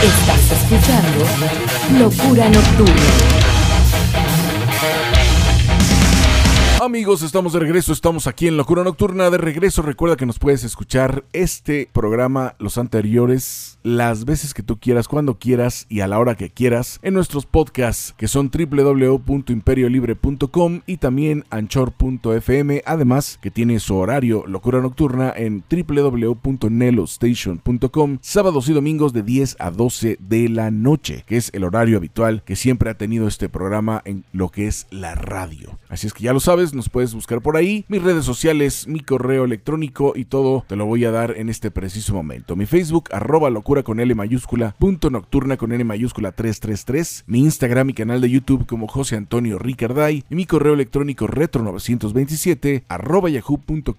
Estás 0.00 0.52
escuchando 0.52 1.26
Locura 1.98 2.48
Nocturna. 2.50 3.43
Amigos, 6.84 7.22
estamos 7.22 7.54
de 7.54 7.60
regreso, 7.60 7.94
estamos 7.94 8.26
aquí 8.26 8.46
en 8.46 8.58
Locura 8.58 8.84
Nocturna. 8.84 9.30
De 9.30 9.38
regreso, 9.38 9.80
recuerda 9.80 10.16
que 10.16 10.26
nos 10.26 10.38
puedes 10.38 10.64
escuchar 10.64 11.24
este 11.32 11.88
programa, 11.90 12.56
los 12.58 12.76
anteriores, 12.76 13.78
las 13.82 14.26
veces 14.26 14.52
que 14.52 14.62
tú 14.62 14.78
quieras, 14.78 15.08
cuando 15.08 15.38
quieras 15.38 15.86
y 15.88 16.00
a 16.00 16.06
la 16.06 16.18
hora 16.18 16.34
que 16.34 16.50
quieras, 16.50 17.00
en 17.00 17.14
nuestros 17.14 17.46
podcasts 17.46 18.12
que 18.18 18.28
son 18.28 18.50
www.imperiolibre.com 18.50 20.82
y 20.86 20.98
también 20.98 21.46
anchor.fm. 21.48 22.82
Además, 22.84 23.38
que 23.40 23.50
tiene 23.50 23.80
su 23.80 23.96
horario 23.96 24.44
Locura 24.46 24.82
Nocturna 24.82 25.32
en 25.34 25.64
www.nelostation.com, 25.70 28.18
sábados 28.20 28.68
y 28.68 28.74
domingos 28.74 29.14
de 29.14 29.22
10 29.22 29.56
a 29.58 29.70
12 29.70 30.18
de 30.20 30.50
la 30.50 30.70
noche, 30.70 31.24
que 31.26 31.38
es 31.38 31.48
el 31.54 31.64
horario 31.64 31.96
habitual 31.96 32.42
que 32.44 32.56
siempre 32.56 32.90
ha 32.90 32.98
tenido 32.98 33.26
este 33.26 33.48
programa 33.48 34.02
en 34.04 34.26
lo 34.32 34.50
que 34.50 34.66
es 34.66 34.86
la 34.90 35.14
radio. 35.14 35.78
Así 35.88 36.06
es 36.06 36.12
que 36.12 36.24
ya 36.24 36.34
lo 36.34 36.40
sabes, 36.40 36.73
nos 36.74 36.88
puedes 36.88 37.14
buscar 37.14 37.40
por 37.40 37.56
ahí, 37.56 37.84
mis 37.88 38.02
redes 38.02 38.24
sociales, 38.24 38.86
mi 38.88 39.00
correo 39.00 39.44
electrónico 39.44 40.12
y 40.16 40.24
todo 40.24 40.64
te 40.66 40.76
lo 40.76 40.86
voy 40.86 41.04
a 41.04 41.10
dar 41.10 41.36
en 41.36 41.48
este 41.48 41.70
preciso 41.70 42.14
momento. 42.14 42.56
Mi 42.56 42.66
Facebook, 42.66 43.08
arroba 43.12 43.50
locura 43.50 43.82
con 43.82 44.00
L 44.00 44.14
mayúscula, 44.14 44.74
punto 44.78 45.10
nocturna 45.10 45.56
con 45.56 45.72
N 45.72 45.84
mayúscula 45.84 46.32
333, 46.32 47.24
mi 47.26 47.40
Instagram 47.40 47.90
y 47.90 47.94
canal 47.94 48.20
de 48.20 48.30
YouTube 48.30 48.66
como 48.66 48.88
José 48.88 49.16
Antonio 49.16 49.58
Ricarday 49.58 50.24
y 50.28 50.34
mi 50.34 50.46
correo 50.46 50.74
electrónico 50.74 51.26
retro927 51.26 52.84
arroba 52.88 53.28
yahoo.com.mx. 53.30 53.94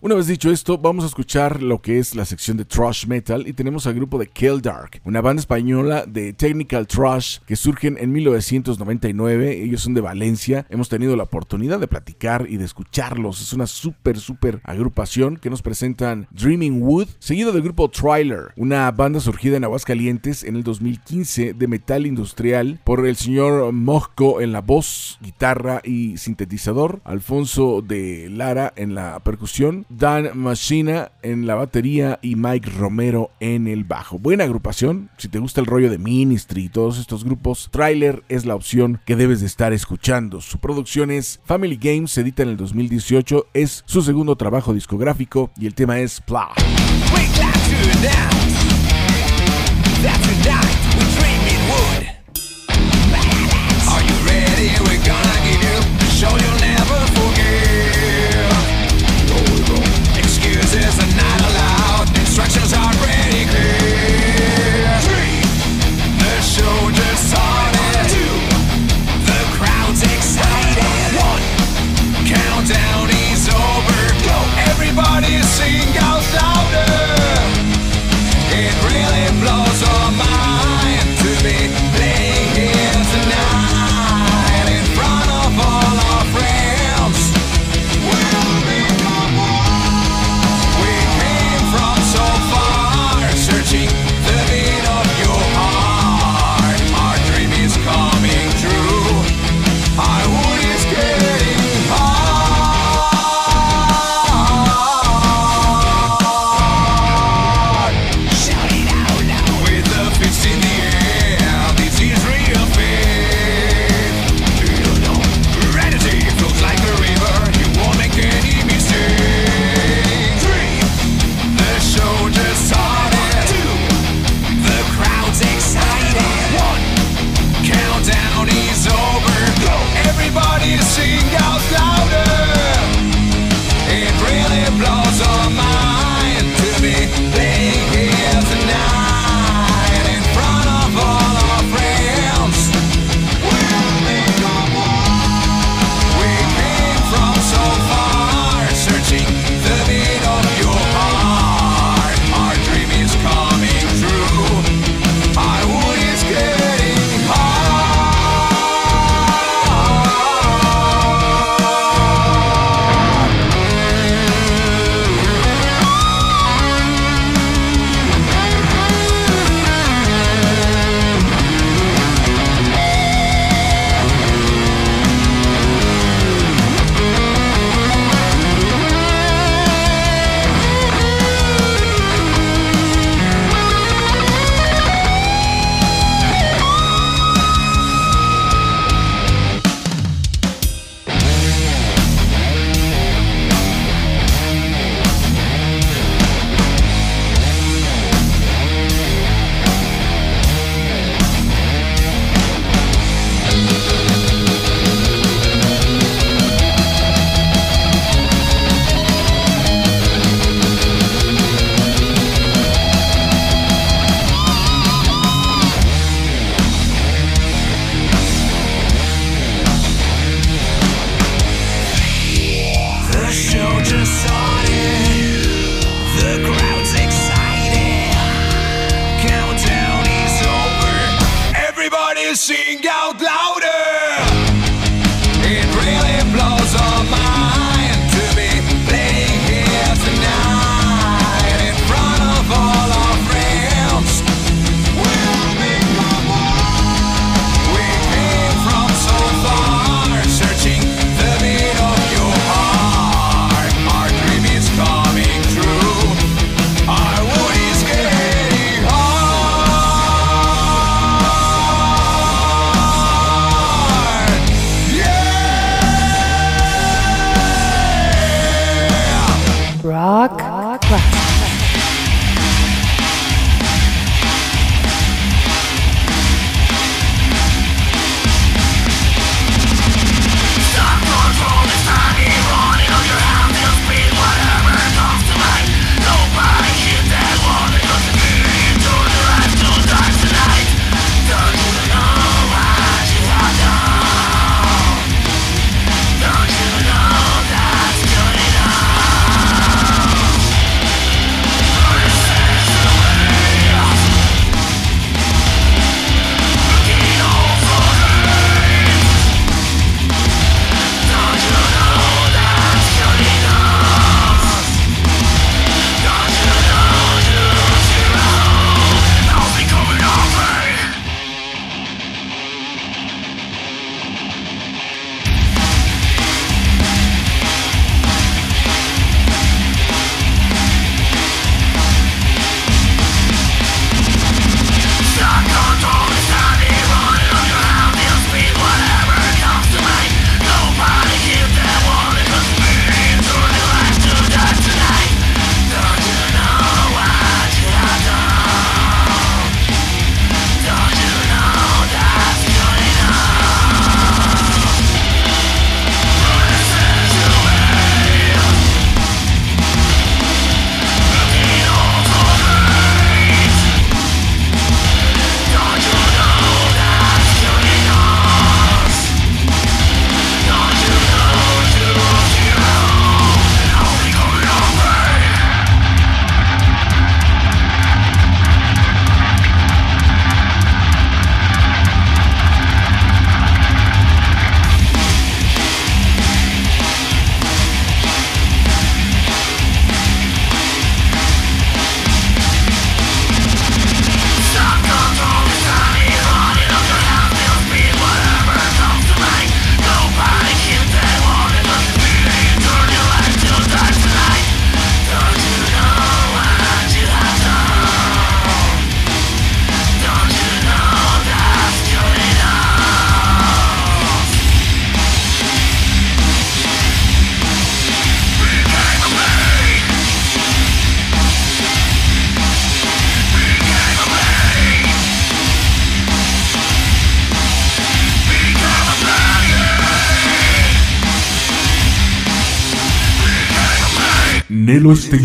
Una 0.00 0.14
vez 0.14 0.26
dicho 0.26 0.50
esto, 0.50 0.78
vamos 0.78 1.04
a 1.04 1.08
escuchar 1.08 1.62
lo 1.62 1.80
que 1.82 1.98
es 1.98 2.14
la 2.14 2.24
sección 2.24 2.56
de 2.56 2.64
thrash 2.64 3.06
metal 3.06 3.46
y 3.46 3.52
tenemos 3.52 3.86
al 3.86 3.94
grupo 3.94 4.18
de 4.18 4.26
Kill 4.26 4.60
Dark, 4.62 5.00
una 5.04 5.20
banda 5.20 5.40
española 5.40 6.04
de 6.06 6.32
technical 6.32 6.86
thrash 6.86 7.38
que 7.46 7.56
surgen 7.56 7.96
en 7.98 8.12
1999. 8.12 9.62
Ellos 9.62 9.82
son 9.82 9.94
de 9.94 10.00
Valencia. 10.00 10.55
Hemos 10.70 10.88
tenido 10.88 11.16
la 11.16 11.24
oportunidad 11.24 11.80
de 11.80 11.88
platicar 11.88 12.46
y 12.48 12.56
de 12.56 12.64
escucharlos. 12.64 13.42
Es 13.42 13.52
una 13.52 13.66
súper, 13.66 14.18
súper 14.18 14.60
agrupación 14.64 15.36
que 15.36 15.50
nos 15.50 15.62
presentan 15.62 16.28
Dreaming 16.30 16.82
Wood, 16.82 17.08
seguido 17.18 17.52
del 17.52 17.62
grupo 17.62 17.90
Trailer, 17.90 18.52
una 18.56 18.90
banda 18.92 19.20
surgida 19.20 19.56
en 19.56 19.64
Aguascalientes 19.64 20.44
en 20.44 20.56
el 20.56 20.62
2015 20.62 21.54
de 21.54 21.68
metal 21.68 22.06
industrial 22.06 22.80
por 22.84 23.06
el 23.06 23.16
señor 23.16 23.72
Mosco 23.72 24.40
en 24.40 24.52
la 24.52 24.60
voz, 24.60 25.18
guitarra 25.20 25.80
y 25.84 26.16
sintetizador, 26.16 27.00
Alfonso 27.04 27.82
de 27.82 28.28
Lara 28.30 28.72
en 28.76 28.94
la 28.94 29.20
percusión, 29.20 29.86
Dan 29.88 30.30
Machina 30.34 31.10
en 31.22 31.46
la 31.46 31.54
batería 31.54 32.18
y 32.22 32.36
Mike 32.36 32.70
Romero 32.70 33.30
en 33.40 33.66
el 33.66 33.84
bajo. 33.84 34.18
Buena 34.18 34.44
agrupación, 34.44 35.10
si 35.18 35.28
te 35.28 35.38
gusta 35.38 35.60
el 35.60 35.66
rollo 35.66 35.90
de 35.90 35.98
Ministry 35.98 36.64
y 36.64 36.68
todos 36.68 36.98
estos 36.98 37.24
grupos, 37.24 37.68
Trailer 37.70 38.22
es 38.28 38.46
la 38.46 38.54
opción 38.54 39.00
que 39.04 39.16
debes 39.16 39.40
de 39.40 39.46
estar 39.46 39.72
escuchando. 39.72 40.40
Su 40.46 40.58
producción 40.58 41.10
es 41.10 41.40
Family 41.44 41.76
Games, 41.76 42.16
edita 42.18 42.44
en 42.44 42.50
el 42.50 42.56
2018, 42.56 43.48
es 43.52 43.82
su 43.84 44.00
segundo 44.00 44.36
trabajo 44.36 44.72
discográfico 44.72 45.50
y 45.56 45.66
el 45.66 45.74
tema 45.74 45.98
es 45.98 46.20
Pla. 46.20 46.50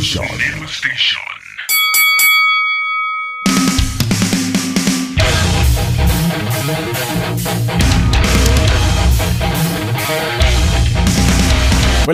Nelo 0.02 0.51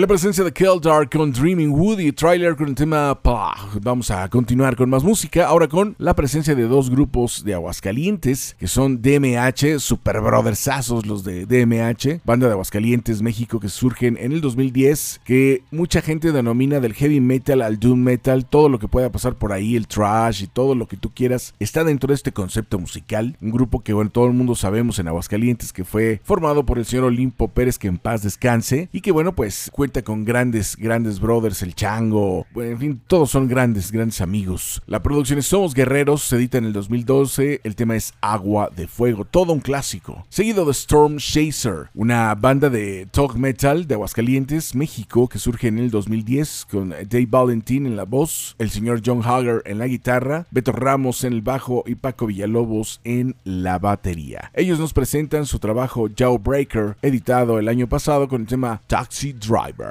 presencia 0.08 0.42
de 0.42 0.50
Keldar 0.50 1.10
con 1.10 1.32
Dreaming 1.32 1.70
Woody, 1.70 2.12
trailer 2.12 2.56
con 2.56 2.68
el 2.68 2.74
tema 2.74 3.20
Pa. 3.22 3.54
Vamos 3.82 4.10
a 4.10 4.26
continuar 4.30 4.74
con 4.74 4.88
más 4.88 5.04
música, 5.04 5.46
ahora 5.46 5.68
con 5.68 5.96
la 5.98 6.14
presencia 6.14 6.54
de 6.54 6.62
dos 6.62 6.88
grupos 6.88 7.44
de 7.44 7.52
Aguascalientes, 7.52 8.56
que 8.58 8.68
son 8.68 9.02
DMH, 9.02 9.78
Super 9.78 10.22
Brothersazos 10.22 11.04
los 11.04 11.24
de 11.24 11.44
DMH, 11.44 12.22
banda 12.24 12.46
de 12.46 12.54
Aguascalientes, 12.54 13.20
México, 13.20 13.60
que 13.60 13.68
surgen 13.68 14.16
en 14.18 14.32
el 14.32 14.40
2010, 14.40 15.20
que 15.24 15.62
mucha 15.70 16.00
gente 16.00 16.32
denomina 16.32 16.80
del 16.80 16.94
heavy 16.94 17.20
metal 17.20 17.60
al 17.60 17.78
doom 17.78 18.00
metal, 18.00 18.46
todo 18.46 18.70
lo 18.70 18.78
que 18.78 18.88
pueda 18.88 19.12
pasar 19.12 19.34
por 19.34 19.52
ahí, 19.52 19.76
el 19.76 19.88
trash 19.88 20.42
y 20.42 20.46
todo 20.46 20.74
lo 20.74 20.88
que 20.88 20.96
tú 20.96 21.10
quieras, 21.10 21.54
está 21.58 21.84
dentro 21.84 22.08
de 22.08 22.14
este 22.14 22.32
concepto 22.32 22.78
musical. 22.78 23.36
Un 23.42 23.50
grupo 23.50 23.80
que, 23.80 23.92
bueno, 23.92 24.10
todo 24.10 24.24
el 24.24 24.32
mundo 24.32 24.54
sabemos 24.54 24.98
en 24.98 25.08
Aguascalientes 25.08 25.74
que 25.74 25.84
fue 25.84 26.22
formado 26.24 26.64
por 26.64 26.78
el 26.78 26.86
señor 26.86 27.04
Olimpo 27.04 27.48
Pérez, 27.48 27.76
que 27.76 27.88
en 27.88 27.98
paz 27.98 28.22
descanse, 28.22 28.88
y 28.90 29.02
que, 29.02 29.12
bueno, 29.12 29.34
pues 29.34 29.70
cuenta 29.70 29.97
con 30.02 30.24
grandes, 30.24 30.76
grandes 30.76 31.20
brothers, 31.20 31.62
el 31.62 31.74
Chango, 31.74 32.46
bueno, 32.52 32.72
en 32.72 32.78
fin, 32.78 33.02
todos 33.06 33.30
son 33.30 33.48
grandes, 33.48 33.92
grandes 33.92 34.20
amigos. 34.20 34.82
La 34.86 35.02
producción 35.02 35.38
es 35.38 35.46
Somos 35.46 35.74
Guerreros, 35.74 36.22
se 36.22 36.36
edita 36.36 36.58
en 36.58 36.64
el 36.64 36.72
2012, 36.72 37.60
el 37.64 37.74
tema 37.74 37.96
es 37.96 38.14
Agua 38.20 38.70
de 38.74 38.86
Fuego, 38.86 39.24
todo 39.24 39.52
un 39.52 39.60
clásico. 39.60 40.26
Seguido 40.28 40.64
de 40.64 40.72
Storm 40.72 41.18
Chaser, 41.18 41.90
una 41.94 42.34
banda 42.34 42.70
de 42.70 43.06
talk 43.10 43.34
metal 43.36 43.86
de 43.86 43.94
Aguascalientes, 43.94 44.74
México, 44.74 45.28
que 45.28 45.38
surge 45.38 45.68
en 45.68 45.78
el 45.78 45.90
2010 45.90 46.66
con 46.70 46.90
Dave 46.90 47.26
Valentin 47.26 47.86
en 47.86 47.96
la 47.96 48.04
voz, 48.04 48.56
el 48.58 48.70
señor 48.70 49.02
John 49.04 49.22
Hager 49.24 49.62
en 49.64 49.78
la 49.78 49.86
guitarra, 49.86 50.46
Beto 50.50 50.72
Ramos 50.72 51.24
en 51.24 51.32
el 51.32 51.42
bajo 51.42 51.84
y 51.86 51.94
Paco 51.94 52.26
Villalobos 52.26 53.00
en 53.04 53.36
la 53.44 53.78
batería. 53.78 54.50
Ellos 54.54 54.78
nos 54.78 54.92
presentan 54.92 55.46
su 55.46 55.58
trabajo 55.58 56.08
Jawbreaker, 56.14 56.96
editado 57.02 57.58
el 57.58 57.68
año 57.68 57.88
pasado 57.88 58.28
con 58.28 58.42
el 58.42 58.46
tema 58.46 58.80
Taxi 58.86 59.32
Driver. 59.32 59.87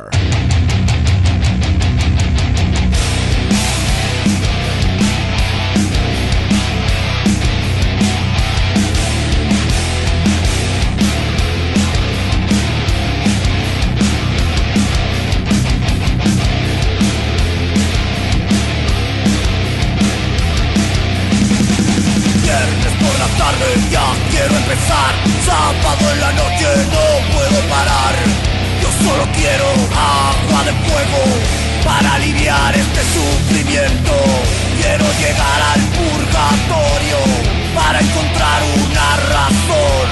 Tarde 23.37 23.65
ya 23.91 24.01
quiero 24.31 24.55
empezar. 24.57 25.13
Sábado 25.45 26.11
en 26.11 26.19
la 26.19 26.31
noche 26.33 26.67
no 26.91 27.35
puedo 27.35 27.61
parar 27.69 28.46
solo 29.03 29.27
quiero 29.33 29.65
agua 29.95 30.63
de 30.63 30.73
fuego 30.85 31.21
Para 31.83 32.15
aliviar 32.15 32.75
este 32.75 33.01
sufrimiento. 33.15 34.13
Quiero 34.79 35.05
llegar 35.19 35.59
al 35.73 35.81
purgatorio 35.97 37.19
Para 37.75 37.99
encontrar 37.99 38.59
una 38.85 39.07
razón. 39.33 40.05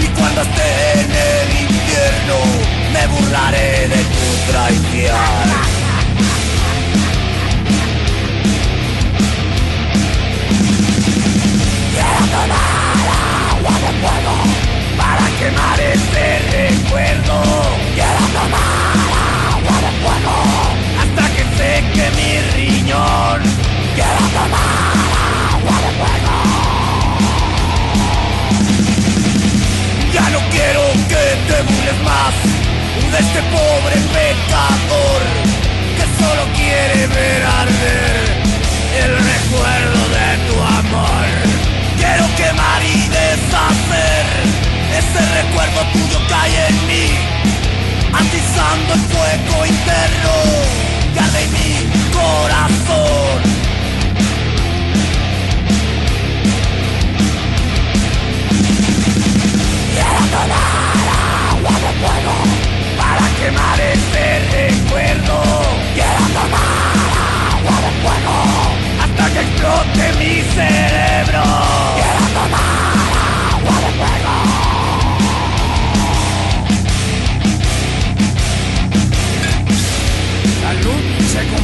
Y 0.00 0.06
cuando 0.18 0.42
esté 0.42 1.00
en 1.00 1.10
el 1.10 1.48
infierno 1.64 2.36
Me 2.92 3.06
burlaré 3.08 3.88
de 3.88 4.02
tu 4.14 4.52
traición. 4.52 5.76
Quiero 11.92 12.24
tomar 12.32 12.76
agua 13.50 13.74
de 13.80 13.90
fuego 14.00 14.65
para 14.96 15.26
quemar 15.38 15.78
este 15.80 16.24
recuerdo. 16.52 17.42
Quiero 17.94 18.24
tomar 18.36 18.96
agua 19.52 19.76
de 19.84 19.90
fuego 20.00 20.36
hasta 21.00 21.24
que 21.34 21.44
seque 21.58 22.04
mi 22.16 22.30
río. 22.54 23.04
Ya 30.12 30.30
no 30.30 30.40
quiero 30.50 30.82
que 31.08 31.24
te 31.48 31.62
burles 31.62 31.98
más 32.04 32.34
de 33.12 33.18
este 33.18 33.40
pobre 33.54 33.96
pecador 34.14 35.22
que 35.96 36.04
solo 36.18 36.42
quiere 36.54 37.06
ver 37.08 37.44
arder 37.44 38.46
el 39.02 39.12
recuerdo 39.16 40.00
de 40.16 40.28
tu 40.48 40.56
amor. 40.62 41.26
Quiero 41.98 42.24
quemar 42.36 42.82
y 42.82 43.08
deshacer 43.08 44.55
ese 44.98 45.20
recuerdo 45.42 45.80
tuyo 45.92 46.18
hay 46.34 46.54
en 46.68 46.86
mí, 46.86 47.06
atizando 48.12 48.94
el 48.94 49.00
fuego 49.00 49.66
interno 49.66 50.32
que 51.12 51.20
arde 51.20 51.42
en 51.44 51.52
mi 51.52 51.72
corazón. 52.12 53.42
Quiero 59.94 60.22
tomar 60.34 61.06
agua 61.50 61.74
de 61.84 61.92
fuego 62.00 62.34
para 62.96 63.26
quemar 63.38 63.80
ese 63.80 64.24
recuerdo. 64.56 65.36
Quiero 65.94 66.24
tomar 66.38 66.96
agua 67.54 67.76
de 67.84 67.90
fuego 68.02 68.36
hasta 69.02 69.24
que 69.32 69.40
explote 69.40 70.04
mi 70.18 70.42
cerebro. 70.54 71.65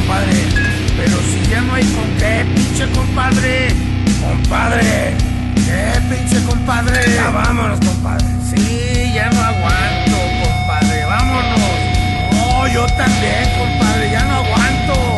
Compadre. 0.03 0.33
Pero 0.97 1.17
si 1.21 1.49
ya 1.49 1.61
no 1.61 1.73
hay 1.73 1.83
con 1.85 2.09
qué, 2.17 2.45
pinche 2.53 2.87
compadre. 2.91 3.69
Compadre. 4.21 5.13
¿Qué, 5.55 6.15
pinche 6.15 6.43
compadre? 6.45 7.15
Ya 7.15 7.29
vámonos, 7.29 7.79
compadre. 7.79 8.25
Sí, 8.49 9.11
ya 9.13 9.29
no 9.31 9.41
aguanto, 9.41 10.17
compadre. 10.43 11.05
Vámonos. 11.05 11.59
No, 12.31 12.67
yo 12.67 12.85
también, 12.97 13.49
compadre. 13.57 14.11
Ya 14.11 14.23
no 14.25 14.35
aguanto. 14.35 15.12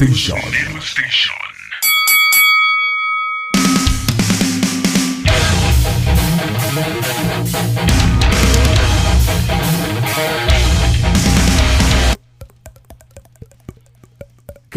Station. 0.00 0.69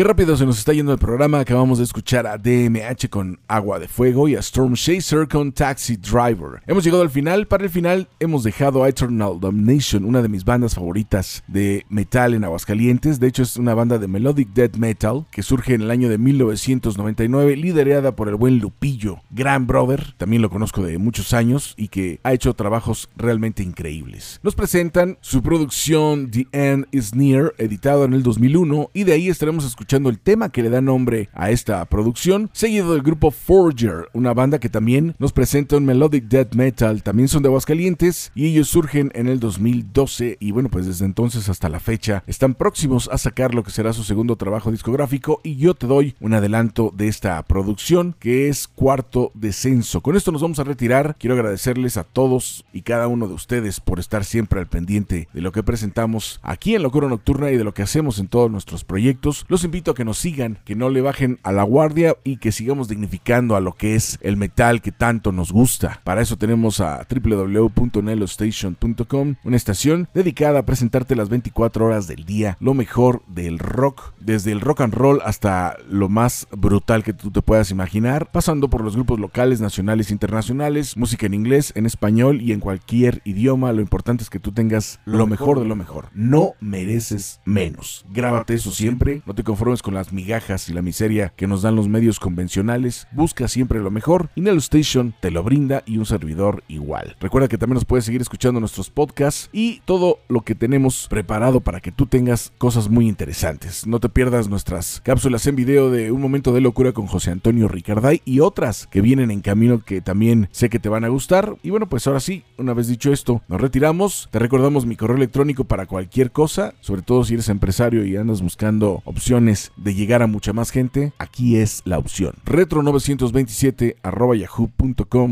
Rápido 0.03 0.35
se 0.35 0.45
nos 0.45 0.59
está 0.59 0.73
yendo 0.73 0.91
el 0.91 0.97
programa. 0.97 1.39
Acabamos 1.39 1.77
de 1.77 1.85
escuchar 1.85 2.27
a 2.27 2.37
DMH 2.37 3.07
con 3.09 3.39
Agua 3.47 3.79
de 3.79 3.87
Fuego 3.87 4.27
y 4.27 4.35
a 4.35 4.39
Storm 4.39 4.73
Chaser 4.73 5.29
con 5.29 5.53
Taxi 5.53 5.95
Driver. 5.95 6.61
Hemos 6.67 6.83
llegado 6.83 7.03
al 7.03 7.09
final. 7.09 7.47
Para 7.47 7.63
el 7.63 7.69
final 7.69 8.09
hemos 8.19 8.43
dejado 8.43 8.83
a 8.83 8.89
Eternal 8.89 9.39
Damnation, 9.39 10.03
una 10.03 10.21
de 10.21 10.27
mis 10.27 10.43
bandas 10.43 10.75
favoritas 10.75 11.41
de 11.47 11.85
metal 11.87 12.33
en 12.33 12.43
Aguascalientes. 12.43 13.21
De 13.21 13.27
hecho, 13.27 13.43
es 13.43 13.55
una 13.55 13.75
banda 13.75 13.97
de 13.97 14.09
melodic 14.09 14.49
death 14.49 14.75
metal 14.75 15.25
que 15.31 15.41
surge 15.41 15.73
en 15.73 15.83
el 15.83 15.89
año 15.89 16.09
de 16.09 16.17
1999, 16.17 17.55
liderada 17.55 18.13
por 18.13 18.27
el 18.27 18.35
buen 18.35 18.59
Lupillo, 18.59 19.21
gran 19.31 19.67
brother. 19.67 20.15
También 20.17 20.41
lo 20.41 20.49
conozco 20.49 20.83
de 20.83 20.97
muchos 20.97 21.33
años 21.33 21.75
y 21.77 21.87
que 21.87 22.19
ha 22.23 22.33
hecho 22.33 22.53
trabajos 22.55 23.09
realmente 23.15 23.63
increíbles. 23.63 24.41
Nos 24.43 24.53
presentan 24.53 25.17
su 25.21 25.41
producción 25.41 26.29
The 26.29 26.47
End 26.51 26.87
is 26.91 27.15
Near, 27.15 27.53
editado 27.57 28.03
en 28.03 28.13
el 28.13 28.21
2001, 28.21 28.89
y 28.93 29.05
de 29.05 29.13
ahí 29.13 29.29
estaremos 29.29 29.63
escuchando 29.63 29.92
el 29.93 30.19
tema 30.19 30.49
que 30.49 30.63
le 30.63 30.71
da 30.71 30.81
nombre 30.81 31.29
a 31.33 31.51
esta 31.51 31.85
producción, 31.85 32.49
seguido 32.51 32.93
del 32.93 33.03
grupo 33.03 33.29
Forger, 33.29 34.09
una 34.13 34.33
banda 34.33 34.59
que 34.59 34.67
también 34.67 35.15
nos 35.19 35.33
presenta 35.33 35.77
un 35.77 35.85
melodic 35.85 36.25
death 36.25 36.55
metal, 36.55 37.03
también 37.03 37.27
son 37.27 37.43
de 37.43 37.49
Aguascalientes 37.49 38.31
y 38.33 38.47
ellos 38.47 38.69
surgen 38.69 39.11
en 39.13 39.27
el 39.27 39.39
2012 39.39 40.37
y 40.39 40.51
bueno, 40.51 40.69
pues 40.69 40.87
desde 40.87 41.05
entonces 41.05 41.47
hasta 41.47 41.69
la 41.69 41.79
fecha 41.79 42.23
están 42.25 42.55
próximos 42.55 43.07
a 43.11 43.19
sacar 43.19 43.53
lo 43.53 43.63
que 43.63 43.69
será 43.69 43.93
su 43.93 44.03
segundo 44.03 44.35
trabajo 44.35 44.71
discográfico 44.71 45.39
y 45.43 45.57
yo 45.57 45.75
te 45.75 45.85
doy 45.85 46.15
un 46.19 46.33
adelanto 46.33 46.91
de 46.95 47.07
esta 47.07 47.41
producción 47.43 48.15
que 48.17 48.49
es 48.49 48.67
Cuarto 48.67 49.31
Descenso. 49.35 50.01
Con 50.01 50.15
esto 50.15 50.31
nos 50.31 50.41
vamos 50.41 50.57
a 50.57 50.63
retirar, 50.63 51.17
quiero 51.19 51.35
agradecerles 51.35 51.97
a 51.97 52.03
todos 52.03 52.65
y 52.73 52.81
cada 52.81 53.07
uno 53.07 53.27
de 53.27 53.35
ustedes 53.35 53.79
por 53.79 53.99
estar 53.99 54.25
siempre 54.25 54.59
al 54.59 54.67
pendiente 54.67 55.27
de 55.31 55.41
lo 55.41 55.51
que 55.51 55.61
presentamos 55.61 56.39
aquí 56.41 56.73
en 56.73 56.81
Locura 56.81 57.07
Nocturna 57.07 57.51
y 57.51 57.57
de 57.57 57.63
lo 57.63 57.75
que 57.75 57.83
hacemos 57.83 58.17
en 58.17 58.27
todos 58.27 58.49
nuestros 58.49 58.83
proyectos. 58.83 59.45
Los 59.47 59.63
invito 59.63 59.82
que 59.83 60.05
nos 60.05 60.19
sigan, 60.19 60.59
que 60.63 60.75
no 60.75 60.89
le 60.89 61.01
bajen 61.01 61.39
a 61.43 61.51
la 61.51 61.63
guardia 61.63 62.15
y 62.23 62.37
que 62.37 62.53
sigamos 62.53 62.87
dignificando 62.87 63.57
a 63.57 63.59
lo 63.59 63.73
que 63.73 63.95
es 63.95 64.17
el 64.21 64.37
metal 64.37 64.81
que 64.81 64.93
tanto 64.93 65.33
nos 65.33 65.51
gusta. 65.51 65.99
Para 66.05 66.21
eso 66.21 66.37
tenemos 66.37 66.79
a 66.79 67.05
www.nelostation.com, 67.09 69.35
una 69.43 69.57
estación 69.57 70.07
dedicada 70.13 70.59
a 70.59 70.65
presentarte 70.65 71.17
las 71.17 71.27
24 71.29 71.85
horas 71.85 72.07
del 72.07 72.23
día, 72.23 72.55
lo 72.61 72.73
mejor 72.73 73.23
del 73.27 73.59
rock, 73.59 74.13
desde 74.21 74.53
el 74.53 74.61
rock 74.61 74.79
and 74.81 74.93
roll 74.93 75.19
hasta 75.25 75.75
lo 75.89 76.07
más 76.07 76.47
brutal 76.51 77.03
que 77.03 77.13
tú 77.13 77.31
te 77.31 77.41
puedas 77.41 77.71
imaginar, 77.71 78.31
pasando 78.31 78.69
por 78.69 78.83
los 78.83 78.95
grupos 78.95 79.19
locales, 79.19 79.59
nacionales 79.59 80.09
e 80.09 80.13
internacionales, 80.13 80.95
música 80.97 81.25
en 81.25 81.33
inglés, 81.33 81.73
en 81.75 81.85
español 81.85 82.41
y 82.41 82.53
en 82.53 82.59
cualquier 82.59 83.21
idioma. 83.25 83.73
Lo 83.73 83.81
importante 83.81 84.23
es 84.23 84.29
que 84.29 84.39
tú 84.39 84.51
tengas 84.51 84.99
lo 85.05 85.25
mejor 85.27 85.59
de 85.59 85.65
lo 85.65 85.75
mejor. 85.75 86.09
No 86.13 86.53
mereces 86.59 87.41
menos. 87.45 88.05
Grábate 88.11 88.53
eso 88.53 88.71
siempre, 88.71 89.21
no 89.25 89.33
te 89.33 89.43
conformes 89.43 89.62
con 89.63 89.93
las 89.93 90.11
migajas 90.11 90.67
y 90.67 90.73
la 90.73 90.81
miseria 90.81 91.31
que 91.37 91.47
nos 91.47 91.61
dan 91.61 91.77
los 91.77 91.87
medios 91.87 92.19
convencionales, 92.19 93.07
busca 93.13 93.47
siempre 93.47 93.79
lo 93.79 93.91
mejor 93.91 94.29
y 94.35 94.41
Nelo 94.41 94.57
Station 94.57 95.15
te 95.21 95.31
lo 95.31 95.41
brinda 95.41 95.83
y 95.85 95.97
un 95.97 96.05
servidor 96.05 96.65
igual. 96.67 97.15
Recuerda 97.21 97.47
que 97.47 97.57
también 97.57 97.75
nos 97.75 97.85
puedes 97.85 98.03
seguir 98.03 98.21
escuchando 98.21 98.59
nuestros 98.59 98.89
podcasts 98.89 99.49
y 99.53 99.79
todo 99.85 100.19
lo 100.27 100.41
que 100.41 100.53
tenemos 100.53 101.07
preparado 101.09 101.61
para 101.61 101.79
que 101.79 101.93
tú 101.93 102.07
tengas 102.07 102.51
cosas 102.57 102.89
muy 102.89 103.07
interesantes. 103.07 103.87
No 103.87 104.01
te 104.01 104.09
pierdas 104.09 104.49
nuestras 104.49 104.99
cápsulas 105.01 105.47
en 105.47 105.55
video 105.55 105.89
de 105.89 106.11
Un 106.11 106.19
Momento 106.19 106.51
de 106.51 106.59
Locura 106.59 106.91
con 106.91 107.07
José 107.07 107.31
Antonio 107.31 107.69
Ricarday 107.69 108.21
y 108.25 108.41
otras 108.41 108.87
que 108.87 108.99
vienen 108.99 109.31
en 109.31 109.39
camino 109.39 109.79
que 109.79 110.01
también 110.01 110.49
sé 110.51 110.69
que 110.69 110.79
te 110.79 110.89
van 110.89 111.05
a 111.05 111.07
gustar. 111.09 111.55
Y 111.63 111.69
bueno, 111.69 111.87
pues 111.87 112.05
ahora 112.05 112.19
sí, 112.19 112.43
una 112.57 112.73
vez 112.73 112.89
dicho 112.89 113.13
esto, 113.13 113.41
nos 113.47 113.61
retiramos. 113.61 114.27
Te 114.29 114.39
recordamos 114.39 114.85
mi 114.85 114.97
correo 114.97 115.15
electrónico 115.15 115.63
para 115.63 115.85
cualquier 115.85 116.31
cosa, 116.31 116.73
sobre 116.81 117.01
todo 117.01 117.23
si 117.23 117.35
eres 117.35 117.47
empresario 117.47 118.05
y 118.05 118.17
andas 118.17 118.41
buscando 118.41 119.01
opciones 119.05 119.52
de 119.77 119.93
llegar 119.93 120.21
a 120.21 120.27
mucha 120.27 120.53
más 120.53 120.71
gente, 120.71 121.13
aquí 121.17 121.57
es 121.57 121.81
la 121.85 121.97
opción. 121.97 122.35
Retro927 122.45 123.95
yahoo.com.mx. 124.37 125.25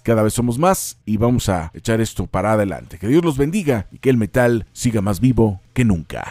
Cada 0.00 0.22
vez 0.22 0.34
somos 0.34 0.58
más 0.58 0.98
y 1.04 1.16
vamos 1.16 1.48
a 1.48 1.70
echar 1.74 2.00
esto 2.00 2.26
para 2.26 2.52
adelante. 2.52 2.98
Que 2.98 3.08
Dios 3.08 3.24
los 3.24 3.36
bendiga 3.36 3.86
y 3.92 3.98
que 3.98 4.10
el 4.10 4.16
metal 4.16 4.66
siga 4.72 5.00
más 5.00 5.20
vivo 5.20 5.60
que 5.74 5.84
nunca. 5.84 6.30